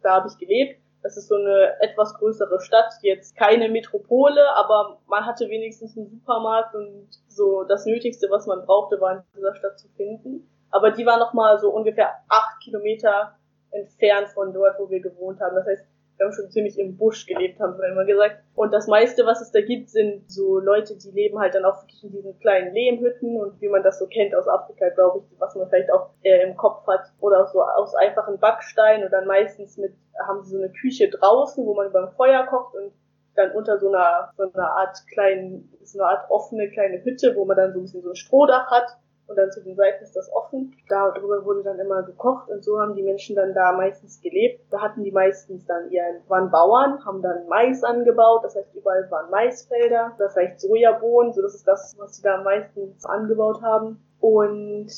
da 0.03 0.15
habe 0.15 0.29
ich 0.29 0.37
gelebt. 0.37 0.79
Das 1.03 1.15
ist 1.15 1.27
so 1.27 1.35
eine 1.35 1.79
etwas 1.79 2.13
größere 2.15 2.59
Stadt, 2.59 2.91
jetzt 3.01 3.35
keine 3.37 3.69
Metropole, 3.69 4.41
aber 4.55 4.99
man 5.07 5.25
hatte 5.25 5.47
wenigstens 5.47 5.95
einen 5.95 6.09
Supermarkt 6.09 6.75
und 6.75 7.07
so 7.27 7.63
das 7.63 7.85
Nötigste, 7.85 8.27
was 8.29 8.47
man 8.47 8.65
brauchte, 8.65 8.99
war 8.99 9.17
in 9.17 9.23
dieser 9.35 9.55
Stadt 9.55 9.79
zu 9.79 9.87
finden. 9.89 10.49
Aber 10.77 10.91
die 10.91 11.07
war 11.07 11.17
nochmal 11.17 11.57
so 11.57 11.71
ungefähr 11.71 12.11
acht 12.29 12.61
Kilometer 12.61 13.35
entfernt 13.71 14.29
von 14.29 14.53
dort, 14.53 14.77
wo 14.77 14.87
wir 14.91 14.99
gewohnt 14.99 15.41
haben. 15.41 15.55
Das 15.55 15.65
heißt, 15.65 15.83
wir 16.17 16.25
haben 16.27 16.33
schon 16.33 16.51
ziemlich 16.51 16.77
im 16.77 16.97
Busch 16.97 17.25
gelebt, 17.25 17.59
haben 17.59 17.79
wir 17.79 17.87
immer 17.87 18.05
gesagt. 18.05 18.43
Und 18.53 18.71
das 18.71 18.85
meiste, 18.85 19.25
was 19.25 19.41
es 19.41 19.51
da 19.51 19.61
gibt, 19.61 19.89
sind 19.89 20.31
so 20.31 20.59
Leute, 20.59 20.95
die 20.95 21.09
leben 21.09 21.39
halt 21.39 21.55
dann 21.55 21.65
auch 21.65 21.81
wirklich 21.81 22.03
in 22.03 22.11
diesen 22.11 22.37
kleinen 22.37 22.75
Lehmhütten 22.75 23.41
und 23.41 23.59
wie 23.59 23.69
man 23.69 23.81
das 23.81 23.97
so 23.97 24.05
kennt 24.05 24.35
aus 24.35 24.47
Afrika, 24.47 24.89
glaube 24.89 25.23
ich, 25.25 25.39
was 25.39 25.55
man 25.55 25.67
vielleicht 25.67 25.91
auch 25.91 26.11
äh, 26.21 26.43
im 26.43 26.55
Kopf 26.55 26.85
hat. 26.85 27.11
Oder 27.21 27.47
so 27.47 27.63
aus 27.63 27.95
einfachen 27.95 28.37
Backsteinen 28.37 29.05
und 29.05 29.11
dann 29.11 29.25
meistens 29.25 29.77
mit, 29.77 29.95
haben 30.27 30.43
sie 30.43 30.51
so 30.51 30.57
eine 30.57 30.71
Küche 30.71 31.09
draußen, 31.09 31.65
wo 31.65 31.73
man 31.73 31.91
beim 31.91 32.11
Feuer 32.11 32.45
kocht 32.45 32.75
und 32.75 32.93
dann 33.35 33.51
unter 33.53 33.79
so 33.79 33.87
einer, 33.87 34.31
so 34.37 34.43
einer 34.43 34.71
Art 34.73 34.95
kleinen, 35.11 35.75
so 35.81 35.99
eine 35.99 36.09
Art 36.09 36.29
offene 36.29 36.69
kleine 36.69 37.03
Hütte, 37.03 37.35
wo 37.35 37.45
man 37.45 37.57
dann 37.57 37.73
so 37.73 37.79
ein 37.79 37.81
bisschen 37.81 38.03
so 38.03 38.09
ein 38.09 38.15
Strohdach 38.15 38.69
hat 38.69 38.95
und 39.27 39.37
dann 39.37 39.51
zu 39.51 39.61
den 39.61 39.75
Seiten 39.75 40.03
ist 40.03 40.15
das 40.15 40.31
offen. 40.33 40.75
Darüber 40.87 41.43
wurde 41.45 41.63
dann 41.63 41.79
immer 41.79 42.03
gekocht 42.03 42.49
und 42.49 42.63
so 42.63 42.79
haben 42.79 42.95
die 42.95 43.03
Menschen 43.03 43.35
dann 43.35 43.53
da 43.53 43.73
meistens 43.73 44.21
gelebt. 44.21 44.61
Da 44.71 44.81
hatten 44.81 45.03
die 45.03 45.11
meistens 45.11 45.65
dann 45.65 45.91
ihren, 45.91 46.21
waren 46.27 46.49
Bauern, 46.49 47.03
haben 47.05 47.21
dann 47.21 47.47
Mais 47.47 47.83
angebaut, 47.83 48.43
das 48.43 48.55
heißt 48.55 48.73
überall 48.75 49.09
waren 49.11 49.29
Maisfelder, 49.29 50.13
das 50.17 50.35
heißt 50.35 50.61
Sojabohnen, 50.61 51.33
so 51.33 51.41
das 51.41 51.55
ist 51.55 51.67
das, 51.67 51.95
was 51.99 52.15
sie 52.17 52.23
da 52.23 52.41
meistens 52.41 53.05
angebaut 53.05 53.61
haben. 53.61 54.01
Und 54.19 54.89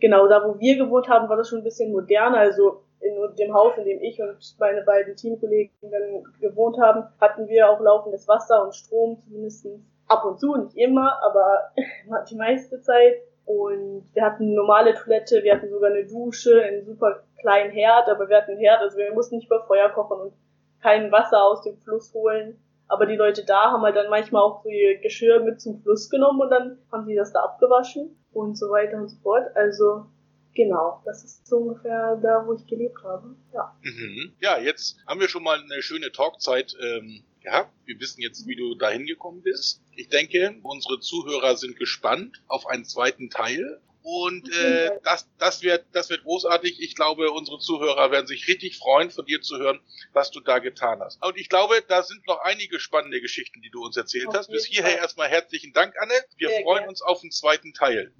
genau 0.00 0.26
da, 0.26 0.46
wo 0.46 0.58
wir 0.58 0.76
gewohnt 0.76 1.08
haben, 1.08 1.28
war 1.28 1.36
das 1.36 1.48
schon 1.48 1.58
ein 1.58 1.64
bisschen 1.64 1.92
moderner, 1.92 2.38
also 2.38 2.82
in 3.00 3.14
dem 3.36 3.54
Haus, 3.54 3.72
in 3.78 3.84
dem 3.84 4.00
ich 4.02 4.20
und 4.20 4.36
meine 4.58 4.82
beiden 4.82 5.16
Teamkollegen 5.16 5.72
dann 5.82 6.24
gewohnt 6.40 6.78
haben, 6.78 7.04
hatten 7.20 7.48
wir 7.48 7.70
auch 7.70 7.80
laufendes 7.80 8.28
Wasser 8.28 8.62
und 8.64 8.74
Strom, 8.74 9.18
zumindest 9.20 9.66
ab 10.06 10.24
und 10.24 10.38
zu, 10.38 10.54
nicht 10.56 10.76
immer, 10.76 11.18
aber 11.22 11.70
die 12.30 12.36
meiste 12.36 12.80
Zeit. 12.82 13.14
Und 13.50 14.08
wir 14.14 14.22
hatten 14.22 14.44
eine 14.44 14.54
normale 14.54 14.94
Toilette, 14.94 15.42
wir 15.42 15.54
hatten 15.54 15.70
sogar 15.70 15.90
eine 15.90 16.06
Dusche, 16.06 16.62
einen 16.62 16.84
super 16.84 17.24
kleinen 17.40 17.70
Herd, 17.70 18.08
aber 18.08 18.28
wir 18.28 18.36
hatten 18.36 18.52
einen 18.52 18.60
Herd, 18.60 18.80
also 18.80 18.96
wir 18.96 19.12
mussten 19.12 19.36
nicht 19.36 19.46
über 19.46 19.64
Feuer 19.66 19.88
kochen 19.88 20.20
und 20.20 20.32
kein 20.80 21.10
Wasser 21.10 21.42
aus 21.42 21.62
dem 21.62 21.76
Fluss 21.78 22.14
holen. 22.14 22.62
Aber 22.86 23.06
die 23.06 23.16
Leute 23.16 23.44
da 23.44 23.72
haben 23.72 23.82
halt 23.82 23.96
dann 23.96 24.10
manchmal 24.10 24.42
auch 24.42 24.62
so 24.62 24.68
ihr 24.68 24.98
Geschirr 25.00 25.40
mit 25.40 25.60
zum 25.60 25.80
Fluss 25.82 26.10
genommen 26.10 26.40
und 26.40 26.50
dann 26.50 26.78
haben 26.92 27.06
sie 27.06 27.14
das 27.14 27.32
da 27.32 27.40
abgewaschen 27.40 28.16
und 28.32 28.56
so 28.56 28.70
weiter 28.70 28.98
und 28.98 29.08
so 29.08 29.16
fort. 29.20 29.44
Also 29.54 30.06
Genau, 30.54 31.00
das 31.04 31.24
ist 31.24 31.46
so 31.46 31.58
ungefähr 31.58 32.16
da, 32.16 32.44
wo 32.44 32.54
ich 32.54 32.66
gelebt 32.66 32.98
habe. 33.04 33.36
Ja. 33.54 33.76
Mhm. 33.82 34.32
Ja, 34.40 34.58
jetzt 34.58 34.96
haben 35.06 35.20
wir 35.20 35.28
schon 35.28 35.44
mal 35.44 35.60
eine 35.60 35.80
schöne 35.80 36.10
Talkzeit 36.10 36.74
ähm, 36.80 37.22
gehabt. 37.40 37.72
Wir 37.86 37.98
wissen 38.00 38.20
jetzt, 38.20 38.46
wie 38.46 38.56
du 38.56 38.74
dahin 38.74 39.06
gekommen 39.06 39.42
bist. 39.42 39.82
Ich 39.96 40.08
denke, 40.08 40.58
unsere 40.62 41.00
Zuhörer 41.00 41.56
sind 41.56 41.76
gespannt 41.76 42.42
auf 42.48 42.66
einen 42.66 42.84
zweiten 42.84 43.30
Teil. 43.30 43.80
Und 44.02 44.50
äh, 44.50 44.90
das, 45.04 45.28
das, 45.38 45.62
wird, 45.62 45.84
das 45.92 46.08
wird 46.08 46.22
großartig. 46.22 46.80
Ich 46.80 46.94
glaube, 46.94 47.30
unsere 47.32 47.58
Zuhörer 47.58 48.10
werden 48.10 48.26
sich 48.26 48.48
richtig 48.48 48.78
freuen, 48.78 49.10
von 49.10 49.26
dir 49.26 49.42
zu 49.42 49.58
hören, 49.58 49.78
was 50.14 50.30
du 50.30 50.40
da 50.40 50.58
getan 50.58 51.00
hast. 51.00 51.22
Und 51.22 51.36
ich 51.36 51.50
glaube, 51.50 51.84
da 51.86 52.02
sind 52.02 52.26
noch 52.26 52.40
einige 52.40 52.80
spannende 52.80 53.20
Geschichten, 53.20 53.60
die 53.60 53.70
du 53.70 53.84
uns 53.84 53.96
erzählt 53.98 54.28
auf 54.28 54.34
hast. 54.34 54.48
Bis 54.50 54.64
hierher 54.64 54.92
Fall. 54.92 55.00
erstmal 55.00 55.28
herzlichen 55.28 55.74
Dank, 55.74 55.94
Anne. 56.00 56.14
Wir 56.38 56.48
Sehr 56.48 56.62
freuen 56.62 56.78
gerne. 56.78 56.88
uns 56.88 57.02
auf 57.02 57.20
den 57.20 57.30
zweiten 57.30 57.74
Teil. 57.74 58.12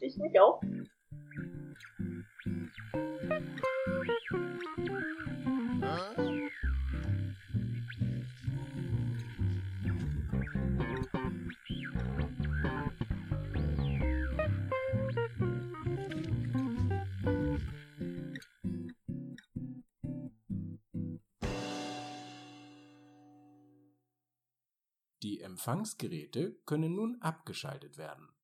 Ich 0.00 0.16
mich 0.16 0.38
auch. 0.38 0.60
Die 6.18 6.33
Empfangsgeräte 25.54 26.56
können 26.66 26.96
nun 26.96 27.22
abgeschaltet 27.22 27.96
werden 27.96 28.28